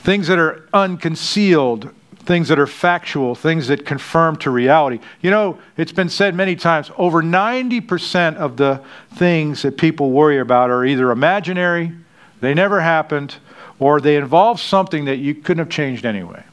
things 0.00 0.26
that 0.26 0.38
are 0.38 0.68
unconcealed, 0.74 1.94
things 2.28 2.48
that 2.48 2.58
are 2.58 2.66
factual, 2.66 3.34
things 3.34 3.68
that 3.68 3.86
confirm 3.86 4.36
to 4.36 4.50
reality. 4.50 5.00
You 5.22 5.30
know, 5.30 5.58
it's 5.78 5.92
been 5.92 6.10
said 6.10 6.34
many 6.34 6.56
times 6.56 6.90
over 6.98 7.22
90% 7.22 8.36
of 8.36 8.58
the 8.58 8.82
things 9.14 9.62
that 9.62 9.78
people 9.78 10.10
worry 10.10 10.38
about 10.38 10.68
are 10.68 10.84
either 10.84 11.10
imaginary, 11.10 11.90
they 12.42 12.52
never 12.52 12.82
happened, 12.82 13.36
or 13.78 13.98
they 13.98 14.16
involve 14.16 14.60
something 14.60 15.06
that 15.06 15.16
you 15.16 15.34
couldn't 15.34 15.60
have 15.60 15.70
changed 15.70 16.04
anyway. 16.04 16.44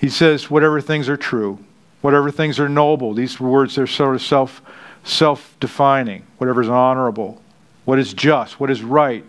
He 0.00 0.10
says, 0.10 0.48
whatever 0.48 0.80
things 0.80 1.08
are 1.08 1.16
true, 1.16 1.58
whatever 2.02 2.30
things 2.30 2.60
are 2.60 2.68
noble, 2.68 3.14
these 3.14 3.40
words 3.40 3.76
are 3.78 3.88
sort 3.88 4.14
of 4.14 4.22
self 4.22 4.62
self 5.02 5.56
defining, 5.58 6.24
whatever 6.38 6.62
is 6.62 6.68
honorable, 6.68 7.42
what 7.84 7.98
is 7.98 8.14
just, 8.14 8.60
what 8.60 8.70
is 8.70 8.84
right, 8.84 9.28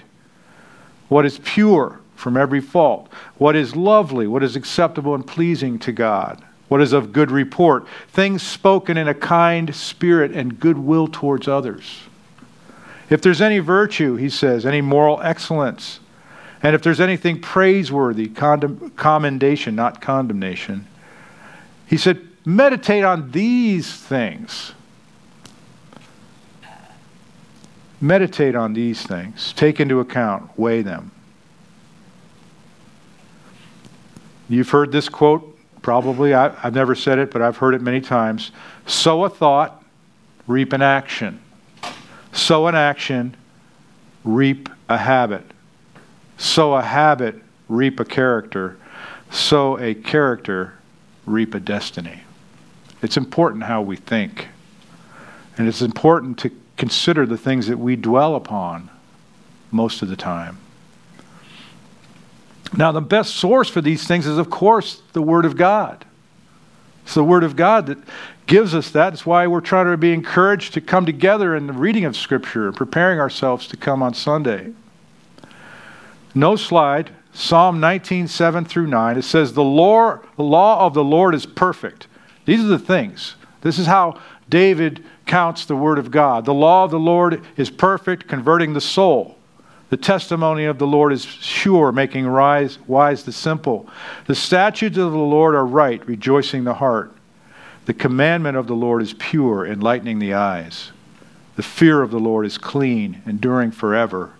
what 1.09 1.25
is 1.25 1.39
pure, 1.39 1.99
from 2.15 2.37
every 2.37 2.61
fault, 2.61 3.11
what 3.37 3.55
is 3.55 3.75
lovely, 3.75 4.27
what 4.27 4.43
is 4.43 4.55
acceptable 4.55 5.15
and 5.15 5.25
pleasing 5.25 5.77
to 5.79 5.91
God, 5.91 6.43
what 6.69 6.81
is 6.81 6.93
of 6.93 7.11
good 7.11 7.31
report, 7.31 7.87
things 8.09 8.41
spoken 8.41 8.97
in 8.97 9.07
a 9.07 9.13
kind 9.13 9.75
spirit 9.75 10.31
and 10.31 10.59
goodwill 10.59 11.07
towards 11.07 11.47
others. 11.47 12.01
If 13.09 13.21
there's 13.21 13.41
any 13.41 13.59
virtue, 13.59 14.15
he 14.15 14.29
says, 14.29 14.65
any 14.65 14.81
moral 14.81 15.21
excellence, 15.21 15.99
and 16.63 16.75
if 16.75 16.81
there's 16.81 17.01
anything 17.01 17.41
praiseworthy, 17.41 18.27
commendation, 18.29 19.75
not 19.75 20.01
condemnation, 20.01 20.87
he 21.85 21.97
said, 21.97 22.25
meditate 22.45 23.03
on 23.03 23.31
these 23.31 23.93
things. 23.93 24.73
Meditate 27.99 28.55
on 28.55 28.73
these 28.73 29.05
things. 29.05 29.53
Take 29.53 29.79
into 29.79 29.99
account, 29.99 30.57
weigh 30.57 30.81
them. 30.81 31.11
You've 34.49 34.69
heard 34.69 34.91
this 34.91 35.09
quote, 35.09 35.57
probably. 35.81 36.33
I, 36.33 36.49
have 36.49 36.73
never 36.73 36.95
said 36.95 37.19
it, 37.19 37.31
but 37.31 37.41
I've 37.41 37.57
heard 37.57 37.73
it 37.73 37.81
many 37.81 38.01
times. 38.01 38.51
Sow 38.85 39.23
a 39.23 39.29
thought, 39.29 39.83
reap 40.47 40.73
an 40.73 40.81
action. 40.81 41.39
Sow 42.31 42.67
an 42.67 42.75
action, 42.75 43.35
reap 44.23 44.69
a 44.89 44.97
habit. 44.97 45.43
Sow 46.37 46.73
a 46.73 46.81
habit, 46.81 47.35
reap 47.69 47.99
a 47.99 48.05
character. 48.05 48.77
Sow 49.31 49.77
a 49.79 49.93
character, 49.93 50.73
reap 51.25 51.55
a 51.55 51.59
destiny. 51.59 52.21
It's 53.01 53.17
important 53.17 53.63
how 53.63 53.81
we 53.81 53.95
think. 53.95 54.47
And 55.57 55.67
it's 55.67 55.81
important 55.81 56.39
to 56.39 56.51
consider 56.77 57.25
the 57.25 57.37
things 57.37 57.67
that 57.67 57.77
we 57.77 57.95
dwell 57.95 58.35
upon 58.35 58.89
most 59.71 60.01
of 60.01 60.09
the 60.09 60.15
time. 60.15 60.57
Now, 62.75 62.91
the 62.91 63.01
best 63.01 63.35
source 63.35 63.69
for 63.69 63.81
these 63.81 64.07
things 64.07 64.25
is, 64.25 64.37
of 64.37 64.49
course, 64.49 65.01
the 65.13 65.21
Word 65.21 65.45
of 65.45 65.55
God. 65.55 66.05
It's 67.03 67.13
the 67.13 67.23
Word 67.23 67.43
of 67.43 67.55
God 67.55 67.85
that 67.87 67.97
gives 68.47 68.73
us 68.73 68.89
that. 68.91 69.13
It's 69.13 69.25
why 69.25 69.45
we're 69.45 69.61
trying 69.61 69.87
to 69.87 69.97
be 69.97 70.13
encouraged 70.13 70.73
to 70.73 70.81
come 70.81 71.05
together 71.05 71.55
in 71.55 71.67
the 71.67 71.73
reading 71.73 72.05
of 72.05 72.15
Scripture 72.15 72.67
and 72.67 72.75
preparing 72.75 73.19
ourselves 73.19 73.67
to 73.67 73.77
come 73.77 74.01
on 74.01 74.13
Sunday. 74.13 74.73
No 76.33 76.55
slide. 76.55 77.11
Psalm 77.33 77.79
19, 77.79 78.27
7 78.27 78.65
through 78.65 78.87
9. 78.87 79.17
It 79.17 79.23
says, 79.23 79.53
the 79.53 79.63
law, 79.63 80.19
the 80.35 80.43
law 80.43 80.85
of 80.85 80.93
the 80.93 81.03
Lord 81.03 81.33
is 81.33 81.45
perfect. 81.45 82.07
These 82.45 82.61
are 82.61 82.67
the 82.67 82.79
things. 82.79 83.35
This 83.61 83.79
is 83.79 83.87
how 83.87 84.19
David 84.49 85.03
counts 85.25 85.65
the 85.65 85.75
Word 85.75 85.97
of 85.97 86.11
God. 86.11 86.45
The 86.45 86.53
law 86.53 86.83
of 86.83 86.91
the 86.91 86.99
Lord 86.99 87.41
is 87.57 87.69
perfect, 87.69 88.27
converting 88.27 88.73
the 88.73 88.81
soul. 88.81 89.37
The 89.93 89.97
testimony 89.97 90.65
of 90.65 90.79
the 90.79 90.87
Lord 90.87 91.13
is 91.13 91.23
sure, 91.23 91.91
making 91.91 92.27
wise, 92.31 92.79
wise 92.87 93.25
the 93.25 93.31
simple. 93.31 93.87
The 94.25 94.33
statutes 94.33 94.97
of 94.97 95.11
the 95.11 95.19
Lord 95.19 95.53
are 95.53 95.67
right, 95.67 96.03
rejoicing 96.07 96.63
the 96.63 96.73
heart. 96.73 97.13
The 97.85 97.93
commandment 97.93 98.57
of 98.57 98.65
the 98.65 98.73
Lord 98.73 99.03
is 99.03 99.13
pure, 99.13 99.67
enlightening 99.67 100.17
the 100.17 100.33
eyes. 100.33 100.91
The 101.57 101.61
fear 101.61 102.01
of 102.01 102.09
the 102.09 102.19
Lord 102.19 102.47
is 102.47 102.57
clean, 102.57 103.21
enduring 103.27 103.69
forever. 103.69 104.31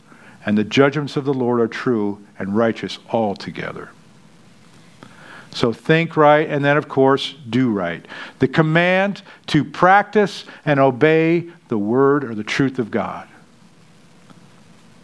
And 0.43 0.58
the 0.58 0.64
judgments 0.64 1.18
of 1.18 1.24
the 1.24 1.36
Lord 1.36 1.62
are 1.62 1.68
true 1.68 2.26
and 2.39 2.58
righteous 2.58 2.97
altogether. 3.12 3.91
So 5.51 5.72
think 5.72 6.18
right, 6.18 6.49
and 6.49 6.66
then, 6.66 6.78
of 6.78 6.89
course, 6.89 7.36
do 7.47 7.70
right. 7.70 8.04
The 8.39 8.47
command 8.47 9.22
to 9.45 9.64
practice 9.64 10.45
and 10.66 10.80
obey 10.80 11.51
the 11.68 11.78
word 11.78 12.24
or 12.24 12.34
the 12.34 12.43
truth 12.43 12.80
of 12.80 12.89
God. 12.89 13.28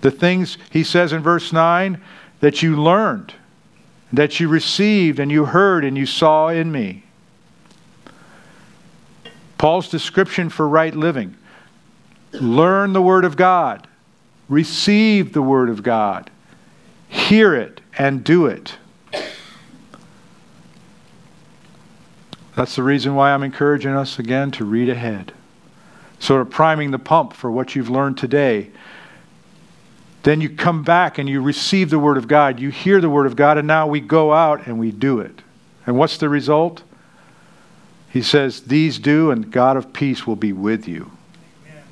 The 0.02 0.12
things 0.12 0.58
he 0.70 0.84
says 0.84 1.14
in 1.14 1.22
verse 1.22 1.52
9 1.52 2.02
that 2.39 2.62
you 2.62 2.82
learned, 2.82 3.34
that 4.14 4.39
you 4.39 4.47
received, 4.47 5.20
and 5.20 5.32
you 5.32 5.45
heard, 5.45 5.84
and 5.84 5.97
you 5.97 6.06
saw 6.06 6.47
in 6.47 6.72
me. 6.72 7.04
Paul's 9.58 9.89
description 9.89 10.50
for 10.50 10.68
right 10.68 10.95
living 10.95 11.36
learn 12.34 12.93
the 12.93 13.02
Word 13.02 13.26
of 13.26 13.36
God, 13.36 13.88
receive 14.47 15.34
the 15.34 15.41
Word 15.41 15.70
of 15.70 15.84
God, 15.84 16.30
hear 17.08 17.56
it, 17.56 17.82
and 17.97 18.24
do 18.24 18.45
it. 18.45 18.78
That's 22.56 22.76
the 22.76 22.84
reason 22.84 23.16
why 23.16 23.32
I'm 23.32 23.43
encouraging 23.43 23.91
us 23.91 24.20
again 24.20 24.52
to 24.52 24.66
read 24.66 24.89
ahead. 24.89 25.32
Sort 26.20 26.41
of 26.41 26.50
priming 26.50 26.91
the 26.91 27.00
pump 27.00 27.34
for 27.34 27.50
what 27.50 27.74
you've 27.74 27.89
learned 27.89 28.18
today. 28.18 28.70
Then 30.24 30.42
you 30.42 30.50
come 30.50 30.84
back 30.84 31.18
and 31.18 31.30
you 31.30 31.42
receive 31.42 31.90
the 31.90 32.00
Word 32.00 32.18
of 32.18 32.28
God, 32.28 32.60
you 32.60 32.70
hear 32.70 33.00
the 33.00 33.10
Word 33.10 33.26
of 33.26 33.36
God, 33.36 33.58
and 33.58 33.68
now 33.68 33.88
we 33.88 34.00
go 34.00 34.34
out 34.34 34.68
and 34.68 34.80
we 34.80 34.92
do 34.92 35.20
it. 35.20 35.42
And 35.86 35.98
what's 35.98 36.18
the 36.18 36.30
result? 36.30 36.84
He 38.10 38.22
says, 38.22 38.62
These 38.62 39.00
do, 39.00 39.32
and 39.32 39.52
God 39.52 39.78
of 39.78 39.94
peace 39.94 40.28
will 40.28 40.36
be 40.36 40.52
with 40.52 40.88
you. 40.88 41.12
Amen. 41.66 41.84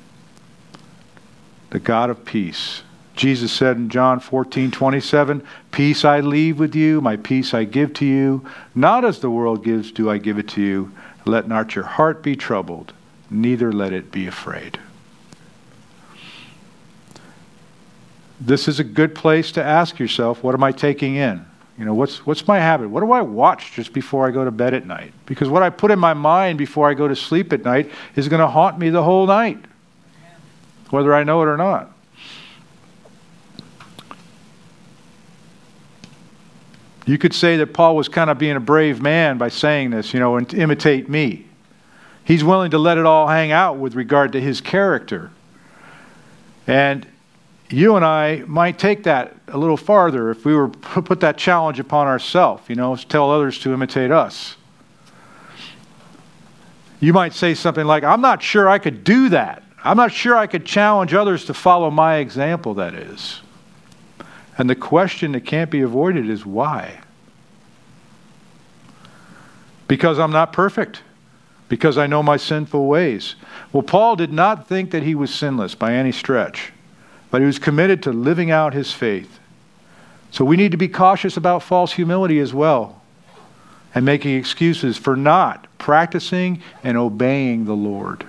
The 1.70 1.78
God 1.78 2.10
of 2.10 2.24
peace. 2.24 2.82
Jesus 3.14 3.50
said 3.50 3.76
in 3.76 3.88
John 3.88 4.20
14, 4.20 4.70
27, 4.70 5.42
Peace 5.72 6.04
I 6.04 6.20
leave 6.20 6.60
with 6.60 6.74
you, 6.74 7.00
my 7.00 7.16
peace 7.16 7.52
I 7.52 7.64
give 7.64 7.92
to 7.94 8.06
you. 8.06 8.46
Not 8.74 9.04
as 9.04 9.18
the 9.18 9.30
world 9.30 9.64
gives, 9.64 9.90
do 9.90 10.08
I 10.08 10.18
give 10.18 10.38
it 10.38 10.48
to 10.50 10.62
you. 10.62 10.92
Let 11.24 11.48
not 11.48 11.74
your 11.74 11.84
heart 11.84 12.22
be 12.22 12.36
troubled, 12.36 12.92
neither 13.28 13.72
let 13.72 13.92
it 13.92 14.12
be 14.12 14.28
afraid. 14.28 14.78
This 18.40 18.68
is 18.68 18.78
a 18.78 18.84
good 18.84 19.14
place 19.14 19.52
to 19.52 19.62
ask 19.62 19.98
yourself, 19.98 20.42
what 20.42 20.54
am 20.54 20.62
I 20.62 20.72
taking 20.72 21.16
in? 21.16 21.44
You 21.78 21.84
know, 21.84 21.94
what's, 21.94 22.26
what's 22.26 22.46
my 22.46 22.58
habit? 22.58 22.88
What 22.90 23.00
do 23.00 23.12
I 23.12 23.22
watch 23.22 23.72
just 23.72 23.92
before 23.92 24.26
I 24.26 24.32
go 24.32 24.44
to 24.44 24.50
bed 24.50 24.74
at 24.74 24.86
night? 24.86 25.12
Because 25.26 25.48
what 25.48 25.62
I 25.62 25.70
put 25.70 25.90
in 25.90 25.98
my 25.98 26.14
mind 26.14 26.58
before 26.58 26.88
I 26.88 26.94
go 26.94 27.06
to 27.06 27.14
sleep 27.14 27.52
at 27.52 27.64
night 27.64 27.90
is 28.16 28.28
going 28.28 28.40
to 28.40 28.48
haunt 28.48 28.78
me 28.78 28.90
the 28.90 29.02
whole 29.02 29.26
night, 29.26 29.64
whether 30.90 31.14
I 31.14 31.22
know 31.22 31.42
it 31.42 31.46
or 31.46 31.56
not. 31.56 31.92
You 37.06 37.16
could 37.16 37.32
say 37.32 37.56
that 37.56 37.72
Paul 37.72 37.96
was 37.96 38.08
kind 38.08 38.28
of 38.28 38.38
being 38.38 38.56
a 38.56 38.60
brave 38.60 39.00
man 39.00 39.38
by 39.38 39.48
saying 39.48 39.90
this, 39.90 40.12
you 40.12 40.20
know, 40.20 40.36
and 40.36 40.52
imitate 40.52 41.08
me. 41.08 41.46
He's 42.24 42.44
willing 42.44 42.72
to 42.72 42.78
let 42.78 42.98
it 42.98 43.06
all 43.06 43.28
hang 43.28 43.50
out 43.52 43.78
with 43.78 43.94
regard 43.94 44.32
to 44.32 44.40
his 44.40 44.60
character. 44.60 45.30
And 46.66 47.06
you 47.70 47.96
and 47.96 48.04
I 48.04 48.42
might 48.46 48.78
take 48.78 49.02
that 49.04 49.34
a 49.48 49.58
little 49.58 49.76
farther 49.76 50.30
if 50.30 50.44
we 50.44 50.54
were 50.54 50.68
put 50.68 51.20
that 51.20 51.36
challenge 51.36 51.78
upon 51.78 52.06
ourselves, 52.06 52.68
you 52.68 52.74
know, 52.74 52.96
tell 52.96 53.30
others 53.30 53.58
to 53.60 53.72
imitate 53.72 54.10
us. 54.10 54.56
You 57.00 57.12
might 57.12 57.32
say 57.32 57.54
something 57.54 57.86
like, 57.86 58.02
I'm 58.02 58.20
not 58.20 58.42
sure 58.42 58.68
I 58.68 58.78
could 58.78 59.04
do 59.04 59.28
that. 59.28 59.62
I'm 59.84 59.96
not 59.96 60.12
sure 60.12 60.36
I 60.36 60.46
could 60.46 60.64
challenge 60.64 61.14
others 61.14 61.44
to 61.44 61.54
follow 61.54 61.90
my 61.90 62.16
example, 62.16 62.74
that 62.74 62.94
is. 62.94 63.40
And 64.56 64.68
the 64.68 64.74
question 64.74 65.32
that 65.32 65.44
can't 65.44 65.70
be 65.70 65.82
avoided 65.82 66.28
is 66.28 66.44
why? 66.44 67.00
Because 69.86 70.18
I'm 70.18 70.32
not 70.32 70.52
perfect, 70.52 71.02
because 71.68 71.96
I 71.96 72.08
know 72.08 72.22
my 72.22 72.36
sinful 72.36 72.86
ways. 72.86 73.36
Well, 73.72 73.84
Paul 73.84 74.16
did 74.16 74.32
not 74.32 74.66
think 74.66 74.90
that 74.90 75.04
he 75.04 75.14
was 75.14 75.32
sinless 75.32 75.76
by 75.76 75.94
any 75.94 76.10
stretch, 76.10 76.72
but 77.30 77.40
he 77.40 77.46
was 77.46 77.58
committed 77.58 78.02
to 78.02 78.12
living 78.12 78.50
out 78.50 78.74
his 78.74 78.92
faith. 78.92 79.38
So 80.30 80.44
we 80.44 80.56
need 80.56 80.72
to 80.72 80.76
be 80.76 80.88
cautious 80.88 81.36
about 81.36 81.62
false 81.62 81.92
humility 81.92 82.38
as 82.38 82.52
well 82.52 83.02
and 83.94 84.04
making 84.04 84.36
excuses 84.36 84.96
for 84.96 85.16
not 85.16 85.66
practicing 85.78 86.62
and 86.84 86.96
obeying 86.96 87.64
the 87.64 87.74
Lord. 87.74 88.26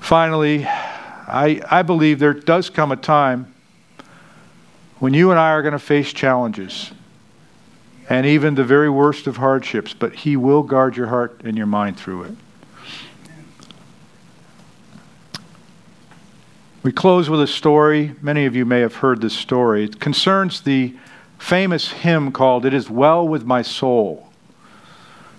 Finally, 0.00 0.64
I, 0.66 1.60
I 1.68 1.82
believe 1.82 2.18
there 2.18 2.34
does 2.34 2.70
come 2.70 2.92
a 2.92 2.96
time 2.96 3.52
when 4.98 5.14
you 5.14 5.30
and 5.30 5.38
I 5.38 5.50
are 5.50 5.62
going 5.62 5.72
to 5.72 5.78
face 5.78 6.12
challenges 6.12 6.92
and 8.08 8.24
even 8.24 8.54
the 8.54 8.64
very 8.64 8.88
worst 8.88 9.26
of 9.26 9.36
hardships, 9.36 9.92
but 9.92 10.14
He 10.14 10.36
will 10.36 10.62
guard 10.62 10.96
your 10.96 11.08
heart 11.08 11.40
and 11.44 11.56
your 11.56 11.66
mind 11.66 11.96
through 11.96 12.22
it. 12.22 12.36
We 16.86 16.92
close 16.92 17.28
with 17.28 17.40
a 17.40 17.48
story. 17.48 18.14
Many 18.22 18.46
of 18.46 18.54
you 18.54 18.64
may 18.64 18.78
have 18.78 18.94
heard 18.94 19.20
this 19.20 19.34
story. 19.34 19.82
It 19.82 19.98
concerns 19.98 20.60
the 20.60 20.94
famous 21.36 21.90
hymn 21.90 22.30
called 22.30 22.64
It 22.64 22.72
Is 22.72 22.88
Well 22.88 23.26
With 23.26 23.44
My 23.44 23.62
Soul. 23.62 24.28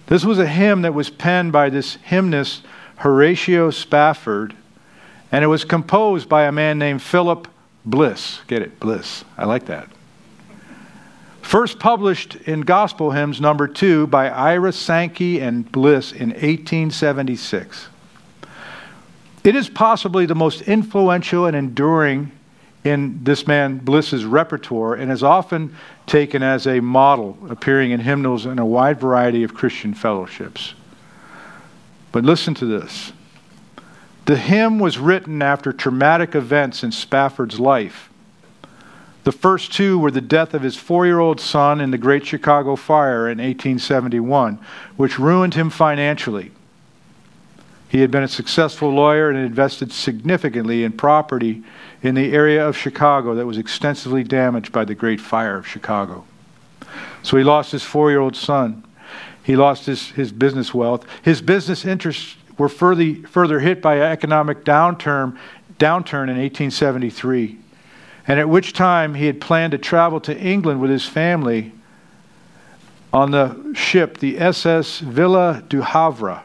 This 0.08 0.26
was 0.26 0.40
a 0.40 0.46
hymn 0.46 0.82
that 0.82 0.94
was 0.94 1.10
penned 1.10 1.54
by 1.54 1.70
this 1.70 1.96
hymnist, 2.04 2.66
Horatio 2.98 3.70
Spafford 3.70 4.58
and 5.32 5.42
it 5.42 5.48
was 5.48 5.64
composed 5.64 6.28
by 6.28 6.44
a 6.44 6.52
man 6.52 6.80
named 6.80 7.02
Philip 7.02 7.48
Bliss. 7.86 8.42
Get 8.48 8.62
it? 8.62 8.78
Bliss. 8.82 9.24
I 9.38 9.46
like 9.46 9.68
that. 9.68 9.88
First 11.42 11.80
published 11.80 12.36
in 12.36 12.60
Gospel 12.60 13.12
Hymns 13.12 13.40
number 13.40 13.70
two 13.70 14.06
by 14.08 14.28
Ira 14.30 14.74
Sankey 14.74 15.40
and 15.40 15.72
Bliss 15.72 16.12
in 16.12 16.32
1876. 16.32 17.88
It 19.48 19.56
is 19.56 19.70
possibly 19.70 20.26
the 20.26 20.36
most 20.36 20.64
influential 20.64 21.46
and 21.46 21.56
enduring 21.56 22.34
in 22.84 23.24
this 23.24 23.48
man 23.48 23.78
Bliss's 23.78 24.26
repertoire 24.26 24.96
and 24.96 25.10
is 25.10 25.24
often 25.24 25.74
taken 26.06 26.44
as 26.44 26.68
a 26.68 26.82
model, 26.82 27.38
appearing 27.50 27.92
in 27.92 28.02
hymnals 28.02 28.46
in 28.46 28.60
a 28.60 28.66
wide 28.66 29.00
variety 29.00 29.44
of 29.44 29.54
Christian 29.54 29.94
fellowships. 29.94 30.74
But 32.12 32.26
listen 32.26 32.56
to 32.56 32.66
this. 32.66 33.14
The 34.26 34.36
hymn 34.36 34.80
was 34.80 34.98
written 34.98 35.42
after 35.42 35.72
traumatic 35.72 36.36
events 36.36 36.84
in 36.84 36.92
Spafford's 36.92 37.58
life. 37.58 38.10
The 39.24 39.32
first 39.32 39.72
two 39.72 39.98
were 39.98 40.12
the 40.12 40.20
death 40.20 40.54
of 40.56 40.62
his 40.62 40.76
four 40.76 41.06
year 41.06 41.20
old 41.20 41.40
son 41.40 41.80
in 41.80 41.92
the 41.92 41.98
Great 41.98 42.26
Chicago 42.26 42.76
Fire 42.76 43.30
in 43.30 43.38
1871, 43.38 44.60
which 44.98 45.18
ruined 45.18 45.54
him 45.54 45.70
financially. 45.70 46.52
He 47.90 48.02
had 48.02 48.12
been 48.12 48.24
a 48.24 48.28
successful 48.28 48.90
lawyer 48.90 49.30
and 49.30 49.40
invested 49.40 49.92
significantly 49.92 50.84
in 50.84 50.92
property 50.92 51.64
in 52.02 52.16
the 52.16 52.34
area 52.34 52.68
of 52.68 52.76
Chicago 52.76 53.34
that 53.36 53.46
was 53.46 53.58
extensively 53.58 54.24
damaged 54.24 54.72
by 54.72 54.84
the 54.84 54.96
Great 54.96 55.22
Fire 55.22 55.58
of 55.58 55.68
Chicago. 55.68 56.26
So 57.24 57.38
he 57.38 57.44
lost 57.44 57.72
his 57.72 57.84
four 57.84 58.10
year 58.10 58.20
old 58.20 58.36
son. 58.36 58.84
He 59.44 59.56
lost 59.56 59.86
his, 59.86 60.10
his 60.10 60.34
business 60.34 60.74
wealth. 60.74 61.06
His 61.22 61.42
business 61.42 61.86
interests 61.86 62.36
were 62.58 62.68
further, 62.68 63.16
further 63.28 63.60
hit 63.62 63.82
by 63.82 63.96
an 63.96 64.04
economic 64.04 64.66
downturn, 64.66 65.38
downturn 65.80 66.30
in 66.30 66.38
1873, 66.38 67.58
and 68.28 68.40
at 68.40 68.50
which 68.50 68.74
time 68.74 69.14
he 69.14 69.28
had 69.28 69.40
planned 69.40 69.72
to 69.72 69.78
travel 69.78 70.20
to 70.22 70.38
England 70.38 70.82
with 70.82 70.92
his 70.92 71.06
family 71.06 71.72
on 73.14 73.32
the 73.32 73.74
ship, 73.74 74.18
the 74.18 74.38
SS 74.38 75.00
Villa 75.00 75.64
du 75.70 75.82
Havre, 75.82 76.42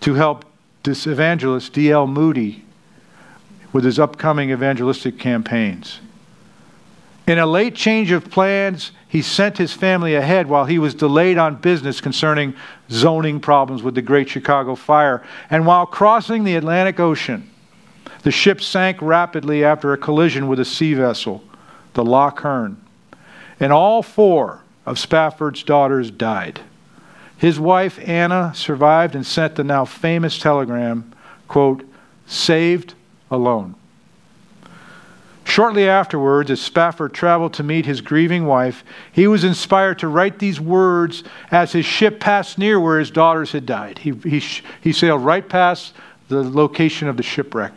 to 0.00 0.14
help 0.14 0.44
this 0.82 1.06
evangelist, 1.06 1.72
D.L. 1.72 2.06
Moody, 2.06 2.64
with 3.72 3.84
his 3.84 3.98
upcoming 3.98 4.50
evangelistic 4.50 5.18
campaigns. 5.18 6.00
In 7.26 7.38
a 7.38 7.46
late 7.46 7.74
change 7.74 8.10
of 8.10 8.30
plans, 8.30 8.90
he 9.06 9.22
sent 9.22 9.58
his 9.58 9.72
family 9.72 10.14
ahead 10.14 10.48
while 10.48 10.64
he 10.64 10.78
was 10.78 10.94
delayed 10.94 11.38
on 11.38 11.56
business 11.56 12.00
concerning 12.00 12.54
zoning 12.90 13.38
problems 13.38 13.82
with 13.82 13.94
the 13.94 14.02
Great 14.02 14.28
Chicago 14.28 14.74
Fire. 14.74 15.24
And 15.48 15.64
while 15.64 15.86
crossing 15.86 16.42
the 16.42 16.56
Atlantic 16.56 16.98
Ocean, 16.98 17.48
the 18.22 18.32
ship 18.32 18.60
sank 18.60 19.00
rapidly 19.00 19.64
after 19.64 19.92
a 19.92 19.98
collision 19.98 20.48
with 20.48 20.58
a 20.58 20.64
sea 20.64 20.94
vessel, 20.94 21.44
the 21.94 22.04
Loch 22.04 22.44
Earn. 22.44 22.82
And 23.60 23.72
all 23.72 24.02
four 24.02 24.62
of 24.84 24.98
Spafford's 24.98 25.62
daughters 25.62 26.10
died. 26.10 26.60
His 27.42 27.58
wife, 27.58 27.98
Anna, 28.08 28.52
survived 28.54 29.16
and 29.16 29.26
sent 29.26 29.56
the 29.56 29.64
now 29.64 29.84
famous 29.84 30.38
telegram, 30.38 31.12
quote, 31.48 31.82
saved 32.24 32.94
alone. 33.32 33.74
Shortly 35.42 35.88
afterwards, 35.88 36.52
as 36.52 36.60
Spafford 36.60 37.12
traveled 37.12 37.52
to 37.54 37.64
meet 37.64 37.84
his 37.84 38.00
grieving 38.00 38.46
wife, 38.46 38.84
he 39.10 39.26
was 39.26 39.42
inspired 39.42 39.98
to 39.98 40.06
write 40.06 40.38
these 40.38 40.60
words 40.60 41.24
as 41.50 41.72
his 41.72 41.84
ship 41.84 42.20
passed 42.20 42.58
near 42.58 42.78
where 42.78 43.00
his 43.00 43.10
daughters 43.10 43.50
had 43.50 43.66
died. 43.66 43.98
He, 43.98 44.12
he, 44.12 44.40
he 44.80 44.92
sailed 44.92 45.24
right 45.24 45.48
past 45.48 45.94
the 46.28 46.44
location 46.44 47.08
of 47.08 47.16
the 47.16 47.24
shipwreck. 47.24 47.72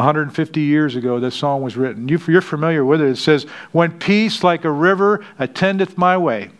150 0.00 0.60
years 0.60 0.96
ago, 0.96 1.20
this 1.20 1.34
song 1.34 1.62
was 1.62 1.76
written. 1.76 2.08
You, 2.08 2.18
you're 2.26 2.40
familiar 2.40 2.84
with 2.84 3.00
it. 3.00 3.08
It 3.08 3.16
says, 3.16 3.44
When 3.72 3.98
peace 3.98 4.42
like 4.42 4.64
a 4.64 4.70
river 4.70 5.24
attendeth 5.38 5.98
my 5.98 6.16
way, 6.16 6.50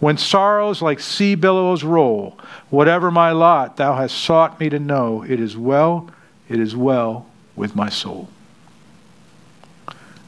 when 0.00 0.18
sorrows 0.18 0.82
like 0.82 1.00
sea 1.00 1.34
billows 1.34 1.84
roll, 1.84 2.38
whatever 2.70 3.10
my 3.10 3.30
lot, 3.30 3.76
thou 3.76 3.94
hast 3.94 4.16
sought 4.16 4.58
me 4.58 4.68
to 4.68 4.78
know, 4.78 5.22
it 5.22 5.40
is 5.40 5.56
well, 5.56 6.10
it 6.48 6.58
is 6.58 6.74
well 6.74 7.26
with 7.56 7.76
my 7.76 7.88
soul. 7.88 8.28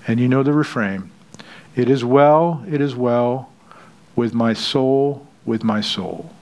And 0.06 0.20
you 0.20 0.28
know 0.28 0.42
the 0.42 0.52
refrain 0.52 1.10
It 1.74 1.90
is 1.90 2.04
well, 2.04 2.64
it 2.70 2.80
is 2.80 2.94
well 2.94 3.50
with 4.14 4.32
my 4.32 4.52
soul, 4.52 5.26
with 5.44 5.64
my 5.64 5.80
soul. 5.80 6.32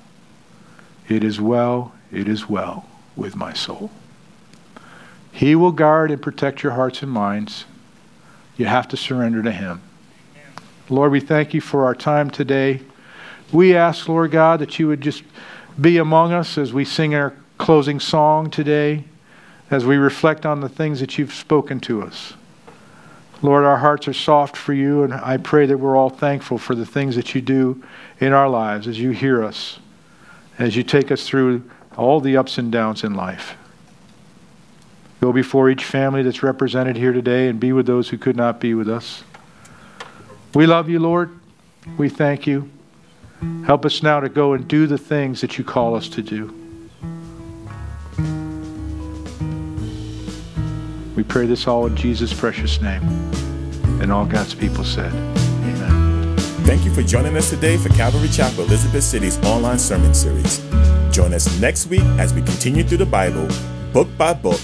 It 1.09 1.25
is 1.25 1.41
well, 1.41 1.93
it 2.13 2.29
is 2.29 2.49
well 2.49 2.87
with 3.17 3.37
my 3.37 3.53
soul. 3.53 3.91
He 5.35 5.57
will 5.57 5.73
guard 5.73 6.13
and 6.13 6.23
protect 6.23 6.63
your 6.63 6.73
hearts 6.73 7.03
and 7.03 7.11
minds. 7.11 7.65
You 8.57 8.67
have 8.67 8.87
to 8.89 8.97
surrender 8.97 9.43
to 9.43 9.51
Him. 9.51 9.83
Lord, 10.89 11.11
we 11.11 11.19
thank 11.19 11.53
you 11.53 11.61
for 11.61 11.85
our 11.85 11.95
time 11.95 12.31
today. 12.31 12.81
We 13.53 13.75
ask, 13.75 14.09
Lord 14.09 14.31
God, 14.31 14.61
that 14.61 14.79
you 14.79 14.87
would 14.87 15.01
just 15.01 15.25
be 15.81 15.99
among 15.99 16.33
us 16.33 16.57
as 16.57 16.73
we 16.73 16.85
sing 16.85 17.17
our 17.17 17.35
closing 17.59 17.99
song 17.99 18.49
today, 18.49 19.07
as 19.73 19.85
we 19.85 19.97
reflect 19.97 20.47
on 20.47 20.61
the 20.61 20.69
things 20.69 21.01
that 21.01 21.19
you've 21.19 21.35
spoken 21.35 21.81
to 21.81 22.03
us. 22.03 22.35
Lord, 23.43 23.65
our 23.65 23.79
hearts 23.79 24.07
are 24.07 24.15
soft 24.15 24.57
for 24.57 24.73
you, 24.73 25.03
and 25.03 25.13
I 25.13 25.39
pray 25.39 25.67
that 25.67 25.79
we're 25.79 25.97
all 25.97 26.11
thankful 26.11 26.59
for 26.59 26.77
the 26.77 26.87
things 26.87 27.17
that 27.17 27.35
you 27.35 27.41
do 27.41 27.83
in 28.21 28.33
our 28.33 28.49
lives 28.49 28.87
as 28.87 29.01
you 29.01 29.11
hear 29.11 29.43
us, 29.43 29.81
as 30.61 30.77
you 30.77 30.85
take 30.85 31.11
us 31.11 31.27
through 31.27 31.69
all 31.97 32.21
the 32.21 32.37
ups 32.37 32.57
and 32.57 32.71
downs 32.71 33.03
in 33.03 33.15
life. 33.15 33.57
Go 35.25 35.33
before 35.33 35.71
each 35.71 35.87
family 35.87 36.23
that's 36.23 36.43
represented 36.43 36.99
here 36.99 37.11
today 37.11 37.49
and 37.49 37.59
be 37.59 37.73
with 37.73 37.87
those 37.87 38.11
who 38.11 38.19
could 38.19 38.37
not 38.37 38.61
be 38.61 38.75
with 38.75 38.91
us. 38.91 39.25
We 40.53 40.67
love 40.67 40.91
you, 40.91 40.99
Lord. 40.99 41.35
We 41.97 42.11
thank 42.11 42.47
you. 42.47 42.69
Help 43.65 43.87
us 43.87 44.03
now 44.03 44.21
to 44.21 44.29
go 44.29 44.53
and 44.53 44.69
do 44.69 44.87
the 44.87 44.99
things 44.99 45.41
that 45.41 45.57
you 45.57 45.65
call 45.65 45.95
us 45.95 46.11
to 46.11 46.21
do. 46.21 46.49
We 51.17 51.23
pray 51.23 51.47
this 51.47 51.67
all 51.67 51.87
in 51.87 51.97
Jesus' 51.97 52.35
precious 52.35 52.83
name. 52.83 53.03
And 54.03 54.13
all 54.13 54.27
God's 54.27 54.55
people 54.55 54.85
said, 54.85 55.11
Amen. 55.11 56.37
Thank 56.67 56.85
you 56.85 56.93
for 56.93 57.03
joining 57.03 57.35
us 57.35 57.49
today 57.49 57.79
for 57.79 57.89
Calvary 57.95 58.29
Chapel 58.29 58.65
Elizabeth 58.65 59.03
City's 59.03 59.43
online 59.43 59.79
sermon 59.79 60.13
series. 60.13 60.59
Join 61.13 61.33
us 61.33 61.59
next 61.63 61.87
week 61.87 62.05
as 62.19 62.35
we 62.35 62.43
continue 62.43 62.85
through 62.85 62.99
the 62.99 63.07
Bible, 63.07 63.49
book 63.95 64.09
by 64.19 64.35
book 64.35 64.61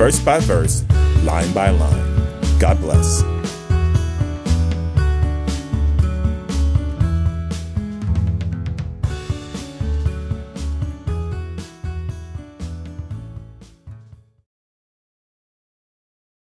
verse 0.00 0.18
by 0.18 0.40
verse, 0.40 0.82
line 1.24 1.52
by 1.52 1.68
line. 1.68 2.58
God 2.58 2.80
bless. 2.80 3.39